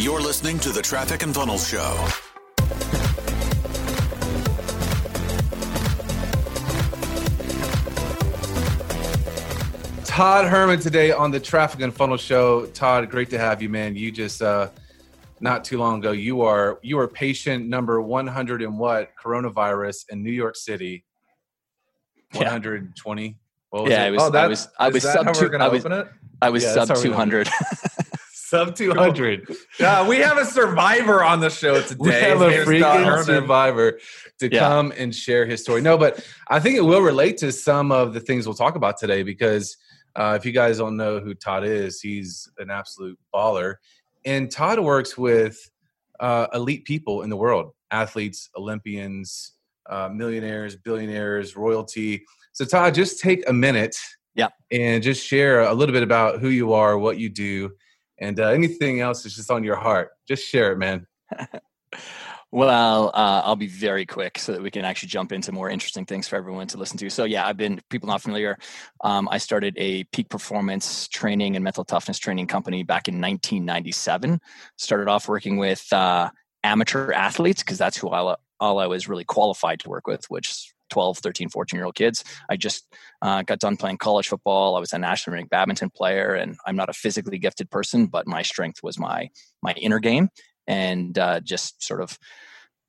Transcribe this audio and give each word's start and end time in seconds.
You're 0.00 0.20
listening 0.20 0.60
to 0.60 0.70
the 0.70 0.80
Traffic 0.80 1.24
and 1.24 1.34
Funnels 1.34 1.66
Show. 1.66 2.06
Todd 10.04 10.46
Herman 10.46 10.78
today 10.78 11.10
on 11.10 11.32
the 11.32 11.40
Traffic 11.40 11.80
and 11.80 11.92
Funnel 11.92 12.16
Show. 12.16 12.66
Todd, 12.66 13.10
great 13.10 13.28
to 13.30 13.38
have 13.38 13.60
you, 13.60 13.68
man. 13.68 13.96
You 13.96 14.12
just 14.12 14.40
uh, 14.40 14.70
not 15.40 15.64
too 15.64 15.78
long 15.78 15.98
ago, 15.98 16.12
you 16.12 16.42
are 16.42 16.78
you 16.80 16.96
are 17.00 17.08
patient 17.08 17.66
number 17.66 18.00
100 18.00 18.62
and 18.62 18.78
what 18.78 19.10
coronavirus 19.20 20.04
in 20.10 20.22
New 20.22 20.30
York 20.30 20.54
City. 20.54 21.04
120. 22.34 23.36
yeah, 23.88 24.04
it? 24.04 24.12
was, 24.12 24.22
oh, 24.22 24.30
that, 24.30 24.44
I 24.44 24.46
was 24.46 24.68
I 24.78 24.88
was 24.90 25.02
sub 25.02 25.34
two, 25.34 25.52
I 25.56 25.66
was, 25.66 25.84
I 26.40 26.50
was 26.50 26.62
yeah, 26.62 26.84
sub 26.84 26.96
200. 26.98 27.48
sub 28.48 28.74
200. 28.74 29.46
Yeah, 29.78 30.08
we 30.08 30.16
have 30.18 30.38
a 30.38 30.44
survivor 30.44 31.22
on 31.22 31.40
the 31.40 31.50
show 31.50 31.82
today. 31.82 31.96
We 31.98 32.10
have 32.10 32.40
a 32.40 32.50
freaking 32.64 33.24
survivor 33.24 34.00
to 34.38 34.52
yeah. 34.52 34.58
come 34.60 34.92
and 34.96 35.14
share 35.14 35.44
his 35.44 35.62
story. 35.62 35.82
No, 35.82 35.98
but 35.98 36.24
I 36.48 36.58
think 36.58 36.76
it 36.76 36.80
will 36.80 37.02
relate 37.02 37.36
to 37.38 37.52
some 37.52 37.92
of 37.92 38.14
the 38.14 38.20
things 38.20 38.46
we'll 38.46 38.54
talk 38.54 38.74
about 38.74 38.96
today 38.96 39.22
because 39.22 39.76
uh, 40.16 40.34
if 40.38 40.46
you 40.46 40.52
guys 40.52 40.78
don't 40.78 40.96
know 40.96 41.20
who 41.20 41.34
Todd 41.34 41.64
is, 41.64 42.00
he's 42.00 42.48
an 42.58 42.70
absolute 42.70 43.18
baller. 43.34 43.74
And 44.24 44.50
Todd 44.50 44.80
works 44.80 45.18
with 45.18 45.58
uh, 46.18 46.46
elite 46.54 46.84
people 46.84 47.22
in 47.22 47.30
the 47.30 47.36
world 47.36 47.72
athletes, 47.90 48.50
Olympians, 48.56 49.52
uh, 49.88 50.08
millionaires, 50.12 50.76
billionaires, 50.76 51.56
royalty. 51.56 52.24
So, 52.52 52.64
Todd, 52.64 52.94
just 52.94 53.20
take 53.20 53.48
a 53.48 53.52
minute 53.52 53.96
yeah. 54.34 54.48
and 54.70 55.02
just 55.02 55.24
share 55.26 55.60
a 55.60 55.74
little 55.74 55.92
bit 55.92 56.02
about 56.02 56.40
who 56.40 56.48
you 56.48 56.72
are, 56.72 56.98
what 56.98 57.18
you 57.18 57.28
do, 57.28 57.70
and 58.20 58.38
uh, 58.40 58.48
anything 58.48 59.00
else 59.00 59.22
that's 59.22 59.36
just 59.36 59.50
on 59.50 59.64
your 59.64 59.76
heart. 59.76 60.10
Just 60.26 60.46
share 60.46 60.72
it, 60.72 60.78
man. 60.78 61.06
Well, 62.50 63.08
uh, 63.08 63.42
I'll 63.44 63.56
be 63.56 63.66
very 63.66 64.06
quick 64.06 64.38
so 64.38 64.52
that 64.52 64.62
we 64.62 64.70
can 64.70 64.82
actually 64.82 65.10
jump 65.10 65.32
into 65.32 65.52
more 65.52 65.68
interesting 65.68 66.06
things 66.06 66.26
for 66.26 66.36
everyone 66.36 66.66
to 66.68 66.78
listen 66.78 66.96
to. 66.96 67.10
So, 67.10 67.24
yeah, 67.24 67.46
I've 67.46 67.58
been 67.58 67.78
people 67.90 68.06
not 68.06 68.22
familiar. 68.22 68.56
Um, 69.04 69.28
I 69.30 69.36
started 69.36 69.74
a 69.76 70.04
peak 70.04 70.30
performance 70.30 71.08
training 71.08 71.56
and 71.56 71.62
mental 71.62 71.84
toughness 71.84 72.18
training 72.18 72.46
company 72.46 72.84
back 72.84 73.06
in 73.06 73.20
1997. 73.20 74.40
Started 74.78 75.08
off 75.08 75.28
working 75.28 75.58
with 75.58 75.92
uh, 75.92 76.30
amateur 76.64 77.12
athletes 77.12 77.62
because 77.62 77.76
that's 77.76 77.98
who 77.98 78.08
I, 78.08 78.36
all 78.60 78.78
I 78.78 78.86
was 78.86 79.08
really 79.08 79.24
qualified 79.24 79.80
to 79.80 79.90
work 79.90 80.06
with, 80.06 80.24
which 80.30 80.72
12, 80.88 81.18
13, 81.18 81.48
14 81.48 81.78
year 81.78 81.86
old 81.86 81.94
kids. 81.94 82.24
I 82.48 82.56
just 82.56 82.86
uh, 83.22 83.42
got 83.42 83.58
done 83.60 83.76
playing 83.76 83.98
college 83.98 84.28
football. 84.28 84.76
I 84.76 84.80
was 84.80 84.92
a 84.92 84.98
national 84.98 85.34
ranked 85.34 85.50
badminton 85.50 85.90
player, 85.90 86.34
and 86.34 86.56
I'm 86.66 86.76
not 86.76 86.88
a 86.88 86.94
physically 86.94 87.38
gifted 87.38 87.70
person, 87.70 88.06
but 88.06 88.26
my 88.26 88.42
strength 88.42 88.82
was 88.82 88.98
my 88.98 89.30
my 89.62 89.72
inner 89.72 89.98
game 89.98 90.28
and 90.66 91.18
uh, 91.18 91.40
just 91.40 91.82
sort 91.82 92.00
of 92.00 92.18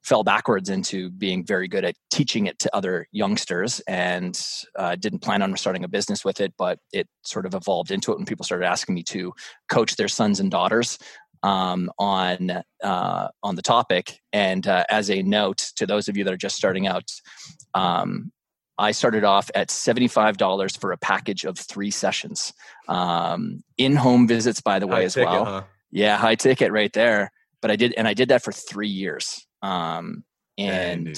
fell 0.04 0.24
backwards 0.24 0.70
into 0.70 1.10
being 1.12 1.46
very 1.46 1.68
good 1.68 1.84
at 1.84 1.96
teaching 2.10 2.46
it 2.46 2.58
to 2.60 2.74
other 2.76 3.06
youngsters 3.12 3.82
and 3.82 4.42
uh, 4.78 4.96
didn't 4.96 5.20
plan 5.20 5.42
on 5.42 5.56
starting 5.58 5.84
a 5.84 5.90
business 5.90 6.24
with 6.24 6.40
it 6.40 6.54
but 6.58 6.80
it 6.94 7.08
sort 7.24 7.46
of 7.46 7.54
evolved 7.54 7.92
into 7.92 8.12
it 8.12 8.18
when 8.18 8.26
people 8.26 8.46
started 8.46 8.66
asking 8.66 8.96
me 8.96 9.04
to 9.04 9.34
coach 9.70 9.98
their 9.98 10.08
sons 10.08 10.40
and 10.40 10.52
daughters 10.52 10.98
um, 11.44 11.92
on 11.98 12.64
uh, 12.84 13.28
on 13.44 13.56
the 13.56 13.62
topic 13.62 14.20
and 14.34 14.68
uh, 14.68 14.84
as 14.90 15.10
a 15.10 15.22
note 15.22 15.72
to 15.76 15.86
those 15.86 16.08
of 16.08 16.18
you 16.18 16.24
that 16.24 16.34
are 16.34 16.38
just 16.38 16.56
starting 16.56 16.88
out 16.88 17.10
um, 17.74 18.32
I 18.78 18.92
started 18.92 19.26
off 19.26 19.52
at 19.56 19.68
$75 19.68 20.80
for 20.80 20.94
a 20.94 20.98
package 20.98 21.44
of 21.44 21.58
three 21.60 21.92
sessions. 21.92 22.54
Um, 22.88 23.62
in 23.78 23.94
home 23.94 24.26
visits, 24.26 24.62
by 24.62 24.80
the 24.80 24.88
way, 24.88 25.00
high 25.00 25.04
as 25.04 25.16
ticket, 25.16 25.30
well. 25.30 25.44
Huh? 25.46 25.64
Yeah, 25.92 26.16
high 26.16 26.36
ticket 26.36 26.72
right 26.72 26.94
there 26.94 27.30
but 27.62 27.72
I 27.72 27.76
did, 27.76 27.94
and 27.98 28.08
I 28.08 28.14
did 28.14 28.30
that 28.30 28.44
for 28.44 28.52
three 28.52 28.88
years. 28.88 29.46
Um, 29.62 30.24
and 30.58 31.06
Dang, 31.06 31.16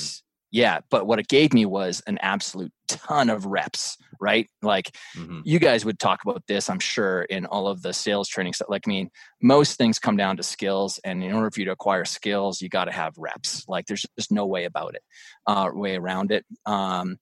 yeah, 0.52 0.80
but 0.90 1.08
what 1.08 1.20
it 1.20 1.28
gave 1.28 1.54
me 1.54 1.66
was 1.66 2.02
an 2.08 2.18
absolute 2.22 2.72
ton 2.90 3.30
of 3.30 3.46
reps, 3.46 3.98
right? 4.20 4.50
Like 4.62 4.92
mm-hmm. 5.16 5.40
you 5.46 5.60
guys 5.60 5.86
would 5.86 5.98
talk 5.98 6.24
about 6.24 6.44
this, 6.48 6.70
I'm 6.70 6.80
sure, 6.80 7.24
in 7.24 7.46
all 7.46 7.68
of 7.68 7.82
the 7.82 7.94
sales 7.94 8.28
training 8.28 8.54
stuff. 8.54 8.68
Like, 8.70 8.84
I 8.86 8.90
mean, 8.90 9.10
most 9.42 9.78
things 9.78 9.98
come 9.98 10.18
down 10.18 10.38
to 10.38 10.44
skills, 10.44 11.00
and 11.06 11.24
in 11.24 11.32
order 11.32 11.50
for 11.50 11.62
you 11.62 11.66
to 11.68 11.72
acquire 11.72 12.04
skills, 12.04 12.62
you 12.62 12.68
got 12.68 12.86
to 12.86 12.92
have 12.92 13.18
reps. 13.18 13.66
Like, 13.68 13.86
there's 13.86 14.06
just 14.18 14.32
no 14.32 14.46
way 14.46 14.66
about 14.66 14.96
it, 14.96 15.04
uh, 15.48 15.70
way 15.74 15.96
around 15.96 16.32
it. 16.32 16.46
Um, 16.66 17.18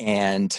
and 0.00 0.58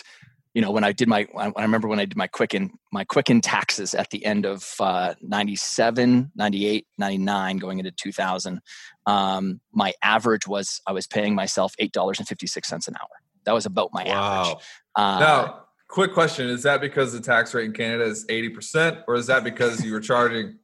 you 0.56 0.62
know, 0.62 0.72
when 0.72 0.86
I 0.86 0.94
did 0.94 1.10
my, 1.10 1.28
I 1.36 1.62
remember 1.62 1.90
when 1.90 2.00
I 2.00 2.06
did 2.06 2.16
my 2.16 2.28
Quicken, 2.28 2.72
my 2.94 3.04
Quicken 3.04 3.42
taxes 3.42 3.94
at 3.94 4.10
the 4.10 4.24
end 4.26 4.46
of 4.46 4.74
uh, 4.80 5.14
97, 5.22 6.32
98, 6.34 6.88
99, 6.98 7.58
going 7.58 7.80
into 7.80 7.92
2000, 7.92 8.62
um, 9.06 9.60
my 9.74 9.94
average 10.02 10.48
was 10.48 10.82
I 10.88 10.94
was 10.94 11.08
paying 11.08 11.36
myself 11.36 11.74
$8.56 11.80 12.88
an 12.88 12.96
hour. 12.96 13.08
That 13.44 13.54
was 13.54 13.66
about 13.66 13.90
my 13.92 14.06
wow. 14.06 14.42
average. 14.42 14.64
Uh, 14.96 15.20
now, 15.20 15.62
quick 15.90 16.14
question. 16.14 16.48
Is 16.48 16.64
that 16.64 16.80
because 16.80 17.12
the 17.12 17.20
tax 17.20 17.54
rate 17.54 17.66
in 17.66 17.74
Canada 17.74 18.06
is 18.06 18.26
80% 18.28 19.04
or 19.10 19.16
is 19.16 19.28
that 19.28 19.44
because 19.44 19.84
you 19.84 19.92
were 19.92 20.00
charging 20.00 20.58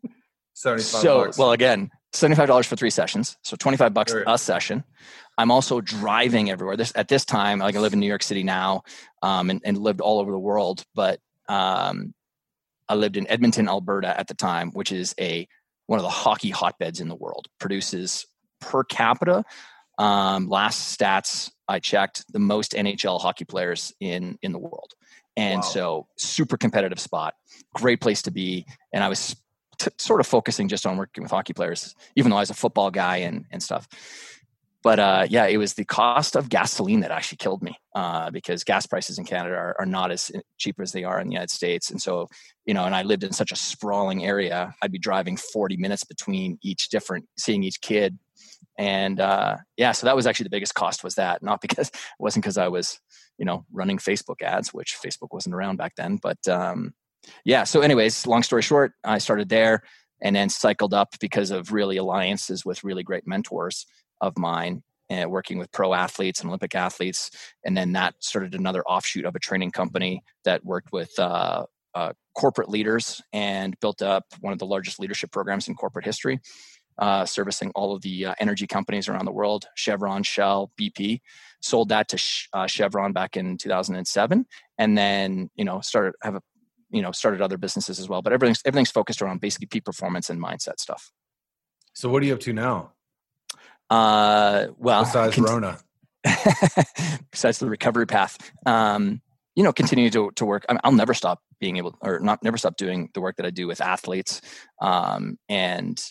75 0.54 1.02
so, 1.02 1.26
bucks? 1.26 1.38
well, 1.38 1.52
again, 1.52 1.92
$75 2.14 2.66
for 2.66 2.78
three 2.78 2.90
sessions. 2.90 3.36
So 3.44 3.58
25 3.58 3.94
bucks 3.94 4.16
a 4.26 4.38
session. 4.38 4.86
I'm 5.42 5.50
also 5.50 5.82
driving 5.82 6.52
everywhere. 6.52 6.78
This 6.78 6.94
at 6.96 7.08
this 7.08 7.26
time, 7.26 7.58
like 7.58 7.76
I 7.76 7.80
live 7.80 7.94
in 7.94 8.00
New 8.00 8.08
York 8.08 8.22
City 8.22 8.44
now, 8.44 8.84
um, 9.24 9.50
and, 9.50 9.60
and, 9.66 9.76
lived 9.76 10.00
all 10.00 10.20
over 10.20 10.32
the 10.32 10.38
world. 10.38 10.86
But 10.94 11.20
um, 11.50 12.14
I 12.88 12.94
lived 12.94 13.18
in 13.18 13.28
Edmonton, 13.28 13.68
Alberta 13.68 14.18
at 14.20 14.28
the 14.28 14.36
time, 14.36 14.70
which 14.72 14.92
is 14.92 15.16
a 15.20 15.48
one 15.88 15.98
of 15.98 16.04
the 16.04 16.10
hockey 16.10 16.52
hotbeds 16.52 17.02
in 17.02 17.08
the 17.08 17.16
world. 17.16 17.48
Produces 17.60 18.28
per 18.60 18.84
capita. 18.84 19.44
Um, 19.98 20.48
last 20.48 20.96
stats 20.96 21.50
I 21.68 21.80
checked, 21.80 22.32
the 22.32 22.40
most 22.40 22.74
NHL 22.74 23.20
hockey 23.20 23.46
players 23.46 23.92
in 24.00 24.38
in 24.44 24.52
the 24.52 24.60
world, 24.60 24.94
and 25.36 25.58
wow. 25.58 25.62
so 25.62 26.08
super 26.20 26.56
competitive 26.56 27.00
spot, 27.00 27.34
great 27.74 28.00
place 28.00 28.22
to 28.24 28.32
be. 28.32 28.68
And 28.94 29.04
I 29.04 29.10
was 29.10 29.36
t- 29.80 29.90
sort 29.98 30.20
of 30.20 30.28
focusing 30.28 30.68
just 30.68 30.86
on 30.86 30.98
working 30.98 31.24
with 31.24 31.32
hockey 31.32 31.54
players, 31.54 31.96
even 32.16 32.30
though 32.30 32.38
I 32.38 32.42
was 32.42 32.52
a 32.52 32.56
football 32.56 32.92
guy 32.92 33.18
and 33.18 33.46
and 33.50 33.64
stuff 33.64 33.88
but 34.84 35.00
uh, 35.00 35.28
yeah, 35.30 35.46
it 35.46 35.58
was 35.58 35.74
the 35.74 35.86
cost 35.86 36.36
of 36.36 36.50
gasoline 36.50 37.02
that 37.02 37.12
actually 37.12 37.38
killed 37.38 37.62
me 37.62 37.78
uh, 37.94 38.32
because 38.32 38.64
gas 38.64 38.86
prices 38.86 39.20
in 39.20 39.26
Canada 39.26 39.56
are, 39.56 39.76
are, 39.80 39.86
not 39.86 40.12
as 40.12 40.32
cheap 40.58 40.80
as 40.80 40.92
they 40.92 41.04
are 41.04 41.20
in 41.20 41.28
the 41.28 41.34
United 41.34 41.52
States. 41.52 41.92
And 41.92 42.02
so, 42.02 42.28
you 42.66 42.74
know, 42.74 42.86
and 42.86 42.96
I 42.96 43.04
lived 43.04 43.24
in 43.24 43.32
such 43.32 43.52
a 43.52 43.56
sprawling 43.56 44.26
area, 44.26 44.74
I'd 44.82 44.92
be 44.92 44.98
driving 44.98 45.38
40 45.38 45.78
minutes 45.78 46.04
between 46.04 46.58
each 46.64 46.90
different, 46.90 47.28
seeing 47.38 47.64
each 47.64 47.82
kid. 47.82 48.18
And 48.80 49.20
uh, 49.20 49.58
yeah, 49.78 49.92
so 49.92 50.08
that 50.08 50.16
was 50.16 50.26
actually 50.26 50.46
the 50.46 50.52
biggest 50.52 50.74
cost 50.74 51.04
was 51.04 51.16
that, 51.16 51.44
not 51.44 51.62
because 51.68 51.90
it 51.90 51.96
wasn't 52.18 52.44
because 52.44 52.58
I 52.58 52.68
was, 52.68 53.00
you 53.38 53.46
know, 53.46 53.66
running 53.72 53.98
Facebook 53.98 54.42
ads, 54.42 54.74
which 54.74 54.98
Facebook 55.04 55.32
wasn't 55.32 55.54
around 55.54 55.78
back 55.78 55.96
then. 55.96 56.18
But 56.18 56.48
um, 56.48 56.94
yeah, 57.46 57.66
so 57.66 57.82
anyways, 57.82 58.26
long 58.26 58.42
story 58.42 58.64
short, 58.64 58.94
I 59.04 59.20
started 59.20 59.50
there 59.50 59.84
and 60.22 60.36
then 60.36 60.50
cycled 60.50 60.94
up 60.94 61.16
because 61.20 61.52
of 61.52 61.72
really 61.72 61.98
alliances 61.98 62.66
with 62.66 62.84
really 62.84 63.04
great 63.04 63.28
mentors 63.28 63.86
of 64.22 64.38
mine 64.38 64.84
and 65.12 65.30
working 65.30 65.58
with 65.58 65.72
pro 65.72 65.94
athletes 65.94 66.40
and 66.40 66.48
Olympic 66.50 66.74
athletes. 66.74 67.32
And 67.66 67.76
then 67.76 67.92
that 67.94 68.16
started 68.20 68.56
another 68.56 68.82
offshoot 68.84 69.26
of 69.26 69.36
a 69.36 69.40
training 69.40 69.72
company 69.72 70.24
that 70.46 70.64
worked 70.64 70.94
with 70.94 71.12
uh, 71.20 71.66
uh, 71.94 72.14
corporate 72.34 72.70
leaders 72.70 73.22
and 73.34 73.78
built 73.82 74.02
up 74.02 74.24
one 74.40 74.54
of 74.54 74.60
the 74.60 74.66
largest 74.66 75.00
leadership 75.00 75.30
programs 75.32 75.68
in 75.68 75.76
corporate 75.76 76.06
history, 76.06 76.40
uh, 76.98 77.26
servicing 77.26 77.72
all 77.76 77.94
of 77.94 78.02
the 78.04 78.28
uh, 78.28 78.36
energy 78.40 78.66
companies 78.66 79.10
around 79.10 79.26
the 79.26 79.32
world 79.34 79.66
Chevron, 79.76 80.24
Shell, 80.24 80.72
BP. 80.80 81.20
Sold 81.62 81.90
that 81.90 82.08
to 82.08 82.24
uh, 82.54 82.68
Chevron 82.68 83.12
back 83.12 83.36
in 83.36 83.58
2007, 83.58 84.46
and 84.78 84.98
then 84.98 85.50
you 85.56 85.66
know 85.66 85.82
started 85.82 86.14
have 86.24 86.36
a 86.36 86.42
you 86.90 87.02
know 87.02 87.12
started 87.12 87.42
other 87.42 87.58
businesses 87.58 88.00
as 88.00 88.08
well. 88.10 88.22
But 88.22 88.34
everything's 88.34 88.62
everything's 88.66 88.92
focused 88.92 89.22
around 89.22 89.42
basically 89.42 89.68
peak 89.68 89.86
performance 89.86 90.30
and 90.30 90.42
mindset 90.42 90.80
stuff. 90.80 91.12
So 91.94 92.10
what 92.10 92.24
are 92.24 92.26
you 92.26 92.34
up 92.34 92.40
to 92.42 92.54
now? 92.54 92.94
Uh, 93.92 94.68
well, 94.78 95.04
besides 95.04 95.36
cont- 95.36 95.50
Rona, 95.50 95.78
besides 97.32 97.60
the 97.60 97.70
recovery 97.70 98.08
path, 98.08 98.38
um, 98.66 99.22
you 99.54 99.64
know, 99.64 99.74
continue 99.74 100.10
to 100.10 100.32
to 100.38 100.46
work. 100.46 100.66
I 100.70 100.80
will 100.86 100.96
never 100.96 101.14
stop 101.14 101.42
being 101.60 101.76
able, 101.76 101.98
or 102.02 102.22
not 102.22 102.42
never 102.42 102.58
stop 102.58 102.78
doing 102.78 103.10
the 103.14 103.20
work 103.20 103.36
that 103.36 103.46
I 103.46 103.50
do 103.50 103.68
with 103.68 103.82
athletes. 103.82 104.42
Um, 104.82 105.38
and 105.50 106.02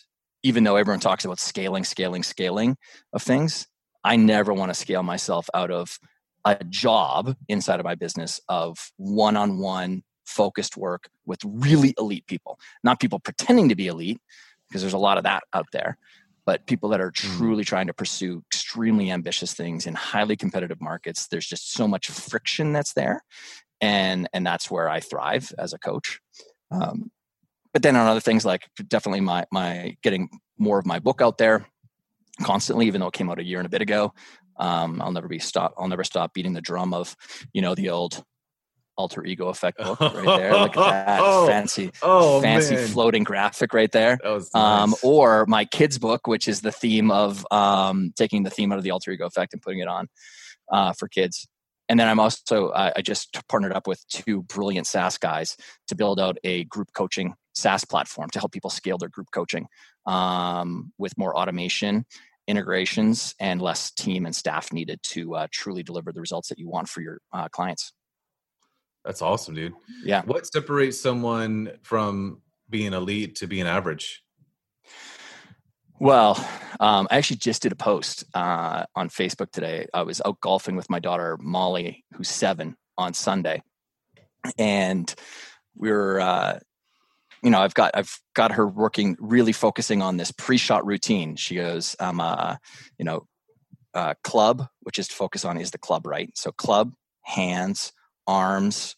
even 0.42 0.64
though 0.64 0.76
everyone 0.76 1.00
talks 1.00 1.24
about 1.24 1.40
scaling, 1.40 1.84
scaling, 1.84 2.22
scaling 2.22 2.76
of 3.14 3.22
things, 3.22 3.66
I 4.04 4.16
never 4.16 4.52
want 4.52 4.68
to 4.68 4.78
scale 4.78 5.02
myself 5.02 5.48
out 5.54 5.70
of 5.70 5.98
a 6.44 6.62
job 6.64 7.34
inside 7.48 7.80
of 7.80 7.84
my 7.84 7.94
business 7.94 8.42
of 8.48 8.92
one-on-one 8.98 10.02
focused 10.26 10.76
work 10.76 11.08
with 11.24 11.40
really 11.44 11.94
elite 11.98 12.26
people, 12.26 12.58
not 12.84 13.00
people 13.00 13.20
pretending 13.20 13.70
to 13.70 13.74
be 13.74 13.86
elite, 13.86 14.20
because 14.68 14.82
there's 14.82 14.92
a 14.92 14.98
lot 14.98 15.16
of 15.16 15.24
that 15.24 15.42
out 15.54 15.66
there 15.72 15.96
but 16.46 16.66
people 16.66 16.88
that 16.88 17.00
are 17.00 17.10
mm. 17.10 17.36
truly 17.36 17.64
trying 17.64 17.86
to 17.86 17.94
pursue 17.94 18.42
extremely 18.52 19.10
ambitious 19.10 19.54
things 19.54 19.86
in 19.86 19.94
highly 19.94 20.36
competitive 20.36 20.80
markets 20.80 21.28
there's 21.28 21.46
just 21.46 21.72
so 21.72 21.86
much 21.86 22.08
friction 22.08 22.72
that's 22.72 22.92
there 22.94 23.22
and 23.80 24.28
and 24.32 24.46
that's 24.46 24.70
where 24.70 24.88
i 24.88 25.00
thrive 25.00 25.52
as 25.58 25.72
a 25.72 25.78
coach 25.78 26.20
um, 26.70 27.10
but 27.72 27.82
then 27.82 27.96
on 27.96 28.06
other 28.06 28.20
things 28.20 28.44
like 28.44 28.68
definitely 28.88 29.20
my 29.20 29.44
my 29.50 29.96
getting 30.02 30.28
more 30.58 30.78
of 30.78 30.86
my 30.86 30.98
book 30.98 31.20
out 31.22 31.38
there 31.38 31.66
constantly, 32.42 32.86
even 32.86 33.00
though 33.00 33.08
it 33.08 33.14
came 33.14 33.30
out 33.30 33.38
a 33.38 33.44
year 33.44 33.58
and 33.58 33.66
a 33.66 33.70
bit 33.70 33.82
ago. 33.82 34.12
Um, 34.56 35.00
I'll 35.00 35.12
never 35.12 35.28
be 35.28 35.38
stop. 35.38 35.74
I'll 35.78 35.88
never 35.88 36.04
stop 36.04 36.34
beating 36.34 36.52
the 36.52 36.60
drum 36.60 36.92
of, 36.92 37.16
you 37.52 37.62
know, 37.62 37.74
the 37.74 37.90
old 37.90 38.22
alter 39.00 39.24
ego 39.24 39.48
effect 39.48 39.78
book 39.78 40.00
right 40.00 40.38
there. 40.38 40.52
Look 40.52 40.76
at 40.76 40.90
that 40.90 41.20
oh, 41.22 41.46
fancy, 41.46 41.90
oh, 42.02 42.40
fancy 42.40 42.74
man. 42.74 42.88
floating 42.88 43.24
graphic 43.24 43.72
right 43.74 43.90
there. 43.90 44.18
Um, 44.24 44.34
nice. 44.34 44.54
Um, 44.54 44.94
or 45.02 45.46
my 45.46 45.64
kids 45.64 45.98
book, 45.98 46.26
which 46.26 46.46
is 46.46 46.60
the 46.60 46.72
theme 46.72 47.10
of 47.10 47.46
um, 47.50 48.12
taking 48.16 48.42
the 48.42 48.50
theme 48.50 48.72
out 48.72 48.78
of 48.78 48.84
the 48.84 48.90
alter 48.90 49.10
ego 49.10 49.26
effect 49.26 49.52
and 49.52 49.62
putting 49.62 49.80
it 49.80 49.88
on 49.88 50.08
uh, 50.70 50.92
for 50.92 51.08
kids. 51.08 51.48
And 51.88 51.98
then 51.98 52.06
I'm 52.06 52.20
also 52.20 52.70
I 52.72 53.02
just 53.02 53.36
partnered 53.48 53.72
up 53.72 53.88
with 53.88 54.06
two 54.08 54.42
brilliant 54.42 54.86
SaaS 54.86 55.18
guys 55.18 55.56
to 55.88 55.96
build 55.96 56.20
out 56.20 56.38
a 56.44 56.62
group 56.64 56.92
coaching 56.94 57.34
SaaS 57.54 57.84
platform 57.84 58.30
to 58.30 58.38
help 58.38 58.52
people 58.52 58.70
scale 58.70 58.96
their 58.96 59.08
group 59.08 59.26
coaching 59.32 59.66
um, 60.06 60.92
with 60.98 61.18
more 61.18 61.36
automation 61.36 62.04
integrations 62.50 63.34
and 63.38 63.62
less 63.62 63.92
team 63.92 64.26
and 64.26 64.34
staff 64.34 64.72
needed 64.72 65.00
to 65.04 65.36
uh, 65.36 65.46
truly 65.52 65.82
deliver 65.82 66.12
the 66.12 66.20
results 66.20 66.48
that 66.48 66.58
you 66.58 66.68
want 66.68 66.88
for 66.88 67.00
your 67.00 67.20
uh, 67.32 67.48
clients. 67.48 67.92
That's 69.04 69.22
awesome, 69.22 69.54
dude. 69.54 69.74
Yeah. 70.04 70.22
What 70.22 70.46
separates 70.46 71.00
someone 71.00 71.72
from 71.82 72.42
being 72.68 72.92
elite 72.92 73.36
to 73.36 73.46
being 73.46 73.66
average? 73.66 74.22
Well, 75.98 76.36
um, 76.80 77.08
I 77.10 77.18
actually 77.18 77.38
just 77.38 77.62
did 77.62 77.72
a 77.72 77.76
post 77.76 78.24
uh, 78.34 78.84
on 78.94 79.10
Facebook 79.10 79.50
today. 79.52 79.86
I 79.92 80.02
was 80.02 80.22
out 80.24 80.40
golfing 80.40 80.76
with 80.76 80.88
my 80.88 80.98
daughter 80.98 81.36
Molly, 81.40 82.04
who's 82.14 82.28
seven, 82.28 82.76
on 82.96 83.14
Sunday, 83.14 83.62
and 84.58 85.14
we 85.74 85.90
were, 85.90 86.20
uh, 86.20 86.58
you 87.42 87.50
know, 87.50 87.60
I've 87.60 87.74
got 87.74 87.92
I've 87.94 88.18
got 88.34 88.52
her 88.52 88.66
working, 88.66 89.16
really 89.18 89.52
focusing 89.52 90.02
on 90.02 90.16
this 90.16 90.32
pre-shot 90.32 90.86
routine. 90.86 91.36
She 91.36 91.56
goes, 91.56 91.96
um, 92.00 92.20
uh, 92.20 92.56
you 92.98 93.04
know, 93.04 93.26
uh, 93.94 94.14
club, 94.22 94.66
which 94.80 94.98
is 94.98 95.08
to 95.08 95.14
focus 95.14 95.44
on 95.44 95.58
is 95.58 95.70
the 95.70 95.78
club, 95.78 96.06
right? 96.06 96.30
So 96.34 96.52
club, 96.52 96.92
hands, 97.22 97.92
arms, 98.30 98.94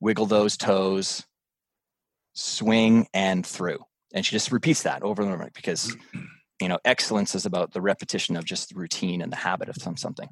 wiggle 0.00 0.26
those 0.26 0.56
toes, 0.56 1.24
swing 2.34 3.08
and 3.12 3.44
through. 3.44 3.78
And 4.14 4.24
she 4.24 4.32
just 4.32 4.52
repeats 4.52 4.84
that 4.84 5.02
over 5.02 5.22
and 5.22 5.32
over 5.32 5.50
because 5.54 5.96
you 6.60 6.68
know 6.68 6.78
excellence 6.84 7.34
is 7.34 7.44
about 7.44 7.72
the 7.72 7.80
repetition 7.80 8.36
of 8.36 8.44
just 8.44 8.68
the 8.68 8.78
routine 8.78 9.20
and 9.20 9.32
the 9.32 9.36
habit 9.36 9.68
of 9.68 9.76
some, 9.76 9.96
something. 9.96 10.28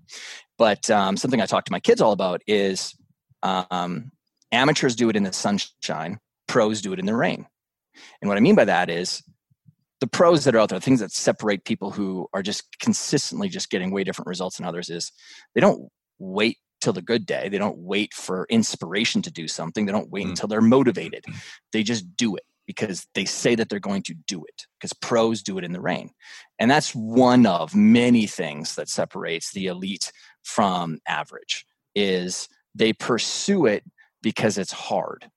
But 0.58 0.88
um, 0.90 1.16
something 1.16 1.40
I 1.40 1.46
talk 1.46 1.64
to 1.64 1.72
my 1.72 1.80
kids 1.80 2.00
all 2.00 2.12
about 2.12 2.40
is 2.46 2.94
um, 3.42 4.12
amateurs 4.52 4.94
do 4.94 5.08
it 5.08 5.16
in 5.16 5.24
the 5.24 5.32
sunshine, 5.32 6.18
pros 6.46 6.80
do 6.80 6.92
it 6.92 6.98
in 6.98 7.06
the 7.06 7.16
rain. 7.16 7.46
And 8.20 8.28
what 8.28 8.38
I 8.38 8.40
mean 8.40 8.54
by 8.54 8.66
that 8.66 8.90
is 8.90 9.22
the 10.00 10.06
pros 10.06 10.44
that 10.44 10.54
are 10.54 10.58
out 10.58 10.68
there, 10.68 10.80
things 10.80 11.00
that 11.00 11.12
separate 11.12 11.64
people 11.64 11.90
who 11.90 12.28
are 12.32 12.42
just 12.42 12.64
consistently 12.78 13.48
just 13.48 13.70
getting 13.70 13.90
way 13.90 14.04
different 14.04 14.28
results 14.28 14.56
than 14.56 14.66
others 14.66 14.88
is 14.88 15.12
they 15.54 15.60
don't 15.60 15.88
wait 16.18 16.58
till 16.80 16.92
the 16.92 17.02
good 17.02 17.26
day. 17.26 17.48
They 17.48 17.58
don't 17.58 17.78
wait 17.78 18.14
for 18.14 18.46
inspiration 18.50 19.22
to 19.22 19.30
do 19.30 19.48
something. 19.48 19.86
They 19.86 19.92
don't 19.92 20.10
wait 20.10 20.26
mm. 20.26 20.30
until 20.30 20.48
they're 20.48 20.60
motivated. 20.60 21.24
They 21.72 21.82
just 21.82 22.16
do 22.16 22.36
it 22.36 22.44
because 22.66 23.06
they 23.14 23.24
say 23.24 23.54
that 23.56 23.68
they're 23.68 23.80
going 23.80 24.02
to 24.04 24.14
do 24.26 24.44
it 24.44 24.66
because 24.78 24.92
pros 24.92 25.42
do 25.42 25.58
it 25.58 25.64
in 25.64 25.72
the 25.72 25.80
rain. 25.80 26.10
And 26.58 26.70
that's 26.70 26.94
one 26.94 27.44
of 27.46 27.74
many 27.74 28.26
things 28.26 28.76
that 28.76 28.88
separates 28.88 29.52
the 29.52 29.66
elite 29.66 30.12
from 30.44 30.98
average 31.06 31.66
is 31.94 32.48
they 32.74 32.92
pursue 32.92 33.66
it 33.66 33.82
because 34.22 34.56
it's 34.56 34.72
hard. 34.72 35.28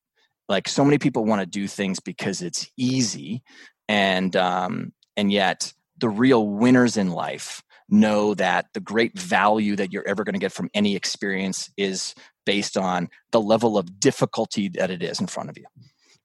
Like 0.47 0.67
so 0.67 0.85
many 0.85 0.97
people 0.97 1.25
want 1.25 1.41
to 1.41 1.47
do 1.47 1.67
things 1.67 1.99
because 1.99 2.41
it's 2.41 2.69
easy 2.77 3.41
and 3.89 4.35
um 4.35 4.93
and 5.17 5.31
yet 5.31 5.73
the 5.97 6.09
real 6.09 6.47
winners 6.47 6.97
in 6.97 7.09
life 7.09 7.63
know 7.89 8.33
that 8.35 8.67
the 8.73 8.79
great 8.79 9.17
value 9.17 9.75
that 9.75 9.91
you're 9.91 10.07
ever 10.07 10.23
going 10.23 10.33
to 10.33 10.39
get 10.39 10.51
from 10.51 10.69
any 10.73 10.95
experience 10.95 11.71
is 11.77 12.15
based 12.45 12.77
on 12.77 13.09
the 13.31 13.41
level 13.41 13.77
of 13.77 13.99
difficulty 13.99 14.69
that 14.69 14.91
it 14.91 15.01
is 15.03 15.19
in 15.19 15.27
front 15.27 15.49
of 15.49 15.57
you. 15.57 15.65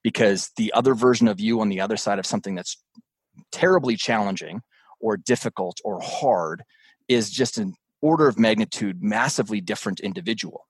Because 0.02 0.50
the 0.56 0.72
other 0.74 0.94
version 0.94 1.28
of 1.28 1.40
you 1.40 1.60
on 1.60 1.68
the 1.68 1.80
other 1.80 1.96
side 1.96 2.18
of 2.18 2.26
something 2.26 2.54
that's 2.54 2.76
terribly 3.52 3.96
challenging 3.96 4.62
or 5.00 5.16
difficult 5.16 5.78
or 5.84 6.00
hard 6.00 6.62
is 7.08 7.30
just 7.30 7.58
an 7.58 7.74
order 8.00 8.28
of 8.28 8.38
magnitude 8.38 9.02
massively 9.02 9.60
different 9.60 10.00
individual. 10.00 10.66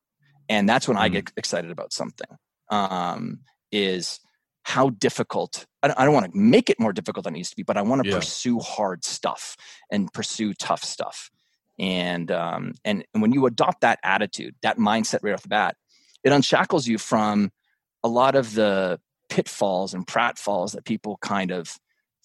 And 0.49 0.69
that's 0.69 0.89
when 0.89 0.97
mm. 0.97 1.01
I 1.01 1.09
get 1.09 1.31
excited 1.37 1.71
about 1.71 1.93
something. 1.93 2.29
Um, 2.71 3.41
is 3.71 4.21
how 4.69 4.91
difficult 4.91 5.65
I 5.83 5.89
don't, 5.89 5.99
I 5.99 6.05
don't 6.05 6.13
want 6.13 6.31
to 6.31 6.39
make 6.39 6.69
it 6.69 6.79
more 6.79 6.93
difficult 6.93 7.25
than 7.25 7.35
it 7.35 7.39
needs 7.39 7.51
to 7.51 7.57
be, 7.57 7.63
but 7.63 7.79
I 7.79 7.83
want 7.83 8.03
to 8.03 8.11
yeah. 8.11 8.17
pursue 8.17 8.59
hard 8.59 9.03
stuff 9.03 9.57
and 9.91 10.13
pursue 10.13 10.53
tough 10.53 10.85
stuff. 10.85 11.31
And, 11.79 12.31
um, 12.31 12.75
and 12.85 13.03
and 13.15 13.23
when 13.23 13.33
you 13.33 13.47
adopt 13.47 13.81
that 13.81 13.99
attitude, 14.05 14.57
that 14.63 14.77
mindset 14.77 15.21
right 15.23 15.33
off 15.33 15.43
the 15.43 15.49
bat, 15.49 15.77
it 16.23 16.33
unshackles 16.33 16.87
you 16.87 16.99
from 16.99 17.51
a 18.05 18.09
lot 18.09 18.35
of 18.35 18.55
the 18.55 19.01
pitfalls 19.31 19.95
and 19.95 20.07
pratfalls 20.07 20.73
that 20.73 20.85
people 20.85 21.17
kind 21.23 21.51
of 21.51 21.79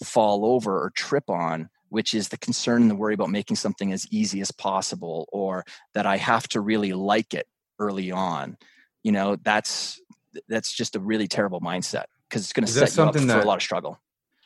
fall 0.04 0.46
over 0.46 0.84
or 0.84 0.89
trip 0.89 1.30
on 1.30 1.69
which 1.89 2.16
is 2.16 2.30
the 2.30 2.38
concern 2.39 2.81
and 2.81 2.89
the 2.89 2.96
worry 2.96 3.13
about 3.13 3.30
making 3.30 3.56
something 3.56 3.94
as 3.94 4.07
easy 4.10 4.42
as 4.42 4.51
possible 4.51 5.30
or 5.31 5.63
that 5.94 6.06
i 6.06 6.18
have 6.18 6.48
to 6.48 6.60
really 6.60 6.92
like 6.92 7.34
it 7.34 7.46
early 7.80 8.12
on 8.12 8.57
you 9.04 9.12
know 9.12 9.38
that's 9.44 10.01
that's 10.50 10.74
just 10.74 10.96
a 10.96 11.00
really 11.00 11.28
terrible 11.28 11.62
mindset 11.62 12.06
because 12.34 12.46
it's 12.46 12.54
going 12.54 12.66
to 12.66 12.72
set 12.72 12.98
you 12.98 13.04
up 13.04 13.14
for 13.14 13.20
that, 13.20 13.44
a 13.44 13.48
lot 13.48 13.58
of 13.58 13.62
struggle. 13.62 14.00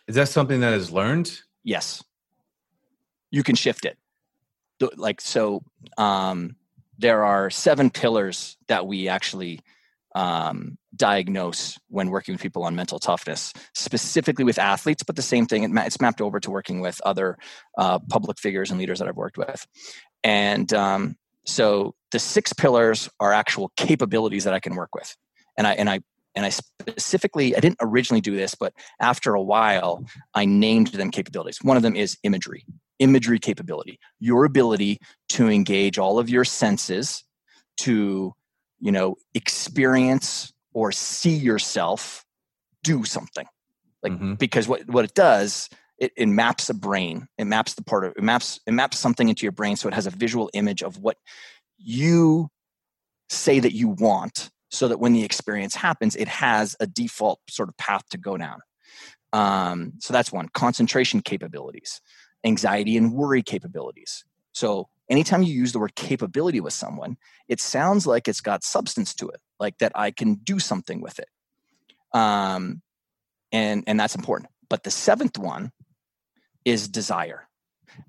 Is 0.07 0.15
that 0.15 0.27
something 0.27 0.59
that 0.59 0.73
is 0.73 0.91
learned? 0.91 1.39
Yes. 1.63 2.03
You 3.31 3.43
can 3.43 3.55
shift 3.55 3.85
it. 3.85 3.97
Like, 4.97 5.21
so 5.21 5.63
um, 5.97 6.57
there 6.97 7.23
are 7.23 7.49
seven 7.49 7.89
pillars 7.89 8.57
that 8.67 8.85
we 8.85 9.07
actually 9.07 9.61
um, 10.15 10.77
diagnose 10.97 11.79
when 11.87 12.09
working 12.09 12.33
with 12.33 12.41
people 12.41 12.63
on 12.63 12.75
mental 12.75 12.99
toughness, 12.99 13.53
specifically 13.73 14.43
with 14.43 14.59
athletes, 14.59 15.03
but 15.03 15.15
the 15.15 15.21
same 15.21 15.45
thing, 15.45 15.77
it's 15.77 16.01
mapped 16.01 16.19
over 16.19 16.41
to 16.41 16.51
working 16.51 16.81
with 16.81 16.99
other 17.05 17.37
uh, 17.77 17.99
public 18.09 18.37
figures 18.37 18.69
and 18.69 18.77
leaders 18.77 18.99
that 18.99 19.07
I've 19.07 19.15
worked 19.15 19.37
with. 19.37 19.65
And 20.25 20.73
um, 20.73 21.15
so 21.45 21.95
the 22.11 22.19
six 22.19 22.51
pillars 22.51 23.09
are 23.21 23.31
actual 23.31 23.71
capabilities 23.77 24.43
that 24.43 24.53
I 24.53 24.59
can 24.59 24.75
work 24.75 24.93
with. 24.93 25.15
And 25.57 25.65
I, 25.65 25.73
and 25.73 25.89
I 25.89 26.01
and 26.37 26.45
I 26.45 26.49
specifically, 26.49 27.55
I 27.55 27.59
didn't 27.59 27.79
originally 27.81 28.21
do 28.21 28.35
this, 28.35 28.53
but 28.53 28.71
after 29.01 29.33
a 29.33 29.41
while, 29.41 30.05
I 30.35 30.45
named 30.45 30.89
them 30.89 31.09
capabilities. 31.09 31.57
One 31.63 31.77
of 31.77 31.83
them 31.83 31.95
is 31.95 32.15
imagery, 32.21 32.63
imagery 32.99 33.39
capability, 33.39 33.99
your 34.19 34.45
ability 34.45 34.99
to 35.29 35.49
engage 35.49 35.97
all 35.97 36.19
of 36.19 36.29
your 36.29 36.45
senses 36.45 37.23
to, 37.77 38.35
you 38.79 38.91
know, 38.91 39.15
experience 39.33 40.53
or 40.73 40.91
see 40.91 41.33
yourself 41.33 42.23
do 42.83 43.03
something. 43.03 43.47
Like, 44.03 44.11
mm-hmm. 44.11 44.35
because 44.35 44.67
what, 44.67 44.87
what 44.87 45.05
it 45.05 45.15
does, 45.15 45.69
it, 45.97 46.11
it 46.15 46.27
maps 46.27 46.69
a 46.69 46.75
brain. 46.75 47.27
It 47.39 47.45
maps 47.45 47.73
the 47.73 47.83
part 47.83 48.05
of 48.05 48.13
it 48.15 48.21
maps 48.21 48.59
it 48.67 48.73
maps 48.73 48.99
something 48.99 49.27
into 49.27 49.43
your 49.43 49.53
brain 49.53 49.75
so 49.75 49.87
it 49.87 49.95
has 49.95 50.05
a 50.05 50.11
visual 50.11 50.51
image 50.53 50.83
of 50.83 50.99
what 50.99 51.17
you 51.79 52.49
say 53.27 53.59
that 53.59 53.73
you 53.73 53.87
want 53.87 54.51
so 54.69 54.87
that 54.87 54.99
when 54.99 55.13
the 55.13 55.23
experience 55.23 55.75
happens, 55.75 56.15
it 56.15 56.27
has 56.27 56.75
a 56.79 56.87
default 56.87 57.39
sort 57.49 57.69
of 57.69 57.77
path 57.77 58.07
to 58.09 58.17
go 58.17 58.37
down. 58.37 58.59
Um, 59.33 59.93
so 59.99 60.13
that's 60.13 60.31
one 60.31 60.49
concentration 60.53 61.21
capabilities, 61.21 62.01
anxiety 62.43 62.97
and 62.97 63.13
worry 63.13 63.43
capabilities. 63.43 64.25
So 64.53 64.89
anytime 65.09 65.43
you 65.43 65.53
use 65.53 65.71
the 65.71 65.79
word 65.79 65.95
capability 65.95 66.59
with 66.59 66.73
someone, 66.73 67.17
it 67.47 67.59
sounds 67.59 68.07
like 68.07 68.27
it's 68.27 68.41
got 68.41 68.63
substance 68.63 69.13
to 69.15 69.29
it, 69.29 69.39
like 69.59 69.77
that 69.79 69.91
I 69.95 70.11
can 70.11 70.35
do 70.35 70.59
something 70.59 71.01
with 71.01 71.19
it. 71.19 71.29
Um, 72.13 72.81
and, 73.51 73.83
and 73.87 73.99
that's 73.99 74.15
important. 74.15 74.49
But 74.69 74.83
the 74.83 74.91
seventh 74.91 75.37
one 75.37 75.71
is 76.65 76.87
desire. 76.87 77.47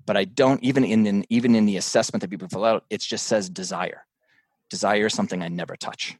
But 0.05 0.17
I 0.17 0.25
don't 0.25 0.63
even 0.63 0.83
in, 0.83 1.07
in 1.07 1.25
even 1.29 1.55
in 1.55 1.65
the 1.65 1.77
assessment 1.77 2.21
that 2.21 2.29
people 2.29 2.47
fill 2.47 2.65
out, 2.65 2.83
it 2.89 3.01
just 3.01 3.27
says 3.27 3.49
desire. 3.49 4.05
Desire 4.69 5.07
is 5.07 5.13
something 5.13 5.41
I 5.41 5.47
never 5.47 5.75
touch. 5.75 6.17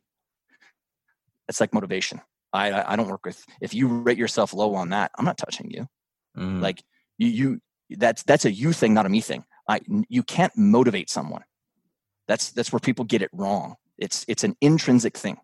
It's 1.50 1.60
like 1.60 1.74
motivation. 1.74 2.22
I, 2.54 2.94
I 2.94 2.96
don't 2.96 3.10
work 3.10 3.26
with 3.26 3.44
if 3.62 3.74
you 3.74 3.88
rate 3.88 4.18
yourself 4.18 4.54
low 4.54 4.76
on 4.76 4.90
that, 4.90 5.12
I'm 5.18 5.26
not 5.26 5.38
touching 5.38 5.70
you. 5.70 5.88
Mm. 6.38 6.62
Like 6.62 6.84
you, 7.18 7.28
you 7.28 7.62
that's 7.98 8.24
that's 8.24 8.46
a 8.46 8.52
you 8.52 8.72
thing, 8.72 8.94
not 8.94 9.06
a 9.06 9.10
me 9.10 9.22
thing. 9.22 9.44
I 9.68 9.82
you 10.08 10.24
can't 10.24 10.56
motivate 10.56 11.10
someone. 11.10 11.44
That's 12.28 12.52
that's 12.52 12.72
where 12.72 12.80
people 12.80 13.06
get 13.06 13.22
it 13.22 13.30
wrong. 13.34 13.76
It's 13.98 14.26
it's 14.28 14.44
an 14.44 14.56
intrinsic 14.62 15.18
thing. 15.18 15.38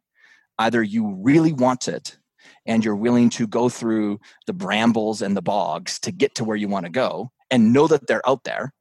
Either 0.58 0.82
you 0.82 1.18
really 1.22 1.54
want 1.54 1.88
it 1.88 2.18
and 2.66 2.86
you're 2.86 2.96
willing 2.96 3.30
to 3.32 3.48
go 3.48 3.70
through 3.70 4.20
the 4.48 4.54
brambles 4.54 5.22
and 5.22 5.36
the 5.36 5.42
bogs 5.42 6.00
to 6.00 6.12
get 6.12 6.36
to 6.36 6.44
where 6.44 6.56
you 6.56 6.68
want 6.68 6.86
to 6.86 6.92
go 6.92 7.32
and 7.52 7.74
know 7.74 7.88
that 7.88 8.08
they're 8.08 8.28
out 8.28 8.44
there. 8.46 8.72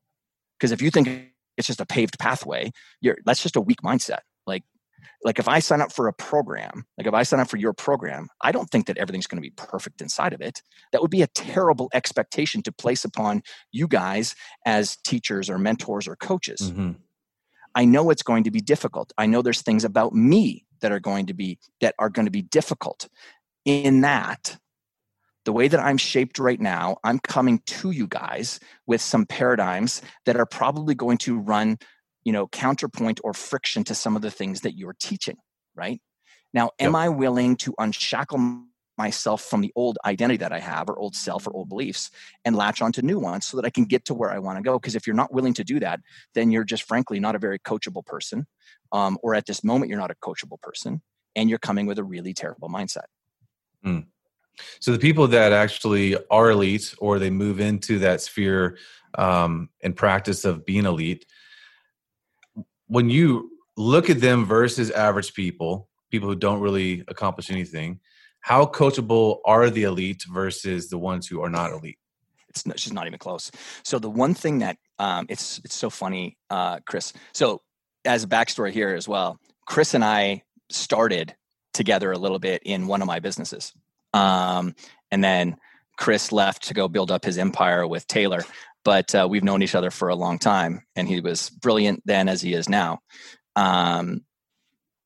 Because 0.59 0.71
if 0.71 0.81
you 0.81 0.90
think 0.90 1.31
it's 1.57 1.66
just 1.66 1.81
a 1.81 1.87
paved 1.87 2.19
pathway, 2.19 2.71
you're 3.00 3.19
that's 3.25 3.43
just 3.43 3.57
a 3.57 3.61
weak 3.61 3.83
mindset. 3.83 4.21
Like 5.23 5.38
if 5.38 5.49
I 5.49 5.58
sign 5.58 5.80
up 5.80 5.92
for 5.92 6.08
a 6.08 6.12
program, 6.12 6.84
like 6.99 7.06
if 7.06 7.14
I 7.14 7.23
sign 7.23 7.40
up 7.40 7.49
for 7.49 7.56
your 7.56 7.73
program, 7.73 8.28
I 8.40 8.52
don't 8.52 8.70
think 8.70 8.87
that 8.87 8.99
everything's 8.99 9.26
going 9.26 9.42
to 9.42 9.49
be 9.49 9.54
perfect 9.56 10.00
inside 10.00 10.32
of 10.32 10.40
it. 10.40 10.62
That 10.92 11.02
would 11.02 11.11
be 11.11 11.23
a 11.23 11.26
terrible 11.28 11.90
expectation 11.92 12.62
to 12.62 12.73
place 12.73 13.04
upon 13.04 13.42
you 13.73 13.88
guys 13.88 14.34
as 14.66 14.96
teachers 14.96 15.49
or 15.50 15.58
mentors 15.58 16.08
or 16.08 16.16
coaches. 16.16 16.61
Mm-hmm. 16.61 16.92
I 17.75 17.84
know 17.84 18.11
it's 18.11 18.23
going 18.23 18.44
to 18.44 18.50
be 18.50 18.61
difficult. 18.61 19.12
I 19.18 19.26
know 19.26 19.42
there's 19.42 19.62
things 19.62 19.84
about 19.84 20.14
me 20.14 20.64
that 20.80 20.92
are 20.92 21.00
going 21.00 21.26
to 21.26 21.34
be 21.34 21.58
that 21.80 21.94
are 21.99 22.11
going 22.11 22.26
to 22.26 22.30
be 22.30 22.42
difficult. 22.42 23.08
In 23.64 24.02
that, 24.02 24.58
the 25.44 25.52
way 25.52 25.68
that 25.68 25.80
I'm 25.80 25.96
shaped 25.96 26.38
right 26.38 26.61
now, 26.61 26.99
I'm 27.04 27.18
coming 27.18 27.61
to 27.66 27.90
you 27.90 28.06
guys 28.06 28.61
with 28.87 29.00
some 29.00 29.26
paradigms 29.26 30.02
that 30.26 30.37
are 30.37 30.46
probably 30.46 30.94
going 30.94 31.18
to 31.18 31.38
run 31.38 31.78
you 32.25 32.33
know 32.33 32.49
counterpoint 32.49 33.21
or 33.23 33.33
friction 33.33 33.85
to 33.85 33.95
some 33.95 34.16
of 34.16 34.23
the 34.23 34.31
things 34.31 34.62
that 34.62 34.76
you're 34.76 34.97
teaching 34.99 35.37
right 35.75 36.00
now 36.52 36.71
am 36.78 36.93
yep. 36.93 36.95
i 36.95 37.09
willing 37.09 37.57
to 37.57 37.75
unshackle 37.78 38.64
myself 38.97 39.43
from 39.43 39.61
the 39.61 39.73
old 39.76 39.99
identity 40.04 40.37
that 40.38 40.52
i 40.52 40.59
have 40.59 40.88
or 40.88 40.99
old 40.99 41.14
self 41.14 41.47
or 41.47 41.52
old 41.52 41.69
beliefs 41.69 42.11
and 42.45 42.57
latch 42.57 42.81
onto 42.81 43.02
new 43.02 43.19
ones 43.19 43.45
so 43.45 43.57
that 43.57 43.66
i 43.66 43.71
can 43.71 43.85
get 43.85 44.04
to 44.04 44.14
where 44.14 44.31
i 44.31 44.38
want 44.38 44.57
to 44.57 44.62
go 44.62 44.78
because 44.78 44.95
if 44.95 45.07
you're 45.07 45.16
not 45.16 45.33
willing 45.33 45.54
to 45.54 45.64
do 45.64 45.78
that 45.78 46.00
then 46.35 46.50
you're 46.50 46.64
just 46.64 46.85
frankly 46.85 47.21
not 47.21 47.35
a 47.35 47.38
very 47.38 47.59
coachable 47.59 48.04
person 48.04 48.47
um, 48.93 49.19
or 49.23 49.35
at 49.35 49.47
this 49.47 49.62
moment 49.64 49.88
you're 49.88 49.99
not 49.99 50.11
a 50.11 50.16
coachable 50.16 50.61
person 50.61 51.02
and 51.37 51.50
you're 51.50 51.59
coming 51.59 51.87
with 51.87 51.99
a 51.99 52.04
really 52.04 52.33
terrible 52.33 52.69
mindset 52.69 53.07
mm. 53.85 54.04
so 54.78 54.93
the 54.93 54.99
people 54.99 55.26
that 55.26 55.52
actually 55.52 56.16
are 56.31 56.50
elite 56.50 56.95
or 56.99 57.19
they 57.19 57.31
move 57.31 57.61
into 57.61 57.99
that 57.99 58.21
sphere 58.21 58.78
um, 59.19 59.69
and 59.83 59.97
practice 59.97 60.45
of 60.45 60.64
being 60.64 60.87
elite 60.87 61.26
when 62.87 63.11
you 63.11 63.50
look 63.76 64.11
at 64.11 64.21
them 64.21 64.45
versus 64.45 64.91
average 64.91 65.35
people, 65.35 65.88
people 66.11 66.29
who 66.29 66.37
don't 66.37 66.61
really 66.61 67.03
accomplish 67.09 67.50
anything, 67.50 68.00
how 68.41 68.67
coachable 68.67 69.38
are 69.47 69.71
the 69.71 69.85
elite 69.85 70.23
versus 70.31 70.88
the 70.91 70.99
ones 70.99 71.26
who 71.26 71.43
are 71.43 71.50
not 71.50 71.73
elite? 71.73 71.99
It's, 72.49 72.64
it's 72.67 72.83
just 72.83 72.95
not 72.95 73.07
even 73.07 73.19
close. 73.19 73.50
So 73.83 73.99
the 73.99 74.11
one 74.11 74.35
thing 74.35 74.59
that 74.59 74.76
um, 74.99 75.26
it's 75.29 75.61
it's 75.64 75.75
so 75.75 75.91
funny, 75.91 76.37
uh, 76.50 76.81
Chris. 76.87 77.12
So 77.33 77.62
as 78.05 78.23
a 78.23 78.29
backstory 78.29 78.71
here 78.71 78.95
as 78.95 79.09
well, 79.09 79.41
Chris 79.67 79.95
and 79.95 80.05
I 80.05 80.43
started 80.71 81.35
together 81.73 82.12
a 82.12 82.19
little 82.19 82.38
bit 82.38 82.62
in 82.64 82.87
one 82.87 83.00
of 83.00 83.09
my 83.09 83.19
businesses, 83.19 83.73
um, 84.12 84.75
and 85.11 85.25
then 85.25 85.57
Chris 85.97 86.31
left 86.31 86.64
to 86.69 86.75
go 86.75 86.87
build 86.87 87.11
up 87.11 87.25
his 87.25 87.38
empire 87.38 87.87
with 87.87 88.07
Taylor 88.07 88.45
but 88.85 89.14
uh, 89.14 89.26
we've 89.29 89.45
known 89.45 89.62
each 89.62 89.75
other 89.75 89.91
for 89.91 90.09
a 90.09 90.14
long 90.14 90.38
time, 90.38 90.83
and 90.95 91.09
he 91.09 91.21
was 91.21 91.50
brilliant 91.50 92.03
then 92.05 92.29
as 92.29 92.41
he 92.43 92.53
is 92.55 92.69
now. 92.69 93.00
Um, 93.57 94.25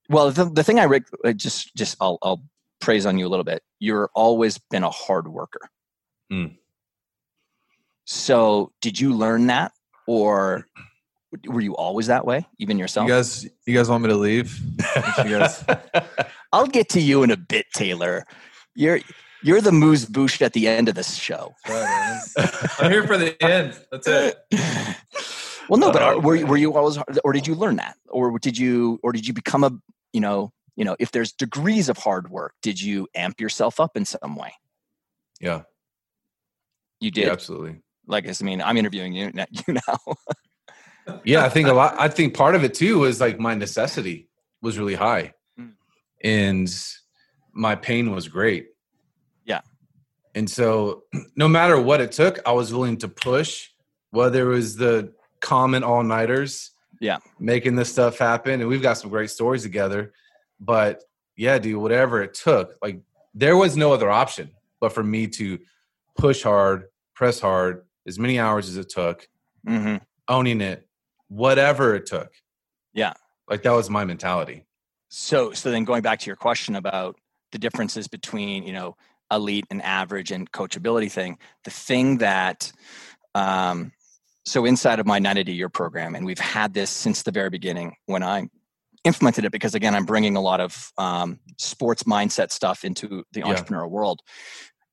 well, 0.08 0.30
the, 0.30 0.46
the 0.46 0.64
thing 0.64 0.78
I 0.78 0.84
re- 0.84 1.34
just 1.36 1.74
just 1.76 1.96
I'll, 2.00 2.18
I'll 2.22 2.42
praise 2.80 3.06
on 3.06 3.18
you 3.18 3.26
a 3.26 3.30
little 3.30 3.44
bit. 3.44 3.62
You're 3.78 4.10
always 4.14 4.58
been 4.58 4.82
a 4.82 4.90
hard 4.90 5.28
worker. 5.28 5.70
Mm. 6.32 6.56
So, 8.04 8.72
did 8.80 8.98
you 8.98 9.14
learn 9.14 9.48
that, 9.48 9.72
or 10.06 10.66
were 11.46 11.60
you 11.60 11.76
always 11.76 12.06
that 12.06 12.24
way, 12.24 12.46
even 12.58 12.78
yourself? 12.78 13.06
You 13.06 13.14
guys, 13.14 13.46
you 13.66 13.74
guys 13.74 13.88
want 13.88 14.02
me 14.02 14.08
to 14.08 14.16
leave? 14.16 14.58
guys... 15.16 15.64
I'll 16.52 16.66
get 16.66 16.88
to 16.90 17.00
you 17.00 17.22
in 17.22 17.30
a 17.30 17.36
bit, 17.36 17.66
Taylor. 17.74 18.24
You're 18.74 19.00
you're 19.42 19.60
the 19.60 19.72
moose 19.72 20.04
bouche 20.04 20.42
at 20.42 20.52
the 20.52 20.68
end 20.68 20.88
of 20.88 20.94
this 20.94 21.16
show. 21.16 21.54
Right, 21.68 22.20
I'm 22.78 22.90
here 22.90 23.06
for 23.06 23.16
the 23.16 23.40
end. 23.42 23.78
That's 23.90 24.06
it. 24.06 24.36
Well, 25.68 25.78
no, 25.78 25.92
but 25.92 26.02
are, 26.02 26.18
were 26.18 26.44
were 26.46 26.56
you 26.56 26.74
always, 26.74 26.98
or 27.22 27.32
did 27.32 27.46
you 27.46 27.54
learn 27.54 27.76
that, 27.76 27.96
or 28.08 28.38
did 28.38 28.56
you, 28.56 28.98
or 29.02 29.12
did 29.12 29.28
you 29.28 29.34
become 29.34 29.64
a, 29.64 29.70
you 30.12 30.20
know, 30.20 30.50
you 30.76 30.84
know, 30.84 30.96
if 30.98 31.12
there's 31.12 31.32
degrees 31.32 31.88
of 31.88 31.98
hard 31.98 32.30
work, 32.30 32.54
did 32.62 32.80
you 32.80 33.06
amp 33.14 33.40
yourself 33.40 33.78
up 33.78 33.96
in 33.96 34.04
some 34.04 34.34
way? 34.34 34.54
Yeah, 35.40 35.62
you 37.00 37.10
did 37.10 37.26
yeah, 37.26 37.32
absolutely. 37.32 37.82
Like 38.06 38.26
I 38.26 38.32
mean, 38.42 38.62
I'm 38.62 38.78
interviewing 38.78 39.12
you 39.12 39.30
you 39.66 39.74
now. 39.74 40.14
yeah, 41.24 41.44
I 41.44 41.50
think 41.50 41.68
a 41.68 41.74
lot. 41.74 41.96
I 41.98 42.08
think 42.08 42.32
part 42.32 42.54
of 42.54 42.64
it 42.64 42.72
too 42.72 43.00
was 43.00 43.20
like 43.20 43.38
my 43.38 43.54
necessity 43.54 44.30
was 44.62 44.78
really 44.78 44.94
high, 44.94 45.34
mm. 45.60 45.72
and 46.24 46.74
my 47.52 47.74
pain 47.74 48.10
was 48.10 48.26
great 48.26 48.68
and 50.34 50.48
so, 50.48 51.04
no 51.36 51.48
matter 51.48 51.80
what 51.80 52.00
it 52.00 52.12
took, 52.12 52.38
I 52.46 52.52
was 52.52 52.72
willing 52.72 52.98
to 52.98 53.08
push, 53.08 53.68
whether 54.10 54.50
it 54.50 54.54
was 54.54 54.76
the 54.76 55.12
common 55.40 55.82
all 55.82 56.02
nighters, 56.02 56.72
yeah, 57.00 57.18
making 57.38 57.76
this 57.76 57.90
stuff 57.90 58.18
happen. 58.18 58.60
And 58.60 58.68
we've 58.68 58.82
got 58.82 58.98
some 58.98 59.10
great 59.10 59.30
stories 59.30 59.62
together. 59.62 60.12
But 60.60 61.04
yeah, 61.36 61.58
dude, 61.58 61.80
whatever 61.80 62.22
it 62.22 62.34
took, 62.34 62.76
like 62.82 63.00
there 63.34 63.56
was 63.56 63.76
no 63.76 63.92
other 63.92 64.10
option 64.10 64.50
but 64.80 64.92
for 64.92 65.02
me 65.02 65.26
to 65.26 65.58
push 66.16 66.42
hard, 66.42 66.84
press 67.14 67.40
hard, 67.40 67.84
as 68.06 68.18
many 68.18 68.38
hours 68.38 68.68
as 68.68 68.76
it 68.76 68.88
took, 68.88 69.28
mm-hmm. 69.66 69.96
owning 70.28 70.60
it, 70.60 70.86
whatever 71.28 71.94
it 71.94 72.06
took. 72.06 72.32
Yeah. 72.92 73.14
Like 73.48 73.62
that 73.62 73.72
was 73.72 73.90
my 73.90 74.04
mentality. 74.04 74.66
So, 75.08 75.52
so 75.52 75.70
then 75.70 75.84
going 75.84 76.02
back 76.02 76.20
to 76.20 76.26
your 76.26 76.36
question 76.36 76.76
about 76.76 77.16
the 77.52 77.58
differences 77.58 78.08
between, 78.08 78.64
you 78.64 78.72
know, 78.72 78.96
elite 79.30 79.66
and 79.70 79.82
average 79.82 80.30
and 80.30 80.50
coachability 80.52 81.10
thing 81.10 81.38
the 81.64 81.70
thing 81.70 82.18
that 82.18 82.72
um, 83.34 83.92
so 84.44 84.64
inside 84.64 84.98
of 84.98 85.06
my 85.06 85.18
90 85.18 85.44
day 85.44 85.52
year 85.52 85.68
program 85.68 86.14
and 86.14 86.24
we've 86.24 86.38
had 86.38 86.74
this 86.74 86.90
since 86.90 87.22
the 87.22 87.30
very 87.30 87.50
beginning 87.50 87.94
when 88.06 88.22
i 88.22 88.48
implemented 89.04 89.44
it 89.44 89.52
because 89.52 89.74
again 89.74 89.94
i'm 89.94 90.06
bringing 90.06 90.36
a 90.36 90.40
lot 90.40 90.60
of 90.60 90.92
um, 90.98 91.38
sports 91.56 92.04
mindset 92.04 92.50
stuff 92.50 92.84
into 92.84 93.24
the 93.32 93.40
yeah. 93.40 93.46
entrepreneurial 93.46 93.90
world 93.90 94.20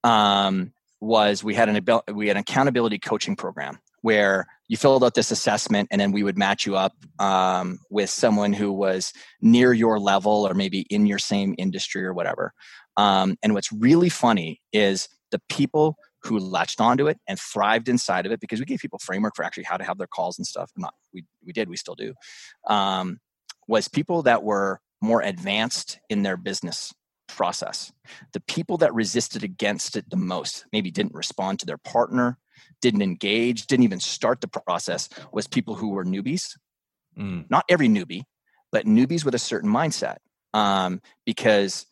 um, 0.03 0.71
was 1.01 1.43
we 1.43 1.53
had 1.53 1.69
an 1.69 2.01
we 2.13 2.27
had 2.27 2.37
an 2.37 2.41
accountability 2.41 2.99
coaching 2.99 3.35
program 3.35 3.79
where 4.01 4.45
you 4.67 4.77
filled 4.77 5.03
out 5.03 5.15
this 5.15 5.31
assessment 5.31 5.87
and 5.91 5.99
then 5.99 6.11
we 6.11 6.23
would 6.23 6.37
match 6.37 6.65
you 6.65 6.75
up 6.75 6.93
um, 7.19 7.79
with 7.89 8.09
someone 8.09 8.53
who 8.53 8.71
was 8.71 9.11
near 9.41 9.73
your 9.73 9.99
level 9.99 10.47
or 10.47 10.53
maybe 10.53 10.81
in 10.89 11.05
your 11.05 11.17
same 11.17 11.55
industry 11.57 12.05
or 12.05 12.13
whatever 12.13 12.53
um, 12.97 13.37
and 13.43 13.53
what's 13.53 13.71
really 13.71 14.09
funny 14.09 14.61
is 14.73 15.09
the 15.31 15.41
people 15.49 15.97
who 16.23 16.39
latched 16.39 16.81
onto 16.81 17.07
it 17.07 17.19
and 17.27 17.39
thrived 17.39 17.87
inside 17.87 18.25
of 18.25 18.31
it 18.31 18.39
because 18.39 18.59
we 18.59 18.65
gave 18.65 18.79
people 18.79 18.99
framework 18.99 19.35
for 19.35 19.43
actually 19.43 19.63
how 19.63 19.77
to 19.77 19.83
have 19.83 19.97
their 19.97 20.07
calls 20.07 20.37
and 20.37 20.47
stuff. 20.47 20.71
Not 20.75 20.93
we 21.13 21.23
we 21.45 21.53
did, 21.53 21.69
we 21.69 21.77
still 21.77 21.95
do. 21.95 22.13
Um, 22.67 23.19
was 23.67 23.87
people 23.87 24.23
that 24.23 24.43
were 24.43 24.81
more 25.01 25.21
advanced 25.21 25.99
in 26.09 26.23
their 26.23 26.37
business 26.37 26.93
process. 27.27 27.91
The 28.33 28.39
people 28.41 28.77
that 28.77 28.93
resisted 28.93 29.43
against 29.43 29.95
it 29.95 30.09
the 30.09 30.15
most, 30.15 30.65
maybe 30.71 30.91
didn't 30.91 31.13
respond 31.13 31.59
to 31.59 31.65
their 31.65 31.77
partner, 31.77 32.37
didn't 32.81 33.01
engage, 33.01 33.67
didn't 33.67 33.83
even 33.83 33.99
start 33.99 34.41
the 34.41 34.47
process, 34.47 35.09
was 35.31 35.47
people 35.47 35.75
who 35.75 35.89
were 35.89 36.05
newbies. 36.05 36.57
Mm. 37.17 37.49
Not 37.49 37.65
every 37.69 37.87
newbie, 37.87 38.23
but 38.71 38.85
newbies 38.85 39.25
with 39.25 39.35
a 39.35 39.39
certain 39.39 39.69
mindset. 39.69 40.17
Um, 40.53 41.01
because 41.25 41.85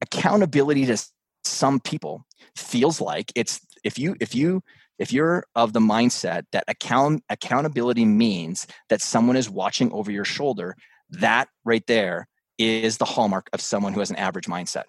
accountability 0.00 0.86
to 0.86 0.96
some 1.44 1.80
people 1.80 2.26
feels 2.56 3.00
like 3.00 3.32
it's 3.34 3.60
if 3.84 3.98
you 3.98 4.16
if 4.20 4.34
you 4.34 4.62
if 4.98 5.12
you're 5.12 5.44
of 5.54 5.72
the 5.72 5.80
mindset 5.80 6.44
that 6.52 6.64
account 6.68 7.22
accountability 7.30 8.04
means 8.04 8.66
that 8.88 9.00
someone 9.00 9.36
is 9.36 9.48
watching 9.48 9.92
over 9.92 10.10
your 10.10 10.24
shoulder 10.24 10.74
that 11.10 11.48
right 11.64 11.86
there 11.86 12.26
is 12.58 12.96
the 12.98 13.04
hallmark 13.04 13.48
of 13.52 13.60
someone 13.60 13.92
who 13.92 14.00
has 14.00 14.10
an 14.10 14.16
average 14.16 14.46
mindset. 14.46 14.84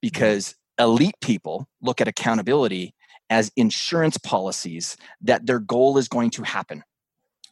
Because 0.00 0.54
elite 0.78 1.16
people 1.20 1.68
look 1.82 2.00
at 2.00 2.08
accountability 2.08 2.94
as 3.30 3.52
insurance 3.56 4.16
policies 4.16 4.96
that 5.20 5.44
their 5.46 5.58
goal 5.58 5.98
is 5.98 6.08
going 6.08 6.30
to 6.30 6.42
happen. 6.42 6.82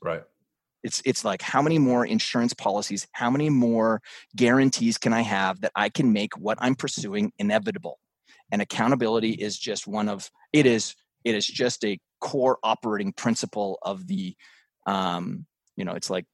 Right 0.03 0.23
it's 0.87 1.03
it's 1.05 1.25
like 1.25 1.43
how 1.43 1.61
many 1.61 1.79
more 1.79 2.07
insurance 2.07 2.55
policies, 2.55 3.09
how 3.13 3.29
many 3.29 3.51
more 3.51 4.01
guarantees 4.37 4.99
can 4.99 5.13
I 5.13 5.23
have 5.23 5.61
that 5.63 5.73
I 5.75 5.89
can 5.89 6.13
make 6.13 6.39
what 6.39 6.59
I'm 6.61 6.77
pursuing 6.77 7.33
inevitable? 7.39 7.99
And 8.53 8.63
accountability 8.63 9.33
is 9.33 9.59
just 9.59 9.89
one 9.89 10.09
of 10.09 10.31
it 10.53 10.65
is 10.65 10.95
it 11.25 11.35
is 11.35 11.45
just 11.45 11.85
a 11.85 11.99
core 12.21 12.59
operating 12.63 13.13
principle 13.13 13.79
of 13.83 14.07
the 14.07 14.37
um, 14.87 15.47
you 15.77 15.85
know, 15.85 15.93
it's 15.93 16.09
like 16.09 16.25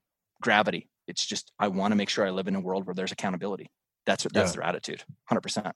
gravity. 0.42 0.90
It's 1.08 1.24
just 1.24 1.50
I 1.58 1.68
want 1.68 1.92
to 1.92 1.96
make 1.96 2.10
sure 2.10 2.26
I 2.26 2.30
live 2.30 2.46
in 2.46 2.54
a 2.54 2.60
world 2.60 2.86
where 2.86 2.94
there's 2.94 3.12
accountability. 3.12 3.70
That's 4.04 4.24
what 4.24 4.34
that's 4.34 4.50
yeah. 4.50 4.60
their 4.60 4.68
attitude. 4.68 5.02
100%. 5.30 5.72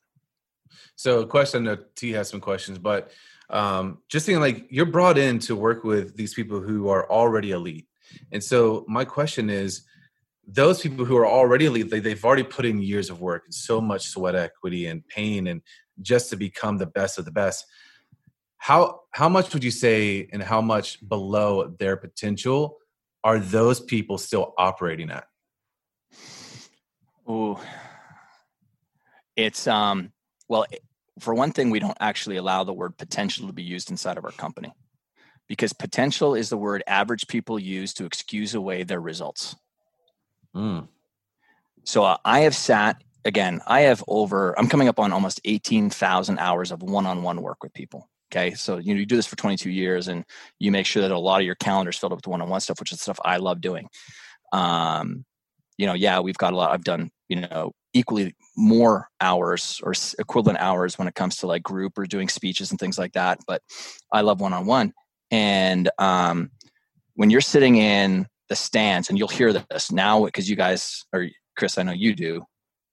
So, 0.96 1.20
a 1.20 1.26
question. 1.26 1.78
T 1.94 2.10
has 2.12 2.28
some 2.28 2.40
questions, 2.40 2.78
but 2.78 3.10
um, 3.48 3.98
just 4.08 4.26
thinking 4.26 4.40
like 4.40 4.66
you're 4.68 4.84
brought 4.84 5.16
in 5.16 5.38
to 5.40 5.56
work 5.56 5.82
with 5.82 6.16
these 6.16 6.34
people 6.34 6.60
who 6.60 6.88
are 6.88 7.10
already 7.10 7.52
elite. 7.52 7.86
And 8.32 8.42
so 8.42 8.84
my 8.88 9.04
question 9.04 9.50
is, 9.50 9.82
those 10.46 10.80
people 10.80 11.04
who 11.04 11.16
are 11.16 11.26
already 11.26 11.66
elite, 11.66 11.90
they, 11.90 12.00
they've 12.00 12.24
already 12.24 12.44
put 12.44 12.64
in 12.64 12.80
years 12.80 13.10
of 13.10 13.20
work 13.20 13.44
and 13.46 13.54
so 13.54 13.80
much 13.80 14.06
sweat 14.06 14.36
equity 14.36 14.86
and 14.86 15.06
pain 15.08 15.48
and 15.48 15.60
just 16.02 16.30
to 16.30 16.36
become 16.36 16.78
the 16.78 16.86
best 16.86 17.18
of 17.18 17.24
the 17.24 17.32
best. 17.32 17.64
How 18.58 19.00
how 19.10 19.28
much 19.28 19.52
would 19.52 19.64
you 19.64 19.70
say 19.70 20.28
and 20.32 20.42
how 20.42 20.60
much 20.60 21.06
below 21.06 21.74
their 21.78 21.96
potential 21.96 22.78
are 23.22 23.38
those 23.38 23.80
people 23.80 24.18
still 24.18 24.54
operating 24.56 25.10
at? 25.10 25.24
Ooh, 27.28 27.58
it's 29.34 29.66
um. 29.66 30.12
Well, 30.48 30.64
for 31.18 31.34
one 31.34 31.50
thing, 31.50 31.70
we 31.70 31.80
don't 31.80 31.96
actually 31.98 32.36
allow 32.36 32.62
the 32.62 32.72
word 32.72 32.96
potential 32.96 33.48
to 33.48 33.52
be 33.52 33.64
used 33.64 33.90
inside 33.90 34.16
of 34.16 34.24
our 34.24 34.32
company 34.32 34.72
because 35.48 35.72
potential 35.72 36.34
is 36.34 36.48
the 36.48 36.56
word 36.56 36.82
average 36.86 37.26
people 37.28 37.58
use 37.58 37.94
to 37.94 38.04
excuse 38.04 38.54
away 38.54 38.82
their 38.82 39.00
results. 39.00 39.56
Mm. 40.54 40.88
So 41.84 42.02
uh, 42.04 42.16
I 42.24 42.40
have 42.40 42.54
sat 42.54 43.02
again. 43.24 43.60
I 43.66 43.82
have 43.82 44.02
over. 44.08 44.58
I'm 44.58 44.68
coming 44.68 44.88
up 44.88 44.98
on 44.98 45.12
almost 45.12 45.40
eighteen 45.44 45.90
thousand 45.90 46.38
hours 46.38 46.72
of 46.72 46.82
one-on-one 46.82 47.42
work 47.42 47.62
with 47.62 47.74
people. 47.74 48.08
Okay, 48.32 48.54
so 48.54 48.78
you 48.78 48.92
know 48.92 49.00
you 49.00 49.06
do 49.06 49.16
this 49.16 49.26
for 49.26 49.36
22 49.36 49.70
years, 49.70 50.08
and 50.08 50.24
you 50.58 50.72
make 50.72 50.86
sure 50.86 51.02
that 51.02 51.12
a 51.12 51.18
lot 51.18 51.40
of 51.40 51.46
your 51.46 51.54
calendar 51.54 51.90
is 51.90 51.96
filled 51.96 52.12
up 52.12 52.18
with 52.18 52.26
one-on-one 52.26 52.60
stuff, 52.60 52.80
which 52.80 52.92
is 52.92 53.00
stuff 53.00 53.20
I 53.24 53.36
love 53.36 53.60
doing. 53.60 53.88
Um, 54.52 55.24
you 55.78 55.86
know, 55.86 55.94
yeah, 55.94 56.18
we've 56.20 56.38
got 56.38 56.52
a 56.52 56.56
lot. 56.56 56.72
I've 56.72 56.84
done 56.84 57.10
you 57.28 57.40
know 57.42 57.72
equally 57.92 58.34
more 58.56 59.08
hours 59.20 59.80
or 59.82 59.94
equivalent 60.18 60.58
hours 60.58 60.98
when 60.98 61.08
it 61.08 61.14
comes 61.14 61.36
to 61.36 61.46
like 61.46 61.62
group 61.62 61.96
or 61.96 62.04
doing 62.04 62.28
speeches 62.28 62.70
and 62.70 62.80
things 62.80 62.98
like 62.98 63.12
that. 63.12 63.38
But 63.46 63.62
I 64.12 64.22
love 64.22 64.40
one-on-one, 64.40 64.92
and 65.30 65.90
um, 65.98 66.50
when 67.14 67.30
you're 67.30 67.40
sitting 67.40 67.76
in 67.76 68.26
the 68.48 68.56
stands, 68.56 69.08
and 69.08 69.18
you'll 69.18 69.28
hear 69.28 69.52
this 69.52 69.90
now 69.90 70.24
because 70.24 70.48
you 70.48 70.56
guys, 70.56 71.04
or 71.12 71.26
Chris, 71.56 71.78
I 71.78 71.82
know 71.82 71.92
you 71.92 72.14
do. 72.14 72.44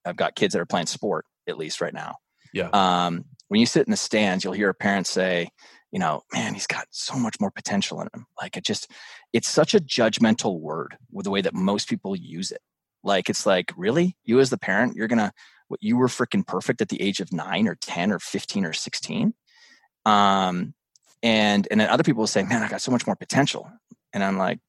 I've 0.06 0.16
got 0.16 0.36
kids 0.36 0.54
that 0.54 0.60
are 0.60 0.66
playing 0.66 0.88
sport 0.88 1.26
at 1.48 1.58
least 1.58 1.82
right 1.82 1.94
now. 1.94 2.16
Yeah. 2.54 2.70
Um, 2.74 3.26
when 3.48 3.60
you 3.60 3.66
sit 3.66 3.86
in 3.86 3.92
the 3.92 3.98
stands, 3.98 4.44
you'll 4.44 4.54
hear 4.54 4.70
a 4.70 4.74
parent 4.74 5.08
say, 5.08 5.50
you 5.92 6.00
know, 6.00 6.24
man, 6.34 6.54
he's 6.54 6.68
got 6.68 6.88
so 6.90 7.16
much 7.16 7.40
more 7.40 7.52
potential 7.52 8.02
in 8.02 8.08
him. 8.14 8.26
Like 8.42 8.58
it 8.58 8.66
just, 8.66 8.90
it's 9.32 9.48
such 9.48 9.76
a 9.76 9.80
judgmental 9.80 10.60
word 10.60 10.98
with 11.12 11.26
the 11.26 11.30
way 11.30 11.42
that 11.42 11.54
most 11.54 11.88
people 11.88 12.16
use 12.16 12.52
it. 12.52 12.62
Like 13.04 13.30
it's 13.30 13.46
like, 13.46 13.72
really? 13.78 14.18
You 14.24 14.40
as 14.40 14.50
the 14.50 14.58
parent, 14.58 14.96
you're 14.96 15.08
gonna 15.08 15.32
what 15.68 15.84
you 15.84 15.98
were 15.98 16.08
freaking 16.08 16.46
perfect 16.46 16.82
at 16.82 16.90
the 16.90 17.02
age 17.02 17.20
of 17.20 17.34
nine 17.34 17.68
or 17.68 17.76
10 17.76 18.12
or 18.12 18.20
15 18.20 18.66
or 18.66 18.74
16. 18.74 19.34
Um, 20.06 20.74
and 21.24 21.68
and 21.72 21.80
then 21.80 21.90
other 21.90 22.04
people 22.04 22.20
will 22.20 22.28
say, 22.28 22.44
man, 22.44 22.62
I 22.62 22.70
got 22.70 22.82
so 22.82 22.92
much 22.92 23.08
more 23.08 23.16
potential. 23.16 23.72
And 24.12 24.24
I'm 24.24 24.38
like, 24.38 24.60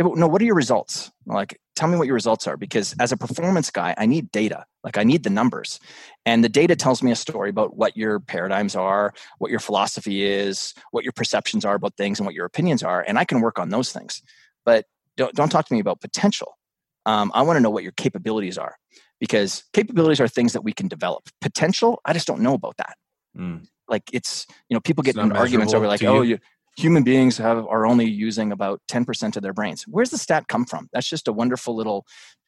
yeah, 0.00 0.08
no, 0.14 0.26
what 0.26 0.42
are 0.42 0.44
your 0.44 0.56
results? 0.56 1.12
Like, 1.26 1.60
tell 1.74 1.88
me 1.88 1.96
what 1.96 2.06
your 2.06 2.14
results 2.14 2.46
are 2.46 2.56
because 2.56 2.94
as 2.98 3.12
a 3.12 3.16
performance 3.16 3.70
guy, 3.70 3.94
I 3.96 4.06
need 4.06 4.30
data. 4.30 4.64
Like, 4.82 4.98
I 4.98 5.04
need 5.04 5.22
the 5.22 5.30
numbers. 5.30 5.78
And 6.24 6.42
the 6.42 6.48
data 6.48 6.76
tells 6.76 7.02
me 7.02 7.12
a 7.12 7.16
story 7.16 7.50
about 7.50 7.76
what 7.76 7.96
your 7.96 8.20
paradigms 8.20 8.74
are, 8.74 9.14
what 9.38 9.50
your 9.50 9.60
philosophy 9.60 10.24
is, 10.24 10.74
what 10.90 11.04
your 11.04 11.12
perceptions 11.12 11.64
are 11.64 11.74
about 11.74 11.96
things, 11.96 12.18
and 12.18 12.26
what 12.26 12.34
your 12.34 12.46
opinions 12.46 12.82
are. 12.82 13.04
And 13.06 13.18
I 13.18 13.24
can 13.24 13.40
work 13.40 13.58
on 13.58 13.70
those 13.70 13.92
things. 13.92 14.22
But 14.64 14.86
don't, 15.16 15.34
don't 15.34 15.48
talk 15.48 15.66
to 15.66 15.74
me 15.74 15.80
about 15.80 16.00
potential. 16.00 16.58
Um, 17.06 17.30
I 17.34 17.42
want 17.42 17.56
to 17.56 17.60
know 17.60 17.70
what 17.70 17.82
your 17.82 17.92
capabilities 17.92 18.58
are 18.58 18.76
because 19.20 19.64
capabilities 19.72 20.20
are 20.20 20.28
things 20.28 20.52
that 20.52 20.62
we 20.62 20.72
can 20.72 20.88
develop. 20.88 21.28
Potential, 21.40 22.00
I 22.04 22.12
just 22.12 22.26
don't 22.26 22.40
know 22.40 22.54
about 22.54 22.76
that. 22.78 22.96
Mm. 23.36 23.66
Like, 23.88 24.04
it's, 24.12 24.46
you 24.68 24.74
know, 24.74 24.80
people 24.80 25.02
get 25.02 25.16
in 25.16 25.32
arguments 25.32 25.74
over, 25.74 25.86
like, 25.86 26.02
oh, 26.02 26.22
you. 26.22 26.38
human 26.76 27.02
beings 27.02 27.38
have 27.38 27.58
are 27.66 27.86
only 27.86 28.08
using 28.08 28.52
about 28.52 28.80
10% 28.90 29.36
of 29.36 29.42
their 29.42 29.52
brains. 29.52 29.84
Where's 29.86 30.10
the 30.10 30.18
stat 30.18 30.48
come 30.48 30.64
from? 30.64 30.88
That's 30.92 31.08
just 31.08 31.28
a 31.28 31.32
wonderful 31.32 31.74
little 31.74 32.06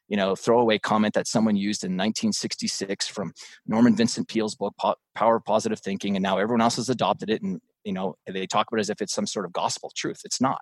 you 0.08 0.16
know 0.16 0.34
throwaway 0.34 0.78
comment 0.78 1.12
that 1.12 1.26
someone 1.26 1.54
used 1.54 1.84
in 1.84 1.90
1966 1.92 3.08
from 3.08 3.34
norman 3.66 3.94
vincent 3.94 4.26
peale's 4.26 4.54
book 4.54 4.74
power 5.14 5.36
of 5.36 5.44
positive 5.44 5.80
thinking 5.80 6.16
and 6.16 6.22
now 6.22 6.38
everyone 6.38 6.62
else 6.62 6.76
has 6.76 6.88
adopted 6.88 7.28
it 7.28 7.42
and 7.42 7.60
you 7.88 7.94
know 7.94 8.14
they 8.26 8.46
talk 8.46 8.68
about 8.68 8.78
it 8.78 8.80
as 8.80 8.90
if 8.90 9.00
it's 9.00 9.14
some 9.14 9.26
sort 9.26 9.46
of 9.46 9.52
gospel 9.52 9.90
truth. 9.96 10.20
It's 10.24 10.40
not. 10.40 10.60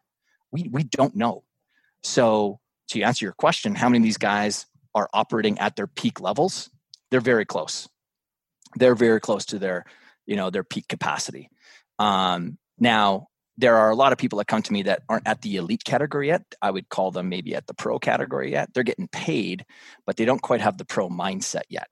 We 0.52 0.68
we 0.70 0.84
don't 0.84 1.16
know. 1.16 1.42
So 2.02 2.60
to 2.88 3.02
answer 3.02 3.24
your 3.24 3.34
question 3.34 3.74
how 3.74 3.88
many 3.88 3.98
of 3.98 4.04
these 4.04 4.16
guys 4.16 4.66
are 4.94 5.08
operating 5.12 5.58
at 5.58 5.74
their 5.76 5.88
peak 5.88 6.20
levels? 6.20 6.70
They're 7.10 7.20
very 7.20 7.44
close. 7.44 7.88
They're 8.76 8.94
very 8.94 9.20
close 9.20 9.44
to 9.46 9.58
their 9.58 9.84
you 10.26 10.36
know 10.36 10.50
their 10.50 10.64
peak 10.64 10.88
capacity 10.88 11.48
um, 11.98 12.58
now 12.78 13.28
there 13.58 13.76
are 13.76 13.90
a 13.90 13.94
lot 13.94 14.12
of 14.12 14.18
people 14.18 14.38
that 14.38 14.46
come 14.46 14.62
to 14.62 14.72
me 14.72 14.82
that 14.82 15.02
aren't 15.08 15.26
at 15.26 15.40
the 15.40 15.56
elite 15.56 15.84
category 15.84 16.28
yet. 16.28 16.42
I 16.60 16.70
would 16.70 16.88
call 16.88 17.10
them 17.10 17.28
maybe 17.28 17.54
at 17.54 17.66
the 17.66 17.74
pro 17.74 17.98
category 17.98 18.52
yet. 18.52 18.72
They're 18.74 18.82
getting 18.82 19.08
paid, 19.08 19.64
but 20.04 20.16
they 20.16 20.24
don't 20.24 20.42
quite 20.42 20.60
have 20.60 20.76
the 20.76 20.84
pro 20.84 21.08
mindset 21.08 21.62
yet. 21.70 21.88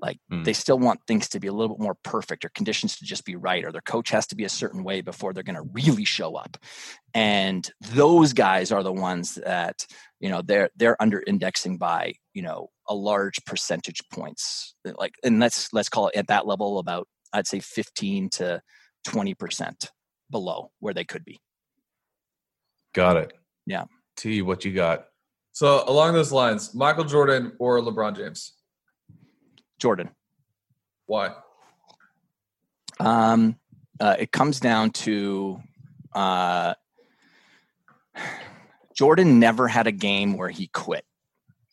Like 0.00 0.18
mm. 0.30 0.44
they 0.44 0.52
still 0.52 0.78
want 0.78 1.00
things 1.06 1.28
to 1.30 1.40
be 1.40 1.46
a 1.46 1.52
little 1.52 1.76
bit 1.76 1.82
more 1.82 1.96
perfect 2.02 2.44
or 2.44 2.48
conditions 2.50 2.96
to 2.98 3.04
just 3.04 3.24
be 3.24 3.36
right, 3.36 3.64
or 3.64 3.70
their 3.70 3.80
coach 3.80 4.10
has 4.10 4.26
to 4.26 4.36
be 4.36 4.44
a 4.44 4.50
certain 4.50 4.82
way 4.82 5.00
before 5.00 5.32
they're 5.32 5.44
going 5.44 5.56
to 5.56 5.70
really 5.72 6.04
show 6.04 6.34
up. 6.34 6.58
And 7.14 7.70
those 7.80 8.32
guys 8.32 8.72
are 8.72 8.82
the 8.82 8.92
ones 8.92 9.36
that, 9.36 9.86
you 10.18 10.28
know, 10.28 10.42
they're, 10.42 10.70
they're 10.74 11.00
under 11.00 11.22
indexing 11.24 11.78
by, 11.78 12.14
you 12.34 12.42
know, 12.42 12.70
a 12.88 12.94
large 12.94 13.44
percentage 13.44 14.00
points. 14.12 14.74
Like, 14.84 15.14
and 15.24 15.40
let's, 15.40 15.72
let's 15.72 15.88
call 15.88 16.08
it 16.08 16.16
at 16.16 16.28
that 16.28 16.46
level 16.46 16.78
about, 16.78 17.08
I'd 17.32 17.46
say 17.46 17.60
15 17.60 18.30
to 18.30 18.62
20% 19.06 19.74
below 20.30 20.70
where 20.80 20.94
they 20.94 21.04
could 21.04 21.24
be. 21.24 21.40
Got 22.94 23.16
it. 23.16 23.32
Yeah. 23.66 23.84
T, 24.16 24.42
what 24.42 24.64
you 24.64 24.72
got? 24.72 25.06
So 25.52 25.84
along 25.86 26.14
those 26.14 26.32
lines, 26.32 26.74
Michael 26.74 27.04
Jordan 27.04 27.52
or 27.58 27.80
LeBron 27.80 28.16
James? 28.16 28.52
Jordan. 29.78 30.10
Why? 31.06 31.34
Um, 33.00 33.56
uh, 34.00 34.16
it 34.18 34.32
comes 34.32 34.60
down 34.60 34.90
to 34.90 35.60
uh, 36.14 36.74
Jordan 38.96 39.38
never 39.38 39.68
had 39.68 39.86
a 39.86 39.92
game 39.92 40.36
where 40.36 40.48
he 40.50 40.68
quit. 40.68 41.04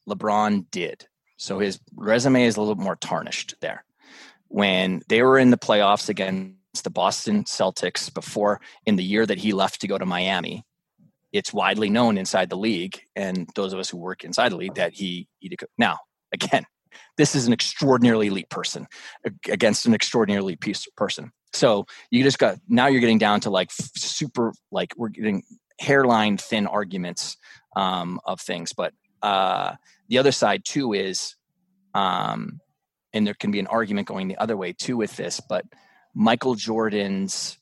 LeBron 0.09 0.65
did. 0.71 1.07
So 1.37 1.59
his 1.59 1.79
resume 1.95 2.43
is 2.43 2.57
a 2.57 2.61
little 2.61 2.75
more 2.75 2.97
tarnished 2.97 3.55
there. 3.61 3.85
When 4.47 5.01
they 5.07 5.21
were 5.21 5.37
in 5.37 5.51
the 5.51 5.57
playoffs 5.57 6.09
against 6.09 6.83
the 6.83 6.89
Boston 6.89 7.43
Celtics 7.43 8.13
before 8.13 8.61
in 8.85 8.95
the 8.95 9.03
year 9.03 9.25
that 9.25 9.37
he 9.37 9.53
left 9.53 9.81
to 9.81 9.87
go 9.87 9.97
to 9.97 10.05
Miami. 10.05 10.65
It's 11.31 11.53
widely 11.53 11.89
known 11.89 12.17
inside 12.17 12.49
the 12.49 12.57
league, 12.57 13.01
and 13.15 13.47
those 13.55 13.71
of 13.71 13.79
us 13.79 13.89
who 13.89 13.97
work 13.97 14.23
inside 14.23 14.49
the 14.49 14.57
league 14.57 14.75
that 14.75 14.93
he, 14.93 15.27
he 15.39 15.55
now 15.77 15.97
again, 16.33 16.65
this 17.17 17.35
is 17.35 17.47
an 17.47 17.53
extraordinarily 17.53 18.27
elite 18.27 18.49
person 18.49 18.87
against 19.47 19.85
an 19.85 19.93
extraordinarily 19.93 20.55
piece 20.55 20.87
person. 20.97 21.31
So 21.53 21.85
you 22.11 22.23
just 22.23 22.39
got 22.39 22.57
now 22.67 22.87
you're 22.87 23.01
getting 23.01 23.17
down 23.17 23.41
to 23.41 23.49
like 23.49 23.69
super 23.71 24.53
like 24.71 24.93
we're 24.97 25.09
getting 25.09 25.43
hairline 25.79 26.37
thin 26.37 26.67
arguments 26.67 27.37
um, 27.75 28.19
of 28.25 28.41
things, 28.41 28.73
but 28.73 28.93
uh, 29.21 29.75
the 30.09 30.17
other 30.17 30.31
side 30.31 30.63
too 30.65 30.93
is, 30.93 31.35
um, 31.93 32.59
and 33.13 33.25
there 33.25 33.33
can 33.33 33.51
be 33.51 33.59
an 33.59 33.67
argument 33.67 34.07
going 34.07 34.27
the 34.27 34.37
other 34.37 34.57
way 34.57 34.73
too 34.73 34.97
with 34.97 35.15
this, 35.15 35.39
but 35.39 35.65
Michael 36.13 36.55
Jordan's 36.55 37.57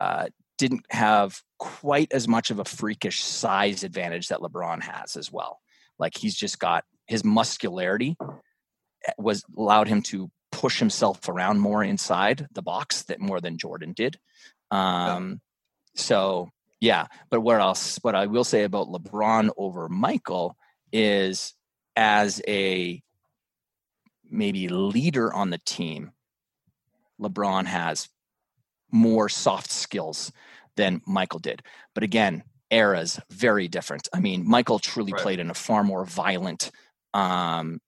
uh, 0.00 0.26
didn't 0.58 0.84
have 0.90 1.42
quite 1.58 2.12
as 2.12 2.28
much 2.28 2.50
of 2.50 2.58
a 2.58 2.64
freakish 2.64 3.22
size 3.22 3.82
advantage 3.82 4.28
that 4.28 4.40
LeBron 4.40 4.82
has 4.82 5.16
as 5.16 5.32
well. 5.32 5.60
Like 5.98 6.16
he's 6.16 6.34
just 6.34 6.58
got 6.58 6.84
his 7.06 7.24
muscularity 7.24 8.16
eh, 8.20 9.12
was 9.18 9.44
allowed 9.56 9.88
him 9.88 10.02
to 10.02 10.30
push 10.52 10.78
himself 10.78 11.28
around 11.28 11.60
more 11.60 11.82
inside 11.82 12.46
the 12.52 12.62
box 12.62 13.02
that 13.04 13.20
more 13.20 13.40
than 13.40 13.58
Jordan 13.58 13.92
did. 13.94 14.18
Um, 14.70 15.40
so 15.94 16.50
yeah, 16.80 17.06
but 17.30 17.40
what 17.40 17.60
else? 17.60 17.98
What 18.02 18.14
I 18.14 18.26
will 18.26 18.44
say 18.44 18.64
about 18.64 18.88
LeBron 18.88 19.50
over 19.56 19.88
Michael 19.88 20.56
is 20.92 21.54
as 21.96 22.42
a 22.46 23.02
maybe 24.30 24.68
leader 24.68 25.32
on 25.32 25.50
the 25.50 25.60
team, 25.64 26.12
LeBron 27.20 27.66
has 27.66 28.08
more 28.90 29.28
soft 29.28 29.70
skills 29.70 30.32
than 30.76 31.00
Michael 31.06 31.38
did. 31.38 31.62
But 31.94 32.04
again, 32.04 32.44
eras 32.70 33.18
very 33.30 33.68
different. 33.68 34.08
I 34.12 34.20
mean, 34.20 34.46
Michael 34.46 34.78
truly 34.78 35.12
right. 35.12 35.22
played 35.22 35.40
in 35.40 35.50
a 35.50 35.54
far 35.54 35.82
more 35.82 36.04
violent 36.04 36.70
um, 37.14 37.80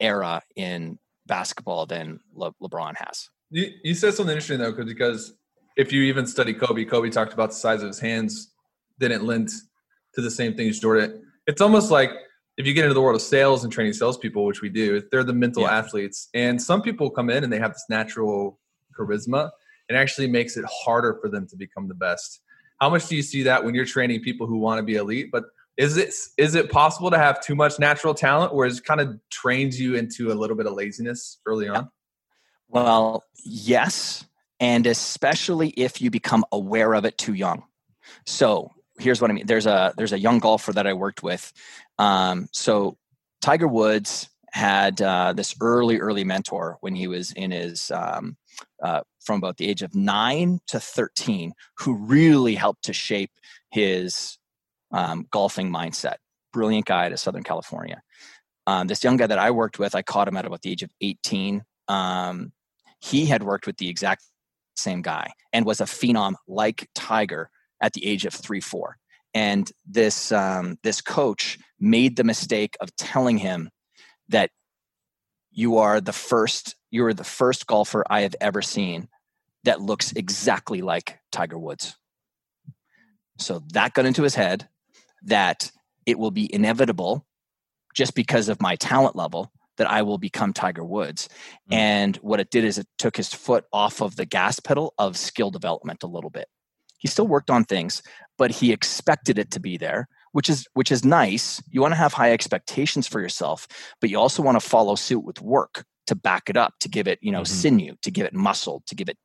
era 0.00 0.42
in 0.56 0.98
basketball 1.26 1.86
than 1.86 2.20
Le- 2.34 2.54
LeBron 2.62 2.94
has. 2.96 3.30
You, 3.50 3.68
you 3.84 3.94
said 3.94 4.14
something 4.14 4.32
interesting 4.32 4.58
though, 4.58 4.72
because 4.72 5.34
if 5.76 5.92
you 5.92 6.02
even 6.02 6.26
study 6.26 6.52
Kobe, 6.52 6.84
Kobe 6.84 7.10
talked 7.10 7.32
about 7.32 7.50
the 7.50 7.56
size 7.56 7.82
of 7.82 7.88
his 7.88 8.00
hands 8.00 8.52
didn't 8.98 9.24
lend 9.24 9.48
to 10.14 10.20
the 10.20 10.30
same 10.30 10.54
thing 10.54 10.68
as 10.68 10.78
Jordan. 10.80 11.22
It's 11.46 11.60
almost 11.60 11.90
like 11.90 12.10
if 12.56 12.66
you 12.66 12.74
get 12.74 12.84
into 12.84 12.94
the 12.94 13.00
world 13.00 13.16
of 13.16 13.22
sales 13.22 13.64
and 13.64 13.72
training 13.72 13.92
salespeople, 13.92 14.44
which 14.44 14.60
we 14.60 14.68
do, 14.68 15.02
they're 15.10 15.24
the 15.24 15.32
mental 15.32 15.62
yeah. 15.62 15.78
athletes. 15.78 16.28
And 16.34 16.60
some 16.60 16.82
people 16.82 17.10
come 17.10 17.30
in 17.30 17.44
and 17.44 17.52
they 17.52 17.58
have 17.58 17.72
this 17.72 17.86
natural 17.88 18.58
charisma, 18.98 19.50
it 19.88 19.94
actually 19.94 20.26
makes 20.26 20.56
it 20.56 20.64
harder 20.68 21.18
for 21.20 21.28
them 21.28 21.46
to 21.48 21.56
become 21.56 21.88
the 21.88 21.94
best. 21.94 22.40
How 22.80 22.90
much 22.90 23.06
do 23.06 23.16
you 23.16 23.22
see 23.22 23.42
that 23.44 23.64
when 23.64 23.74
you're 23.74 23.84
training 23.84 24.20
people 24.20 24.46
who 24.46 24.58
want 24.58 24.78
to 24.78 24.82
be 24.82 24.96
elite? 24.96 25.30
But 25.30 25.44
is 25.76 25.96
it 25.96 26.12
is 26.36 26.54
it 26.54 26.70
possible 26.70 27.10
to 27.10 27.18
have 27.18 27.40
too 27.40 27.54
much 27.54 27.78
natural 27.78 28.12
talent 28.12 28.54
where 28.54 28.66
it 28.66 28.84
kind 28.84 29.00
of 29.00 29.18
trains 29.30 29.80
you 29.80 29.94
into 29.94 30.30
a 30.30 30.34
little 30.34 30.56
bit 30.56 30.66
of 30.66 30.74
laziness 30.74 31.38
early 31.46 31.68
on? 31.68 31.90
Well, 32.68 33.24
yes, 33.44 34.26
and 34.60 34.86
especially 34.86 35.70
if 35.70 36.00
you 36.00 36.10
become 36.10 36.44
aware 36.52 36.94
of 36.94 37.04
it 37.04 37.16
too 37.16 37.34
young. 37.34 37.64
So 38.26 38.72
here's 38.98 39.20
what 39.20 39.30
I 39.30 39.34
mean. 39.34 39.46
There's 39.46 39.66
a 39.66 39.94
there's 39.96 40.12
a 40.12 40.18
young 40.18 40.38
golfer 40.38 40.72
that 40.72 40.86
I 40.86 40.92
worked 40.92 41.22
with. 41.22 41.52
Um, 41.98 42.48
so 42.52 42.96
Tiger 43.40 43.68
Woods 43.68 44.28
had 44.52 45.00
uh, 45.00 45.32
this 45.32 45.54
early, 45.60 45.98
early 45.98 46.24
mentor 46.24 46.76
when 46.80 46.94
he 46.94 47.06
was 47.06 47.32
in 47.32 47.50
his 47.50 47.90
um, 47.90 48.36
uh, 48.82 49.00
from 49.24 49.38
about 49.38 49.56
the 49.56 49.68
age 49.68 49.82
of 49.82 49.94
nine 49.94 50.60
to 50.66 50.78
13, 50.78 51.52
who 51.78 51.94
really 51.94 52.54
helped 52.54 52.84
to 52.84 52.92
shape 52.92 53.30
his 53.70 54.38
um, 54.92 55.26
golfing 55.30 55.70
mindset. 55.70 56.16
Brilliant 56.52 56.86
guy 56.86 57.08
to 57.08 57.16
Southern 57.16 57.42
California. 57.42 58.02
Um, 58.66 58.86
this 58.86 59.02
young 59.02 59.16
guy 59.16 59.26
that 59.26 59.38
I 59.38 59.50
worked 59.50 59.78
with, 59.78 59.94
I 59.94 60.02
caught 60.02 60.28
him 60.28 60.36
at 60.36 60.44
about 60.44 60.62
the 60.62 60.70
age 60.70 60.82
of 60.82 60.90
18. 61.00 61.64
Um, 61.88 62.52
he 63.00 63.26
had 63.26 63.42
worked 63.42 63.66
with 63.66 63.78
the 63.78 63.88
exact 63.88 64.22
same 64.76 65.02
guy 65.02 65.32
and 65.52 65.64
was 65.64 65.80
a 65.80 65.84
phenom 65.84 66.34
like 66.46 66.88
Tiger 66.94 67.50
at 67.82 67.92
the 67.92 68.06
age 68.06 68.24
of 68.24 68.32
three, 68.32 68.60
four. 68.60 68.96
And 69.34 69.70
this 69.86 70.32
um, 70.32 70.78
this 70.82 71.00
coach 71.00 71.58
made 71.80 72.16
the 72.16 72.24
mistake 72.24 72.76
of 72.80 72.94
telling 72.96 73.38
him 73.38 73.70
that 74.28 74.50
you 75.50 75.78
are 75.78 76.00
the 76.00 76.12
first 76.12 76.76
you 76.90 77.04
are 77.04 77.14
the 77.14 77.24
first 77.24 77.66
golfer 77.66 78.04
I 78.08 78.22
have 78.22 78.36
ever 78.40 78.62
seen 78.62 79.08
that 79.64 79.80
looks 79.80 80.12
exactly 80.12 80.82
like 80.82 81.18
Tiger 81.30 81.58
Woods. 81.58 81.96
So 83.38 83.62
that 83.72 83.94
got 83.94 84.06
into 84.06 84.22
his 84.22 84.34
head 84.34 84.68
that 85.24 85.70
it 86.06 86.18
will 86.18 86.30
be 86.30 86.52
inevitable 86.52 87.26
just 87.94 88.14
because 88.14 88.48
of 88.48 88.60
my 88.60 88.76
talent 88.76 89.16
level 89.16 89.52
that 89.76 89.90
I 89.90 90.02
will 90.02 90.18
become 90.18 90.52
Tiger 90.52 90.84
Woods. 90.84 91.28
Mm. 91.70 91.76
And 91.76 92.16
what 92.16 92.40
it 92.40 92.50
did 92.50 92.64
is 92.64 92.78
it 92.78 92.86
took 92.98 93.16
his 93.16 93.32
foot 93.32 93.64
off 93.72 94.02
of 94.02 94.16
the 94.16 94.26
gas 94.26 94.60
pedal 94.60 94.94
of 94.98 95.16
skill 95.16 95.50
development 95.50 96.02
a 96.02 96.06
little 96.06 96.30
bit. 96.30 96.48
He 97.02 97.08
still 97.08 97.26
worked 97.26 97.50
on 97.50 97.64
things, 97.64 98.00
but 98.38 98.52
he 98.52 98.72
expected 98.72 99.36
it 99.36 99.50
to 99.50 99.60
be 99.60 99.76
there, 99.76 100.08
which 100.30 100.48
is 100.48 100.68
which 100.74 100.92
is 100.92 101.04
nice. 101.04 101.60
You 101.68 101.80
want 101.80 101.90
to 101.90 101.98
have 101.98 102.12
high 102.12 102.32
expectations 102.32 103.08
for 103.08 103.20
yourself, 103.20 103.66
but 104.00 104.08
you 104.08 104.20
also 104.20 104.40
want 104.40 104.54
to 104.54 104.66
follow 104.66 104.94
suit 104.94 105.24
with 105.24 105.42
work 105.42 105.84
to 106.06 106.14
back 106.14 106.48
it 106.48 106.56
up, 106.56 106.74
to 106.78 106.88
give 106.88 107.08
it, 107.08 107.18
you 107.20 107.32
know, 107.32 107.40
mm-hmm. 107.40 107.60
sinew, 107.60 107.96
to 108.02 108.10
give 108.12 108.24
it 108.24 108.34
muscle, 108.34 108.84
to 108.86 108.94
give 108.94 109.08
it, 109.08 109.18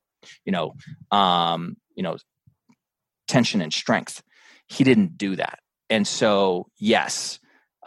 you 0.44 0.52
know, 0.52 0.74
um, 1.12 1.78
you 1.96 2.02
know, 2.02 2.18
tension 3.28 3.62
and 3.62 3.72
strength. 3.72 4.24
He 4.68 4.84
didn't 4.84 5.16
do 5.16 5.36
that. 5.36 5.60
And 5.92 6.08
so, 6.08 6.66
yes, 6.80 7.38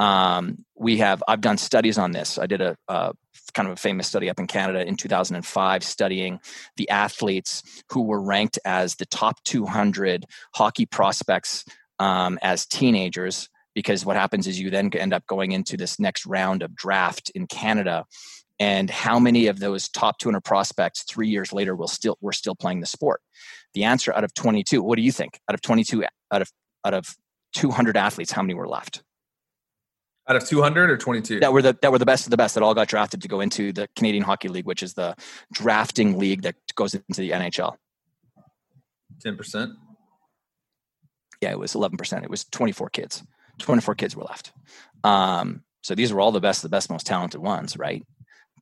um, 0.01 0.65
we 0.75 0.97
have, 0.97 1.23
I've 1.29 1.43
done 1.43 1.59
studies 1.59 1.99
on 1.99 2.13
this. 2.13 2.39
I 2.39 2.47
did 2.47 2.63
a, 2.63 2.75
a, 2.89 3.13
kind 3.53 3.69
of 3.69 3.75
a 3.75 3.77
famous 3.77 4.07
study 4.07 4.31
up 4.31 4.39
in 4.39 4.47
Canada 4.47 4.87
in 4.87 4.97
2005 4.97 5.85
studying 5.85 6.41
the 6.77 6.89
athletes 6.89 7.63
who 7.91 8.03
were 8.05 8.21
ranked 8.21 8.59
as 8.65 8.95
the 8.95 9.05
top 9.07 9.43
200 9.45 10.25
hockey 10.55 10.87
prospects 10.87 11.67
um, 11.99 12.39
as 12.41 12.65
teenagers. 12.65 13.51
Because 13.75 14.05
what 14.05 14.17
happens 14.17 14.47
is 14.47 14.59
you 14.59 14.71
then 14.71 14.91
end 14.95 15.13
up 15.13 15.27
going 15.27 15.53
into 15.53 15.77
this 15.77 16.01
next 16.01 16.25
round 16.25 16.63
of 16.63 16.75
draft 16.75 17.31
in 17.35 17.47
Canada 17.47 18.07
and 18.59 18.89
how 18.89 19.19
many 19.19 19.49
of 19.49 19.59
those 19.59 19.89
top 19.89 20.19
200 20.19 20.41
prospects 20.41 21.03
three 21.03 21.29
years 21.29 21.53
later 21.53 21.77
will 21.77 21.89
still 21.89 22.19
were 22.21 22.33
still 22.33 22.55
playing 22.55 22.81
the 22.81 22.87
sport 22.87 23.23
the 23.75 23.85
answer 23.85 24.13
out 24.13 24.23
of 24.23 24.35
22 24.35 24.83
what 24.83 24.97
do 24.97 25.03
you 25.03 25.13
think 25.13 25.41
out 25.49 25.55
of 25.55 25.63
22 25.63 26.05
out 26.33 26.43
of 26.43 26.53
out 26.85 26.93
of 26.93 27.17
200 27.55 27.97
athletes 27.97 28.33
how 28.33 28.43
many 28.43 28.55
were 28.55 28.69
left 28.69 29.03
out 30.29 30.37
of 30.37 30.47
200 30.47 30.91
or 30.91 30.97
22 30.97 31.41
that 31.41 31.53
were 31.53 31.63
the 31.63 31.77
that 31.83 31.91
were 31.91 31.99
the 31.99 32.07
best 32.07 32.27
of 32.27 32.31
the 32.31 32.37
best 32.37 32.55
that 32.55 32.63
all 32.63 32.75
got 32.75 32.89
drafted 32.89 33.23
to 33.23 33.29
go 33.29 33.41
into 33.41 33.73
the 33.73 33.89
Canadian 33.97 34.23
Hockey 34.23 34.49
League, 34.49 34.67
which 34.67 34.83
is 34.83 34.95
the 34.95 35.17
drafting 35.53 36.19
league 36.19 36.43
that 36.43 36.55
goes 36.75 36.95
into 36.95 37.21
the 37.21 37.31
NHL. 37.31 37.77
10%. 39.25 39.73
Yeah, 41.41 41.51
it 41.51 41.59
was 41.59 41.75
11%. 41.75 42.23
It 42.23 42.31
was 42.31 42.45
24 42.45 42.91
kids. 42.91 43.23
24 43.59 43.95
kids 43.95 44.17
were 44.17 44.25
left. 44.25 44.53
Um, 45.05 45.63
so 45.83 45.95
these 45.95 46.13
were 46.13 46.21
all 46.21 46.33
the 46.33 46.41
best, 46.41 46.63
the 46.63 46.69
best, 46.69 46.91
most 46.91 47.07
talented 47.07 47.41
ones, 47.41 47.77
right? 47.77 48.03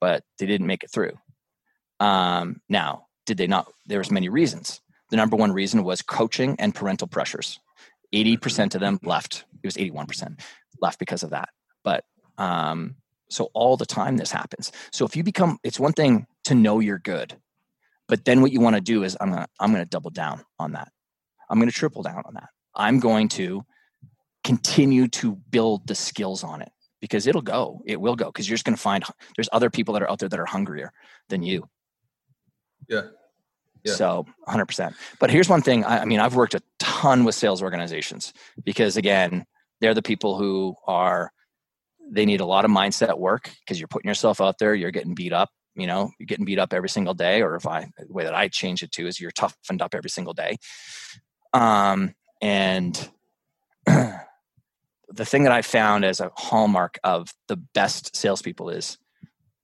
But 0.01 0.25
they 0.39 0.47
didn't 0.47 0.67
make 0.67 0.85
it 0.85 0.91
through. 0.91 1.13
Um, 2.01 2.61
now, 2.69 3.07
did 3.27 3.37
they 3.37 3.47
not? 3.47 3.73
There 3.87 3.99
was 3.99 4.11
many 4.11 4.29
reasons. 4.29 4.81
The 5.11 5.17
number 5.17 5.37
one 5.37 5.53
reason 5.53 5.85
was 5.85 6.03
coaching 6.03 6.57
and 6.59 6.75
parental 6.75 7.09
pressures. 7.09 7.59
80% 8.15 8.75
of 8.75 8.81
them 8.81 8.99
left. 9.03 9.45
It 9.63 9.67
was 9.67 9.77
81% 9.77 10.41
left 10.81 10.99
because 10.99 11.23
of 11.23 11.31
that. 11.31 11.49
But 11.85 12.05
um, 12.37 12.97
so 13.31 13.51
all 13.55 13.77
the 13.77 13.87
time 13.87 14.17
this 14.17 14.31
happens. 14.31 14.73
So 14.93 15.05
if 15.05 15.17
you 15.17 15.23
become, 15.23 15.59
it's 15.63 15.81
one 15.81 15.93
thing 15.93 16.27
to 16.45 16.55
know 16.55 16.81
you're 16.81 16.99
good, 16.99 17.37
but 18.07 18.25
then 18.25 18.41
what 18.41 18.53
you 18.53 18.61
want 18.61 18.77
to 18.77 18.83
do 18.83 19.05
is 19.05 19.17
I'm 19.21 19.31
gonna 19.31 19.49
I'm 19.61 19.73
gonna 19.73 19.85
double 19.85 20.11
down 20.11 20.45
on 20.59 20.73
that. 20.73 20.91
I'm 21.51 21.59
gonna 21.59 21.71
triple 21.71 22.03
down 22.03 22.23
on 22.25 22.35
that. 22.35 22.49
I'm 22.75 23.01
going 23.01 23.29
to 23.31 23.65
continue 24.45 25.09
to 25.09 25.37
build 25.51 25.87
the 25.87 25.95
skills 25.95 26.43
on 26.45 26.63
it 26.63 26.71
because 27.01 27.27
it'll 27.27 27.43
go. 27.43 27.83
It 27.85 28.01
will 28.01 28.17
go 28.17 28.27
because 28.27 28.49
you're 28.49 28.57
just 28.57 28.65
gonna 28.65 28.77
find 28.77 29.05
there's 29.37 29.49
other 29.53 29.71
people 29.71 29.95
that 29.95 30.03
are 30.03 30.11
out 30.11 30.21
there 30.21 30.29
that 30.29 30.41
are 30.41 30.47
hungrier 30.47 30.93
than 31.29 31.43
you. 31.43 31.69
Yeah. 32.89 33.03
Yeah. 33.85 33.95
So 33.95 34.27
100%. 34.49 34.95
But 35.21 35.31
here's 35.31 35.49
one 35.49 35.63
thing 35.63 35.85
I, 35.85 36.01
I, 36.01 36.05
mean, 36.05 36.21
I've 36.21 36.35
worked 36.35 36.55
a 36.55 36.63
ton 36.79 37.25
with 37.25 37.35
sales 37.35 37.63
organizations 37.63 38.33
because, 38.65 38.97
again, 38.97 39.47
they're 39.81 39.95
the 39.95 40.03
people 40.03 40.39
who 40.39 40.75
are, 40.87 41.31
they 42.11 42.27
need 42.27 42.41
a 42.41 42.47
lot 42.47 42.65
of 42.65 42.71
mindset 42.71 43.19
work 43.19 43.51
because 43.61 43.79
you're 43.79 43.89
putting 43.89 44.09
yourself 44.09 44.41
out 44.41 44.59
there, 44.59 44.75
you're 44.75 44.91
getting 44.91 45.15
beat 45.15 45.33
up. 45.33 45.51
You 45.75 45.87
know, 45.87 46.11
you're 46.19 46.27
getting 46.27 46.45
beat 46.45 46.59
up 46.59 46.73
every 46.73 46.89
single 46.89 47.15
day, 47.15 47.41
or 47.41 47.55
if 47.55 47.65
I, 47.65 47.89
the 47.99 48.13
way 48.13 48.25
that 48.25 48.35
I 48.35 48.49
change 48.49 48.83
it 48.83 48.91
to 48.93 49.07
is 49.07 49.21
you're 49.21 49.31
toughened 49.31 49.81
up 49.81 49.95
every 49.95 50.11
single 50.11 50.35
day. 50.35 50.57
Um, 51.53 52.15
and 52.43 53.11
the 53.87 55.25
thing 55.25 55.45
that 55.45 55.53
I 55.53 55.63
found 55.63 56.05
as 56.05 56.21
a 56.21 56.33
hallmark 56.37 56.99
of 57.05 57.29
the 57.47 57.57
best 57.57 58.17
salespeople 58.17 58.71
is 58.71 58.99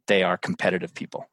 they 0.06 0.22
are 0.22 0.36
competitive 0.36 0.94
people, 0.94 1.28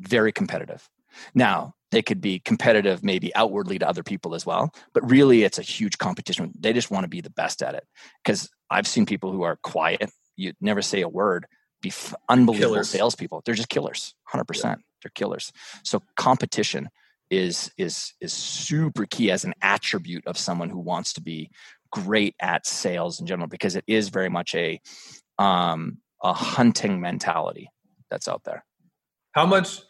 very 0.00 0.32
competitive. 0.32 0.88
Now, 1.34 1.74
they 1.94 2.02
could 2.02 2.20
be 2.20 2.40
competitive 2.40 3.04
maybe 3.04 3.34
outwardly 3.34 3.78
to 3.78 3.88
other 3.88 4.02
people 4.02 4.34
as 4.34 4.44
well, 4.44 4.74
but 4.92 5.08
really 5.08 5.44
it's 5.44 5.58
a 5.58 5.62
huge 5.62 5.98
competition. 5.98 6.52
They 6.58 6.72
just 6.72 6.90
want 6.90 7.04
to 7.04 7.08
be 7.08 7.20
the 7.20 7.30
best 7.30 7.62
at 7.62 7.74
it. 7.74 7.84
Because 8.24 8.50
I've 8.70 8.86
seen 8.86 9.06
people 9.06 9.32
who 9.32 9.42
are 9.42 9.56
quiet, 9.62 10.10
you 10.36 10.52
never 10.60 10.82
say 10.82 11.02
a 11.02 11.08
word, 11.08 11.46
be 11.80 11.90
f- 11.90 12.14
unbelievable 12.28 12.74
killers. 12.74 12.90
salespeople. 12.90 13.42
They're 13.44 13.54
just 13.54 13.68
killers, 13.68 14.14
100%. 14.32 14.64
Yeah. 14.64 14.74
They're 15.02 15.10
killers. 15.14 15.52
So 15.84 16.02
competition 16.16 16.88
is 17.30 17.70
is 17.78 18.12
is 18.20 18.32
super 18.32 19.06
key 19.06 19.30
as 19.30 19.44
an 19.44 19.54
attribute 19.62 20.26
of 20.26 20.36
someone 20.36 20.68
who 20.68 20.78
wants 20.78 21.14
to 21.14 21.22
be 21.22 21.50
great 21.90 22.34
at 22.40 22.66
sales 22.66 23.18
in 23.18 23.26
general 23.26 23.48
because 23.48 23.76
it 23.76 23.84
is 23.86 24.08
very 24.10 24.28
much 24.28 24.54
a 24.54 24.80
um 25.38 25.98
a 26.22 26.32
hunting 26.32 27.00
mentality 27.00 27.70
that's 28.10 28.28
out 28.28 28.42
there. 28.44 28.64
How 29.32 29.46
much 29.46 29.80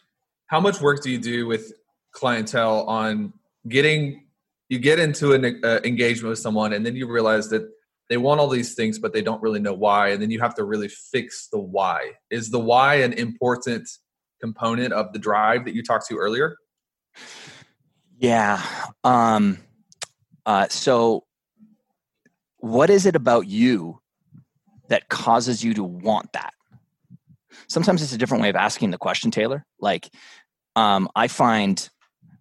how 0.47 0.59
much 0.59 0.79
work 0.81 1.01
do 1.01 1.09
you 1.09 1.17
do 1.17 1.47
with 1.47 1.73
clientele 2.15 2.85
on 2.87 3.33
getting 3.67 4.23
you 4.69 4.79
get 4.79 4.97
into 4.97 5.33
an 5.33 5.61
uh, 5.63 5.79
engagement 5.83 6.29
with 6.29 6.39
someone 6.39 6.73
and 6.73 6.83
then 6.83 6.95
you 6.95 7.07
realize 7.07 7.49
that 7.49 7.69
they 8.09 8.17
want 8.17 8.39
all 8.39 8.47
these 8.47 8.73
things 8.73 8.97
but 8.97 9.13
they 9.13 9.21
don't 9.21 9.41
really 9.41 9.59
know 9.59 9.73
why. 9.73 10.09
And 10.09 10.21
then 10.21 10.31
you 10.31 10.39
have 10.39 10.55
to 10.55 10.63
really 10.63 10.87
fix 10.87 11.47
the 11.51 11.59
why. 11.59 12.13
Is 12.31 12.49
the 12.49 12.59
why 12.59 12.95
an 12.95 13.13
important 13.13 13.89
component 14.39 14.93
of 14.93 15.13
the 15.13 15.19
drive 15.19 15.65
that 15.65 15.75
you 15.75 15.83
talked 15.83 16.07
to 16.07 16.17
earlier? 16.17 16.55
Yeah 18.17 18.63
um 19.03 19.59
uh 20.45 20.67
so 20.69 21.25
what 22.57 22.89
is 22.89 23.05
it 23.05 23.15
about 23.15 23.45
you 23.45 23.99
that 24.87 25.09
causes 25.09 25.63
you 25.63 25.73
to 25.73 25.83
want 25.83 26.31
that? 26.33 26.53
Sometimes 27.67 28.01
it's 28.01 28.13
a 28.13 28.17
different 28.17 28.41
way 28.41 28.49
of 28.49 28.55
asking 28.55 28.91
the 28.91 28.97
question 28.97 29.31
taylor. 29.31 29.65
Like 29.79 30.09
um, 30.75 31.09
i 31.15 31.27
find 31.27 31.89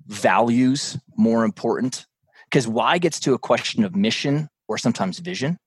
values 0.07 0.99
more 1.17 1.45
important? 1.45 2.07
Because 2.51 2.69
why 2.69 2.99
gets 2.99 3.21
to 3.21 3.35
a 3.35 3.39
question 3.39 3.85
of 3.85 3.97
mission 3.97 4.49
or 4.69 4.79
sometimes 4.79 5.19
vision? 5.19 5.59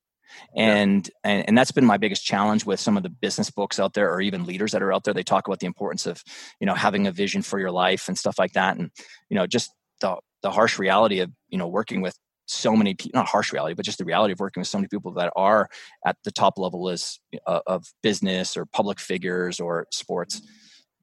And, 0.56 1.10
yeah. 1.24 1.32
and 1.32 1.48
and 1.48 1.58
that's 1.58 1.72
been 1.72 1.86
my 1.86 1.98
biggest 1.98 2.26
challenge 2.26 2.66
with 2.66 2.80
some 2.80 2.98
of 2.98 3.04
the 3.04 3.10
business 3.10 3.50
books 3.50 3.80
out 3.80 3.94
there 3.94 4.12
or 4.12 4.22
even 4.22 4.46
leaders 4.46 4.72
that 4.72 4.84
are 4.84 4.94
out 4.94 5.04
there. 5.04 5.14
They 5.14 5.24
talk 5.24 5.48
about 5.48 5.60
the 5.60 5.68
importance 5.68 6.06
of 6.06 6.24
you 6.60 6.68
know 6.68 6.76
having 6.76 7.08
a 7.08 7.12
vision 7.12 7.42
for 7.42 7.60
your 7.60 7.72
life 7.72 8.08
and 8.08 8.18
stuff 8.18 8.38
like 8.38 8.54
that. 8.54 8.78
And 8.78 8.92
you 9.30 9.36
know 9.36 9.48
just 9.48 9.72
the 10.02 10.18
the 10.42 10.52
harsh 10.52 10.78
reality 10.78 11.20
of 11.20 11.32
you 11.50 11.58
know 11.58 11.68
working 11.68 12.02
with 12.02 12.16
so 12.46 12.76
many 12.76 12.94
people 12.94 13.20
not 13.20 13.28
harsh 13.28 13.52
reality 13.52 13.74
but 13.74 13.84
just 13.84 13.98
the 13.98 14.06
reality 14.06 14.32
of 14.32 14.40
working 14.40 14.62
with 14.62 14.68
so 14.68 14.78
many 14.78 14.88
people 14.88 15.12
that 15.12 15.34
are 15.36 15.68
at 16.06 16.16
the 16.24 16.32
top 16.32 16.58
level 16.58 16.88
is 16.88 17.20
uh, 17.46 17.60
of 17.68 17.86
business 18.02 18.56
or 18.56 18.66
public 18.66 19.00
figures 19.00 19.60
or 19.60 19.88
sports. 19.92 20.42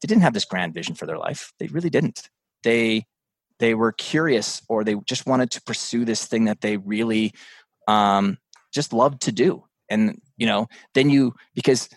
They 0.01 0.07
didn't 0.07 0.23
have 0.23 0.35
this 0.35 0.45
grand 0.45 0.75
vision 0.75 0.95
for 0.95 1.07
their 1.07 1.19
life. 1.19 1.53
They 1.59 1.67
really 1.69 1.91
didn't. 1.91 2.29
They 2.63 3.07
they 3.59 3.75
were 3.75 3.93
curious 3.93 4.63
or 4.69 4.85
they 4.85 4.97
just 5.07 5.27
wanted 5.27 5.51
to 5.53 5.63
pursue 5.63 6.05
this 6.05 6.27
thing 6.27 6.45
that 6.45 6.61
they 6.61 6.77
really 6.77 7.33
um, 7.89 8.39
just 8.73 8.93
loved 8.93 9.23
to 9.23 9.33
do. 9.33 9.65
And 9.89 10.21
you 10.37 10.47
know 10.47 10.67
then 10.95 11.11
you 11.11 11.35
because 11.55 11.89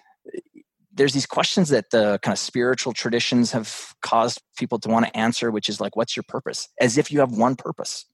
there's 0.93 1.13
these 1.13 1.25
questions 1.25 1.69
that 1.69 1.85
the 1.91 2.19
kind 2.21 2.33
of 2.33 2.39
spiritual 2.39 2.91
traditions 2.91 3.51
have 3.51 3.93
caused 4.01 4.41
people 4.57 4.79
to 4.79 4.89
want 4.89 5.05
to 5.05 5.15
answer 5.15 5.51
which 5.51 5.69
is 5.69 5.79
like 5.79 5.95
what's 5.95 6.15
your 6.15 6.23
purpose? 6.27 6.67
As 6.79 6.97
if 6.97 7.11
you 7.11 7.19
have 7.19 7.31
one 7.31 7.55
purpose. 7.55 8.05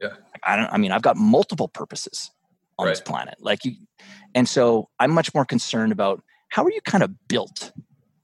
Yeah. 0.00 0.14
I 0.44 0.56
don't 0.56 0.72
i 0.72 0.78
mean 0.78 0.92
i've 0.92 1.02
got 1.02 1.16
multiple 1.16 1.68
purposes 1.68 2.30
on 2.78 2.86
right. 2.86 2.92
this 2.92 3.00
planet. 3.00 3.36
Like 3.40 3.64
you 3.64 3.74
and 4.34 4.48
so 4.48 4.88
i'm 4.98 5.10
much 5.10 5.34
more 5.34 5.44
concerned 5.44 5.92
about 5.92 6.22
how 6.50 6.64
are 6.64 6.70
you 6.70 6.80
kind 6.82 7.02
of 7.02 7.10
built 7.28 7.72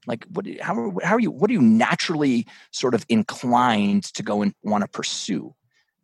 like 0.07 0.25
what 0.31 0.47
how, 0.61 0.93
how 1.03 1.15
are 1.15 1.19
you 1.19 1.31
what 1.31 1.49
are 1.49 1.53
you 1.53 1.61
naturally 1.61 2.47
sort 2.71 2.95
of 2.95 3.05
inclined 3.09 4.05
to 4.15 4.23
go 4.23 4.41
and 4.41 4.53
want 4.63 4.83
to 4.83 4.87
pursue 4.87 5.53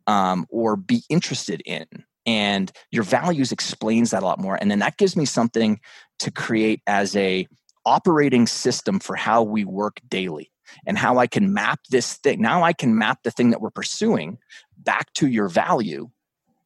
um, 0.06 0.46
or 0.50 0.76
be 0.76 1.02
interested 1.08 1.62
in? 1.64 1.86
And 2.26 2.70
your 2.90 3.02
values 3.02 3.52
explains 3.52 4.12
that 4.12 4.22
a 4.22 4.26
lot 4.26 4.38
more 4.38 4.56
and 4.60 4.70
then 4.70 4.78
that 4.78 4.96
gives 4.96 5.16
me 5.16 5.24
something 5.24 5.80
to 6.20 6.30
create 6.30 6.80
as 6.86 7.16
a 7.16 7.46
operating 7.86 8.46
system 8.46 8.98
for 8.98 9.16
how 9.16 9.42
we 9.42 9.64
work 9.64 10.00
daily 10.08 10.50
and 10.86 10.96
how 10.96 11.18
i 11.18 11.26
can 11.26 11.52
map 11.52 11.80
this 11.90 12.14
thing 12.14 12.40
now 12.40 12.62
i 12.62 12.72
can 12.72 12.96
map 12.96 13.18
the 13.24 13.30
thing 13.30 13.50
that 13.50 13.60
we're 13.60 13.70
pursuing 13.70 14.38
back 14.78 15.12
to 15.12 15.26
your 15.26 15.48
value 15.48 16.08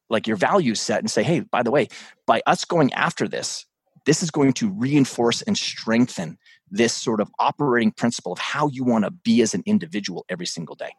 like 0.09 0.27
your 0.27 0.37
value 0.37 0.75
set 0.75 0.99
and 0.99 1.11
say 1.11 1.23
hey 1.23 1.41
by 1.41 1.61
the 1.61 1.71
way 1.71 1.87
by 2.25 2.41
us 2.45 2.63
going 2.63 2.91
after 2.93 3.27
this 3.27 3.65
this 4.05 4.23
is 4.23 4.31
going 4.31 4.53
to 4.53 4.69
reinforce 4.69 5.41
and 5.43 5.57
strengthen 5.57 6.37
this 6.71 6.93
sort 6.93 7.19
of 7.19 7.29
operating 7.39 7.91
principle 7.91 8.31
of 8.31 8.39
how 8.39 8.67
you 8.67 8.83
want 8.83 9.05
to 9.05 9.11
be 9.11 9.41
as 9.41 9.53
an 9.53 9.63
individual 9.65 10.25
every 10.29 10.45
single 10.45 10.75
day 10.75 10.91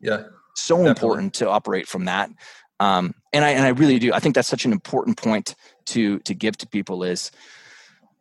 yeah 0.00 0.22
so 0.54 0.76
definitely. 0.76 0.90
important 0.90 1.34
to 1.34 1.48
operate 1.48 1.88
from 1.88 2.04
that 2.04 2.30
um, 2.82 3.14
and 3.32 3.44
I 3.44 3.50
and 3.50 3.64
I 3.64 3.68
really 3.68 4.00
do. 4.00 4.12
I 4.12 4.18
think 4.18 4.34
that's 4.34 4.48
such 4.48 4.64
an 4.64 4.72
important 4.72 5.16
point 5.16 5.54
to 5.86 6.18
to 6.20 6.34
give 6.34 6.56
to 6.58 6.66
people 6.66 7.04
is, 7.04 7.30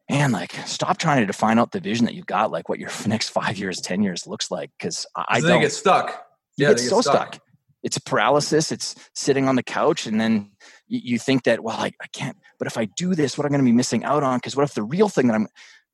man, 0.08 0.32
like 0.32 0.52
stop 0.68 1.00
trying 1.00 1.22
to 1.22 1.26
define 1.26 1.58
out 1.58 1.72
the 1.72 1.80
vision 1.80 2.06
that 2.06 2.14
you've 2.14 2.28
got, 2.28 2.52
like 2.52 2.70
what 2.70 2.78
your 2.78 2.92
next 3.08 3.30
five 3.30 3.58
years, 3.58 3.82
ten 3.82 4.04
years 4.04 4.28
looks 4.28 4.52
like. 4.52 4.70
Because 4.78 5.08
I 5.16 5.42
don't 5.42 5.62
get 5.62 5.72
stuck. 5.72 6.28
You 6.58 6.68
yeah, 6.68 6.74
get 6.74 6.80
so 6.80 7.02
stuck. 7.02 7.34
stuck. 7.34 7.44
It's 7.82 7.98
paralysis. 7.98 8.72
It's 8.72 8.94
sitting 9.16 9.48
on 9.48 9.56
the 9.56 9.64
couch, 9.64 10.06
and 10.06 10.22
then 10.22 10.52
you, 10.92 11.02
you 11.04 11.20
think 11.20 11.44
that, 11.44 11.64
well, 11.64 11.78
I, 11.78 11.92
I 12.02 12.08
can't. 12.12 12.38
But 12.60 12.68
if 12.68 12.78
I 12.78 12.86
do 12.86 13.16
this, 13.16 13.38
what 13.38 13.46
I'm 13.46 13.52
going 13.52 13.64
to 13.64 13.66
be 13.66 13.72
missing 13.72 14.04
out 14.04 14.24
on? 14.24 14.38
Because 14.38 14.56
what 14.56 14.64
if 14.64 14.74
the 14.74 14.84
real 14.84 15.10
thing 15.10 15.28
that 15.28 15.34
I'm 15.34 15.48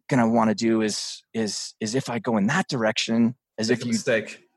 going 0.10 0.22
to 0.22 0.28
want 0.28 0.50
to 0.50 0.56
do 0.56 0.82
is 0.82 1.24
is 1.34 1.74
is 1.80 1.96
if 1.96 2.10
I 2.10 2.20
go 2.20 2.38
in 2.38 2.48
that 2.48 2.68
direction, 2.68 3.36
as 3.58 3.70
Make 3.70 3.80
if 3.80 3.86
you 3.86 3.92
mistake 3.94 4.48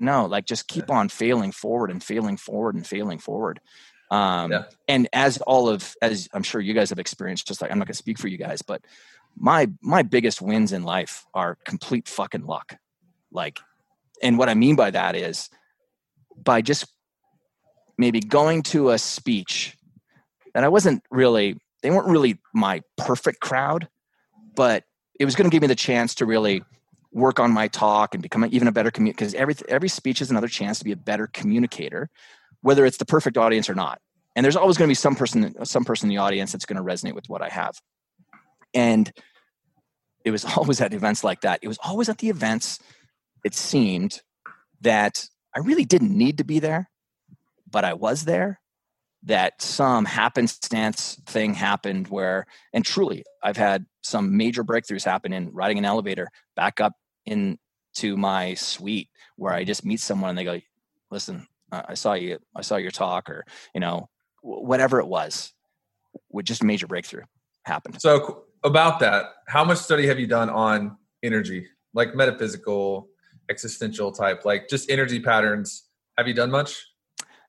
no 0.00 0.26
like 0.26 0.46
just 0.46 0.68
keep 0.68 0.90
on 0.90 1.08
failing 1.08 1.52
forward 1.52 1.90
and 1.90 2.02
failing 2.02 2.36
forward 2.36 2.74
and 2.74 2.86
failing 2.86 3.18
forward 3.18 3.60
um, 4.10 4.50
yeah. 4.52 4.64
and 4.86 5.08
as 5.12 5.38
all 5.38 5.68
of 5.68 5.94
as 6.02 6.28
i'm 6.32 6.42
sure 6.42 6.60
you 6.60 6.74
guys 6.74 6.90
have 6.90 6.98
experienced 6.98 7.46
just 7.46 7.60
like 7.60 7.70
i'm 7.70 7.78
not 7.78 7.86
going 7.86 7.92
to 7.92 7.98
speak 7.98 8.18
for 8.18 8.28
you 8.28 8.38
guys 8.38 8.62
but 8.62 8.82
my 9.36 9.68
my 9.80 10.02
biggest 10.02 10.40
wins 10.40 10.72
in 10.72 10.82
life 10.82 11.26
are 11.34 11.58
complete 11.64 12.08
fucking 12.08 12.46
luck 12.46 12.76
like 13.30 13.58
and 14.22 14.38
what 14.38 14.48
i 14.48 14.54
mean 14.54 14.76
by 14.76 14.90
that 14.90 15.14
is 15.14 15.50
by 16.42 16.62
just 16.62 16.86
maybe 17.98 18.20
going 18.20 18.62
to 18.62 18.90
a 18.90 18.98
speech 18.98 19.76
that 20.54 20.64
i 20.64 20.68
wasn't 20.68 21.02
really 21.10 21.58
they 21.82 21.90
weren't 21.90 22.08
really 22.08 22.38
my 22.54 22.80
perfect 22.96 23.40
crowd 23.40 23.88
but 24.54 24.84
it 25.20 25.24
was 25.24 25.34
going 25.34 25.48
to 25.48 25.54
give 25.54 25.60
me 25.60 25.68
the 25.68 25.74
chance 25.74 26.14
to 26.16 26.26
really 26.26 26.62
work 27.12 27.40
on 27.40 27.52
my 27.52 27.68
talk 27.68 28.14
and 28.14 28.22
become 28.22 28.46
even 28.50 28.68
a 28.68 28.72
better 28.72 28.90
communicator 28.90 29.24
because 29.26 29.34
every 29.34 29.54
every 29.68 29.88
speech 29.88 30.20
is 30.20 30.30
another 30.30 30.48
chance 30.48 30.78
to 30.78 30.84
be 30.84 30.92
a 30.92 30.96
better 30.96 31.26
communicator 31.26 32.10
whether 32.62 32.84
it's 32.84 32.96
the 32.96 33.04
perfect 33.04 33.38
audience 33.38 33.70
or 33.70 33.74
not. 33.74 34.00
And 34.34 34.44
there's 34.44 34.56
always 34.56 34.76
going 34.76 34.88
to 34.88 34.90
be 34.90 34.96
some 34.96 35.14
person 35.14 35.64
some 35.64 35.84
person 35.84 36.08
in 36.08 36.16
the 36.16 36.20
audience 36.20 36.52
that's 36.52 36.66
going 36.66 36.76
to 36.76 36.82
resonate 36.82 37.14
with 37.14 37.28
what 37.28 37.42
i 37.42 37.48
have. 37.48 37.80
And 38.74 39.10
it 40.24 40.30
was 40.30 40.44
always 40.56 40.80
at 40.80 40.92
events 40.92 41.24
like 41.24 41.42
that. 41.42 41.60
It 41.62 41.68
was 41.68 41.78
always 41.82 42.08
at 42.08 42.18
the 42.18 42.28
events 42.28 42.78
it 43.44 43.54
seemed 43.54 44.20
that 44.80 45.28
i 45.54 45.60
really 45.60 45.84
didn't 45.84 46.16
need 46.16 46.38
to 46.38 46.44
be 46.44 46.58
there 46.58 46.90
but 47.70 47.84
i 47.84 47.92
was 47.92 48.24
there 48.24 48.60
that 49.24 49.60
some 49.60 50.04
happenstance 50.04 51.20
thing 51.26 51.54
happened 51.54 52.08
where 52.08 52.46
and 52.72 52.84
truly 52.84 53.24
i've 53.42 53.56
had 53.56 53.84
some 54.02 54.36
major 54.36 54.64
breakthroughs 54.64 55.04
happen 55.04 55.32
in 55.32 55.50
riding 55.52 55.78
an 55.78 55.84
elevator 55.84 56.28
back 56.56 56.80
up 56.80 56.94
into 57.28 58.16
my 58.16 58.54
suite 58.54 59.08
where 59.36 59.52
I 59.52 59.64
just 59.64 59.84
meet 59.84 60.00
someone 60.00 60.30
and 60.30 60.38
they 60.38 60.44
go, 60.44 60.60
"Listen, 61.10 61.46
I 61.70 61.94
saw 61.94 62.14
you. 62.14 62.38
I 62.56 62.62
saw 62.62 62.76
your 62.76 62.90
talk, 62.90 63.28
or 63.30 63.44
you 63.74 63.80
know, 63.80 64.08
whatever 64.42 65.00
it 65.00 65.06
was." 65.06 65.52
With 66.30 66.46
just 66.46 66.62
a 66.62 66.66
major 66.66 66.86
breakthrough 66.86 67.24
happened. 67.64 68.00
So 68.00 68.44
about 68.64 68.98
that, 69.00 69.26
how 69.46 69.64
much 69.64 69.78
study 69.78 70.06
have 70.06 70.18
you 70.18 70.26
done 70.26 70.50
on 70.50 70.96
energy, 71.22 71.66
like 71.94 72.14
metaphysical, 72.14 73.08
existential 73.48 74.10
type, 74.10 74.44
like 74.44 74.68
just 74.68 74.90
energy 74.90 75.20
patterns? 75.20 75.84
Have 76.16 76.26
you 76.26 76.34
done 76.34 76.50
much? 76.50 76.87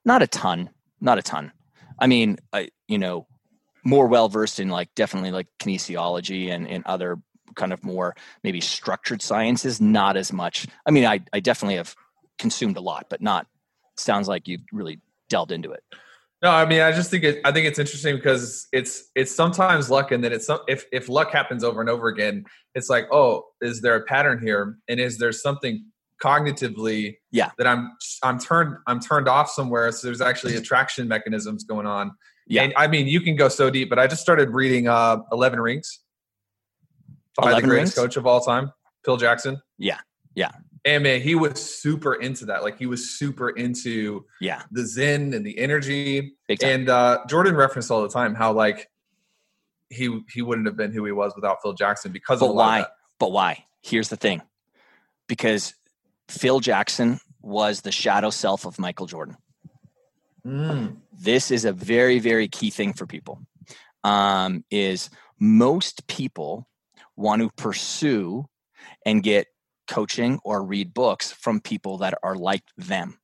Not 0.09 0.23
a 0.23 0.27
ton. 0.27 0.71
Not 0.99 1.19
a 1.19 1.21
ton. 1.21 1.51
I 1.99 2.07
mean, 2.07 2.37
I 2.51 2.69
you 2.87 2.97
know, 2.97 3.27
more 3.85 4.07
well 4.07 4.27
versed 4.27 4.59
in 4.59 4.69
like 4.69 4.89
definitely 4.95 5.29
like 5.29 5.45
kinesiology 5.59 6.49
and, 6.49 6.67
and 6.67 6.83
other 6.87 7.19
kind 7.55 7.71
of 7.71 7.83
more 7.83 8.15
maybe 8.43 8.59
structured 8.59 9.21
sciences, 9.21 9.79
not 9.79 10.17
as 10.17 10.33
much. 10.33 10.65
I 10.87 10.89
mean, 10.89 11.05
I, 11.05 11.19
I 11.31 11.39
definitely 11.39 11.75
have 11.75 11.95
consumed 12.39 12.75
a 12.75 12.81
lot, 12.81 13.05
but 13.07 13.21
not 13.21 13.45
sounds 13.99 14.27
like 14.27 14.47
you've 14.47 14.63
really 14.73 14.99
delved 15.29 15.51
into 15.51 15.71
it. 15.73 15.83
No, 16.41 16.49
I 16.49 16.65
mean, 16.65 16.81
I 16.81 16.91
just 16.91 17.11
think 17.11 17.23
it, 17.23 17.39
I 17.45 17.51
think 17.51 17.67
it's 17.67 17.77
interesting 17.77 18.15
because 18.15 18.67
it's 18.71 19.11
it's 19.13 19.35
sometimes 19.35 19.91
luck, 19.91 20.11
and 20.11 20.23
then 20.23 20.33
it's 20.33 20.49
if 20.67 20.85
if 20.91 21.07
luck 21.07 21.29
happens 21.31 21.63
over 21.63 21.81
and 21.81 21.89
over 21.89 22.07
again, 22.07 22.45
it's 22.73 22.89
like, 22.89 23.05
oh, 23.11 23.43
is 23.61 23.81
there 23.81 23.93
a 23.93 24.03
pattern 24.05 24.39
here, 24.41 24.79
and 24.87 24.99
is 24.99 25.19
there 25.19 25.31
something 25.31 25.85
cognitively 26.21 27.17
yeah 27.31 27.51
that 27.57 27.67
I'm 27.67 27.91
I'm 28.23 28.39
turned 28.39 28.75
I'm 28.87 28.99
turned 28.99 29.27
off 29.27 29.49
somewhere, 29.49 29.91
so 29.91 30.07
there's 30.07 30.21
actually 30.21 30.55
attraction 30.55 31.07
mechanisms 31.07 31.63
going 31.63 31.87
on. 31.87 32.11
Yeah, 32.47 32.63
and, 32.63 32.73
I 32.75 32.87
mean, 32.87 33.07
you 33.07 33.21
can 33.21 33.35
go 33.35 33.47
so 33.47 33.69
deep, 33.69 33.89
but 33.89 33.99
I 33.99 34.07
just 34.07 34.21
started 34.21 34.49
reading 34.49 34.87
uh, 34.87 35.17
Eleven 35.31 35.59
Rings 35.59 35.99
by 37.37 37.53
the 37.53 37.61
greatest 37.61 37.95
rings? 37.95 38.07
coach 38.07 38.17
of 38.17 38.25
all 38.25 38.41
time, 38.41 38.71
Phil 39.05 39.17
Jackson. 39.17 39.61
Yeah, 39.77 39.99
yeah. 40.35 40.51
And 40.85 41.03
man, 41.03 41.21
he 41.21 41.35
was 41.35 41.59
super 41.59 42.15
into 42.15 42.45
that. 42.45 42.63
Like 42.63 42.79
he 42.79 42.85
was 42.85 43.11
super 43.17 43.49
into 43.49 44.25
yeah 44.41 44.63
the 44.71 44.85
zen 44.85 45.33
and 45.33 45.45
the 45.45 45.57
energy. 45.59 46.33
And 46.63 46.89
uh, 46.89 47.19
Jordan 47.27 47.55
referenced 47.55 47.91
all 47.91 48.01
the 48.01 48.09
time 48.09 48.33
how 48.33 48.53
like 48.53 48.89
he 49.89 50.21
he 50.31 50.41
wouldn't 50.41 50.67
have 50.67 50.77
been 50.77 50.91
who 50.91 51.05
he 51.05 51.11
was 51.11 51.33
without 51.35 51.57
Phil 51.61 51.73
Jackson 51.73 52.11
because 52.11 52.39
but 52.39 52.49
of 52.49 52.55
why? 52.55 52.85
But 53.19 53.31
why? 53.31 53.65
Here's 53.81 54.09
the 54.09 54.17
thing, 54.17 54.41
because 55.27 55.73
Phil 56.29 56.59
Jackson 56.59 57.19
was 57.41 57.81
the 57.81 57.91
shadow 57.91 58.29
self 58.29 58.65
of 58.65 58.79
Michael 58.79 59.07
Jordan. 59.07 59.37
Mm. 60.45 60.97
This 61.11 61.51
is 61.51 61.65
a 61.65 61.73
very 61.73 62.19
very 62.19 62.47
key 62.47 62.69
thing 62.69 62.93
for 62.93 63.05
people. 63.05 63.39
Um, 64.03 64.63
is 64.71 65.09
most 65.39 66.07
people 66.07 66.67
want 67.15 67.41
to 67.41 67.49
pursue 67.57 68.45
and 69.05 69.21
get 69.21 69.47
coaching 69.87 70.39
or 70.43 70.63
read 70.63 70.93
books 70.93 71.31
from 71.31 71.59
people 71.59 71.97
that 71.97 72.13
are 72.23 72.35
like 72.35 72.63
them. 72.77 73.19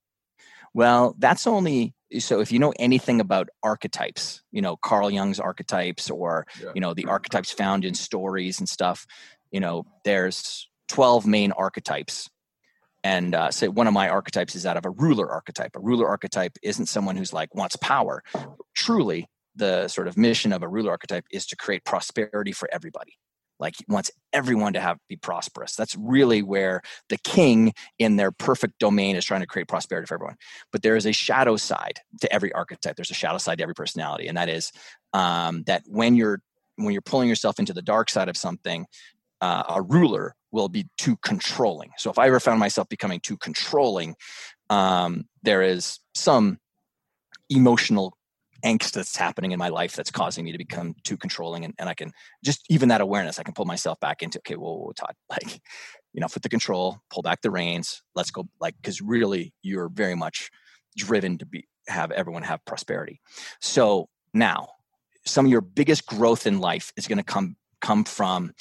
Well, 0.73 1.15
that's 1.17 1.47
only 1.47 1.93
so 2.19 2.39
if 2.39 2.51
you 2.51 2.59
know 2.59 2.73
anything 2.77 3.19
about 3.19 3.49
archetypes, 3.63 4.41
you 4.51 4.61
know, 4.61 4.77
Carl 4.77 5.09
Jung's 5.09 5.39
archetypes 5.39 6.09
or, 6.09 6.45
yeah. 6.61 6.71
you 6.75 6.81
know, 6.81 6.93
the 6.93 7.05
archetypes 7.05 7.51
found 7.51 7.85
in 7.85 7.93
stories 7.93 8.59
and 8.59 8.69
stuff, 8.69 9.05
you 9.51 9.59
know, 9.59 9.85
there's 10.03 10.69
12 10.89 11.25
main 11.25 11.51
archetypes. 11.53 12.29
And 13.05 13.35
uh, 13.35 13.51
say 13.51 13.67
one 13.67 13.85
of 13.85 13.93
my 13.93 14.09
archetypes 14.09 14.55
is 14.55 14.63
that 14.63 14.77
of 14.77 14.85
a 14.87 14.89
ruler 14.89 15.31
archetype. 15.31 15.75
A 15.75 15.79
ruler 15.79 16.09
archetype 16.09 16.57
isn't 16.63 16.87
someone 16.87 17.15
who's 17.15 17.31
like 17.31 17.53
wants 17.53 17.75
power. 17.75 18.23
Truly, 18.73 19.29
the 19.55 19.87
sort 19.89 20.07
of 20.07 20.17
mission 20.17 20.51
of 20.51 20.63
a 20.63 20.67
ruler 20.67 20.89
archetype 20.89 21.25
is 21.31 21.45
to 21.47 21.55
create 21.55 21.85
prosperity 21.85 22.51
for 22.51 22.67
everybody. 22.71 23.13
Like 23.59 23.75
wants 23.87 24.09
everyone 24.33 24.73
to 24.73 24.79
have 24.79 24.97
be 25.07 25.17
prosperous. 25.17 25.75
That's 25.75 25.95
really 25.95 26.41
where 26.41 26.81
the 27.09 27.19
king 27.19 27.73
in 27.99 28.15
their 28.15 28.31
perfect 28.31 28.79
domain 28.79 29.15
is 29.15 29.23
trying 29.23 29.41
to 29.41 29.47
create 29.47 29.67
prosperity 29.67 30.07
for 30.07 30.15
everyone. 30.15 30.37
But 30.71 30.81
there 30.81 30.95
is 30.95 31.05
a 31.05 31.13
shadow 31.13 31.57
side 31.57 31.99
to 32.21 32.33
every 32.33 32.51
archetype. 32.53 32.95
There's 32.95 33.11
a 33.11 33.13
shadow 33.13 33.37
side 33.37 33.59
to 33.59 33.61
every 33.61 33.75
personality. 33.75 34.27
And 34.27 34.35
that 34.35 34.49
is 34.49 34.71
um, 35.13 35.61
that 35.67 35.83
when 35.85 36.15
you're 36.15 36.41
when 36.77 36.91
you're 36.91 37.01
pulling 37.01 37.29
yourself 37.29 37.59
into 37.59 37.71
the 37.71 37.83
dark 37.83 38.09
side 38.09 38.29
of 38.29 38.35
something 38.35 38.87
uh, 39.41 39.63
a 39.69 39.81
ruler 39.81 40.35
will 40.51 40.69
be 40.69 40.87
too 40.97 41.17
controlling. 41.17 41.91
So 41.97 42.09
if 42.09 42.19
i 42.19 42.27
ever 42.27 42.39
found 42.39 42.59
myself 42.59 42.89
becoming 42.89 43.19
too 43.19 43.37
controlling 43.37 44.15
um, 44.69 45.25
there 45.43 45.61
is 45.61 45.99
some 46.13 46.59
emotional 47.49 48.17
angst 48.63 48.93
that's 48.93 49.15
happening 49.15 49.51
in 49.51 49.59
my 49.59 49.69
life 49.69 49.95
that's 49.95 50.09
causing 50.09 50.43
me 50.43 50.51
to 50.51 50.57
become 50.57 50.95
too 51.03 51.17
controlling 51.17 51.63
and, 51.63 51.75
and 51.77 51.87
i 51.87 51.93
can 51.93 52.11
just 52.43 52.65
even 52.67 52.89
that 52.89 52.99
awareness 52.99 53.37
i 53.37 53.43
can 53.43 53.53
pull 53.53 53.65
myself 53.65 53.99
back 53.99 54.23
into 54.23 54.39
okay 54.39 54.55
whoa, 54.55 54.75
whoa 54.75 54.91
todd 54.93 55.13
like 55.29 55.61
you 56.13 56.21
know 56.21 56.27
put 56.27 56.41
the 56.41 56.49
control 56.49 56.97
pull 57.11 57.21
back 57.21 57.41
the 57.41 57.51
reins 57.51 58.01
let's 58.15 58.31
go 58.31 58.47
like 58.59 58.75
because 58.81 59.01
really 59.01 59.53
you're 59.61 59.89
very 59.89 60.15
much 60.15 60.49
driven 60.97 61.37
to 61.37 61.45
be 61.45 61.67
have 61.87 62.11
everyone 62.11 62.43
have 62.43 62.63
prosperity. 62.65 63.21
So 63.61 64.09
now 64.33 64.69
some 65.25 65.45
of 65.45 65.51
your 65.51 65.61
biggest 65.61 66.05
growth 66.05 66.47
in 66.47 66.59
life 66.59 66.91
is 66.97 67.07
going 67.07 67.17
to 67.17 67.23
come 67.23 67.55
come 67.81 68.03
from 68.03 68.53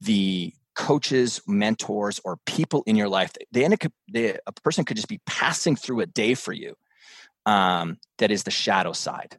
the 0.00 0.54
coaches 0.74 1.40
mentors 1.46 2.20
or 2.24 2.38
people 2.46 2.82
in 2.86 2.96
your 2.96 3.08
life 3.08 3.32
they, 3.52 3.68
they, 4.12 4.38
a 4.46 4.52
person 4.62 4.84
could 4.84 4.96
just 4.96 5.08
be 5.08 5.20
passing 5.26 5.76
through 5.76 6.00
a 6.00 6.06
day 6.06 6.34
for 6.34 6.52
you 6.52 6.74
um, 7.46 7.98
that 8.18 8.30
is 8.30 8.44
the 8.44 8.50
shadow 8.50 8.92
side 8.92 9.38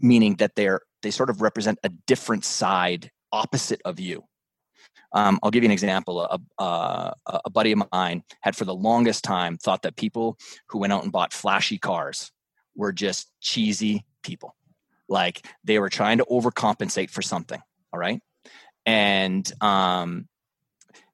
meaning 0.00 0.36
that 0.36 0.54
they're 0.56 0.80
they 1.02 1.10
sort 1.10 1.30
of 1.30 1.42
represent 1.42 1.78
a 1.84 1.90
different 2.06 2.44
side 2.44 3.10
opposite 3.32 3.80
of 3.84 4.00
you 4.00 4.24
Um, 5.12 5.38
I'll 5.42 5.50
give 5.50 5.62
you 5.64 5.68
an 5.68 5.72
example. 5.72 6.20
A, 6.22 6.38
a, 6.62 7.14
a 7.44 7.50
buddy 7.50 7.72
of 7.72 7.82
mine 7.92 8.22
had 8.42 8.56
for 8.56 8.64
the 8.64 8.74
longest 8.74 9.24
time 9.24 9.56
thought 9.58 9.82
that 9.82 9.96
people 9.96 10.36
who 10.68 10.78
went 10.78 10.92
out 10.92 11.02
and 11.02 11.12
bought 11.12 11.32
flashy 11.32 11.78
cars 11.78 12.30
were 12.76 12.92
just 12.92 13.30
cheesy 13.40 14.04
people. 14.22 14.54
Like 15.08 15.46
they 15.64 15.78
were 15.78 15.90
trying 15.90 16.18
to 16.18 16.26
overcompensate 16.30 17.10
for 17.10 17.22
something. 17.22 17.60
All 17.92 18.00
right. 18.00 18.20
And 18.86 19.50
um, 19.62 20.28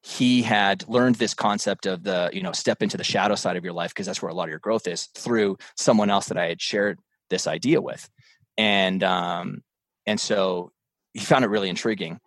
he 0.02 0.42
had 0.42 0.88
learned 0.88 1.16
this 1.16 1.34
concept 1.34 1.86
of 1.86 2.04
the, 2.04 2.30
you 2.32 2.42
know, 2.42 2.52
step 2.52 2.82
into 2.82 2.96
the 2.96 3.04
shadow 3.04 3.34
side 3.34 3.56
of 3.56 3.64
your 3.64 3.72
life 3.72 3.90
because 3.90 4.06
that's 4.06 4.22
where 4.22 4.30
a 4.30 4.34
lot 4.34 4.44
of 4.44 4.50
your 4.50 4.60
growth 4.60 4.86
is 4.86 5.06
through 5.16 5.58
someone 5.76 6.10
else 6.10 6.26
that 6.26 6.38
I 6.38 6.46
had 6.46 6.62
shared 6.62 7.00
this 7.28 7.46
idea 7.46 7.80
with. 7.80 8.08
And 8.56 9.02
um, 9.02 9.62
and 10.06 10.20
so 10.20 10.70
he 11.12 11.20
found 11.20 11.44
it 11.44 11.48
really 11.48 11.68
intriguing. 11.68 12.20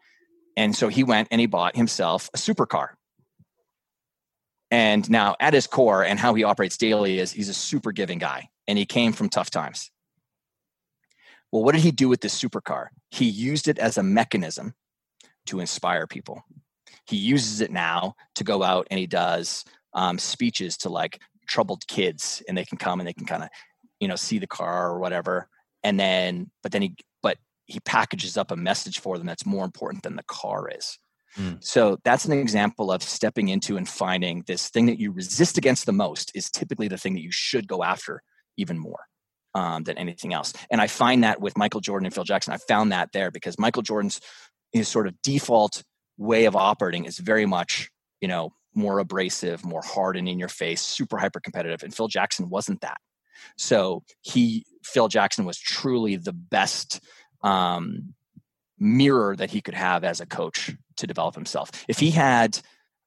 And 0.58 0.76
so 0.76 0.90
he 0.90 1.04
went 1.04 1.30
and 1.32 1.40
he 1.40 1.48
bought 1.48 1.76
himself 1.76 2.30
a 2.34 2.38
supercar. 2.38 2.90
And 4.72 5.10
now, 5.10 5.36
at 5.40 5.54
his 5.54 5.66
core 5.66 6.04
and 6.04 6.20
how 6.20 6.34
he 6.34 6.44
operates 6.44 6.78
daily, 6.78 7.18
is 7.18 7.32
he's 7.32 7.50
a 7.50 7.54
super 7.54 7.92
giving 7.92 8.20
guy 8.20 8.50
and 8.68 8.78
he 8.78 8.86
came 8.86 9.14
from 9.14 9.30
tough 9.30 9.50
times. 9.50 9.90
Well, 11.52 11.64
what 11.64 11.74
did 11.74 11.82
he 11.82 11.92
do 11.92 12.10
with 12.10 12.22
this 12.22 12.40
supercar? 12.40 12.88
He 13.10 13.26
used 13.26 13.68
it 13.68 13.80
as 13.80 13.98
a 13.98 14.04
mechanism 14.04 14.76
to 15.50 15.60
inspire 15.60 16.08
people. 16.08 16.44
He 17.06 17.18
uses 17.18 17.62
it 17.62 17.72
now 17.72 18.16
to 18.36 18.44
go 18.44 18.64
out 18.64 18.88
and 18.90 19.00
he 19.00 19.08
does 19.08 19.66
um, 19.94 20.18
speeches 20.18 20.78
to 20.78 20.90
like 20.90 21.20
troubled 21.48 21.86
kids, 21.88 22.44
and 22.48 22.58
they 22.58 22.66
can 22.66 22.78
come 22.78 23.00
and 23.00 23.08
they 23.08 23.14
can 23.14 23.26
kind 23.26 23.44
of, 23.44 23.50
you 24.00 24.08
know, 24.08 24.16
see 24.16 24.40
the 24.40 24.48
car 24.48 24.92
or 24.92 25.00
whatever. 25.00 25.48
And 25.84 26.00
then, 26.00 26.52
but 26.62 26.72
then 26.72 26.82
he, 26.84 26.96
but 27.24 27.38
he 27.66 27.80
packages 27.80 28.38
up 28.38 28.52
a 28.52 28.56
message 28.56 29.00
for 29.00 29.18
them 29.18 29.28
that's 29.28 29.46
more 29.46 29.66
important 29.66 30.04
than 30.04 30.16
the 30.16 30.24
car 30.24 30.70
is. 30.70 31.00
Mm. 31.38 31.64
So 31.64 31.98
that's 32.04 32.26
an 32.26 32.34
example 32.34 32.92
of 32.92 33.04
stepping 33.04 33.50
into 33.50 33.78
and 33.78 33.88
finding 33.88 34.44
this 34.48 34.70
thing 34.70 34.86
that 34.88 35.00
you 35.00 35.12
resist 35.12 35.58
against 35.58 35.86
the 35.86 35.92
most 35.92 36.32
is 36.36 36.50
typically 36.50 36.88
the 36.88 36.98
thing 36.98 37.14
that 37.14 37.24
you 37.24 37.32
should 37.32 37.68
go 37.68 37.84
after 37.84 38.22
even 38.58 38.78
more 38.78 39.06
um, 39.56 39.84
than 39.84 39.98
anything 39.98 40.34
else. 40.34 40.54
And 40.72 40.82
I 40.82 40.88
find 40.88 41.24
that 41.24 41.42
with 41.42 41.58
Michael 41.58 41.82
Jordan 41.82 42.06
and 42.06 42.14
Phil 42.14 42.24
Jackson, 42.24 42.54
I 42.54 42.58
found 42.68 42.92
that 42.92 43.10
there 43.14 43.32
because 43.32 43.60
Michael 43.60 43.84
Jordan's 43.84 44.20
his 44.72 44.88
sort 44.88 45.08
of 45.08 45.22
default 45.22 45.84
way 46.18 46.46
of 46.46 46.56
operating 46.56 47.06
is 47.06 47.18
very 47.18 47.46
much, 47.46 47.90
you 48.22 48.28
know, 48.28 48.52
more 48.74 49.00
abrasive, 49.00 49.66
more 49.66 49.82
hard 49.84 50.16
and 50.18 50.28
in 50.28 50.40
your 50.40 50.50
face, 50.50 50.82
super 50.82 51.18
hyper 51.18 51.40
competitive. 51.40 51.84
And 51.84 51.94
Phil 51.94 52.08
Jackson 52.08 52.50
wasn't 52.50 52.82
that. 52.82 52.98
So 53.58 54.04
he, 54.22 54.66
Phil 54.84 55.08
Jackson 55.08 55.46
was 55.46 55.58
truly 55.58 56.16
the 56.18 56.34
best 56.34 57.02
um, 57.42 58.14
mirror 58.78 59.36
that 59.36 59.52
he 59.52 59.62
could 59.62 59.74
have 59.74 60.04
as 60.04 60.20
a 60.20 60.26
coach 60.26 60.76
to 60.98 61.08
develop 61.08 61.36
himself. 61.36 61.72
If 61.88 62.00
he 62.00 62.12
had, 62.12 62.60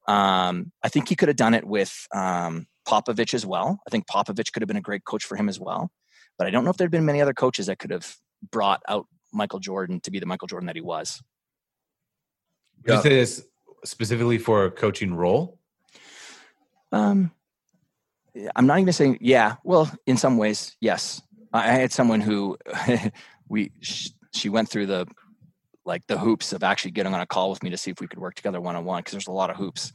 um, 0.07 0.71
I 0.83 0.89
think 0.89 1.07
he 1.07 1.15
could 1.15 1.29
have 1.29 1.37
done 1.37 1.53
it 1.53 1.65
with 1.65 2.07
um, 2.13 2.67
Popovich 2.87 3.33
as 3.33 3.45
well. 3.45 3.79
I 3.87 3.89
think 3.89 4.07
Popovich 4.07 4.51
could 4.51 4.61
have 4.61 4.67
been 4.67 4.77
a 4.77 4.81
great 4.81 5.05
coach 5.05 5.23
for 5.23 5.35
him 5.35 5.49
as 5.49 5.59
well. 5.59 5.91
But 6.37 6.47
I 6.47 6.49
don't 6.49 6.63
know 6.63 6.71
if 6.71 6.77
there'd 6.77 6.91
been 6.91 7.05
many 7.05 7.21
other 7.21 7.33
coaches 7.33 7.67
that 7.67 7.79
could 7.79 7.91
have 7.91 8.15
brought 8.51 8.81
out 8.87 9.05
Michael 9.31 9.59
Jordan 9.59 10.01
to 10.01 10.11
be 10.11 10.19
the 10.19 10.25
Michael 10.25 10.47
Jordan 10.47 10.67
that 10.67 10.75
he 10.75 10.81
was. 10.81 11.21
Would 12.85 12.95
you 12.95 13.01
say 13.01 13.09
this 13.09 13.45
specifically 13.85 14.37
for 14.37 14.65
a 14.65 14.71
coaching 14.71 15.13
role? 15.13 15.59
Um, 16.91 17.31
I'm 18.55 18.67
not 18.67 18.79
even 18.79 18.93
saying 18.93 19.19
yeah. 19.21 19.55
Well, 19.63 19.91
in 20.05 20.17
some 20.17 20.37
ways, 20.37 20.75
yes. 20.79 21.21
I 21.51 21.67
had 21.67 21.91
someone 21.91 22.21
who 22.21 22.57
we 23.47 23.71
she 24.33 24.49
went 24.49 24.69
through 24.69 24.87
the 24.87 25.07
like 25.85 26.05
the 26.07 26.17
hoops 26.17 26.53
of 26.53 26.63
actually 26.63 26.91
getting 26.91 27.13
on 27.13 27.19
a 27.19 27.25
call 27.25 27.49
with 27.49 27.61
me 27.63 27.69
to 27.69 27.77
see 27.77 27.91
if 27.91 27.99
we 27.99 28.07
could 28.07 28.19
work 28.19 28.35
together 28.35 28.61
one 28.61 28.75
on 28.75 28.85
one 28.85 28.99
because 28.99 29.11
there's 29.11 29.27
a 29.27 29.31
lot 29.31 29.49
of 29.49 29.57
hoops 29.57 29.91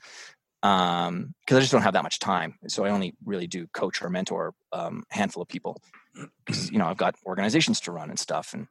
um 0.63 1.35
because 1.41 1.57
i 1.57 1.61
just 1.61 1.73
don't 1.73 1.83
have 1.83 1.95
that 1.95 2.03
much 2.03 2.19
time 2.19 2.59
so 2.67 2.85
i 2.85 2.91
only 2.91 3.15
really 3.25 3.47
do 3.47 3.67
coach 3.69 4.03
or 4.03 4.11
mentor 4.11 4.55
um 4.73 5.05
handful 5.11 5.43
of 5.43 5.49
people 5.49 5.81
because 6.45 6.71
you 6.71 6.79
know 6.79 6.87
i've 6.87 6.97
got 6.97 7.15
organizations 7.27 7.81
to 7.81 7.93
run 7.93 8.11
and 8.11 8.19
stuff 8.19 8.55
and 8.55 8.67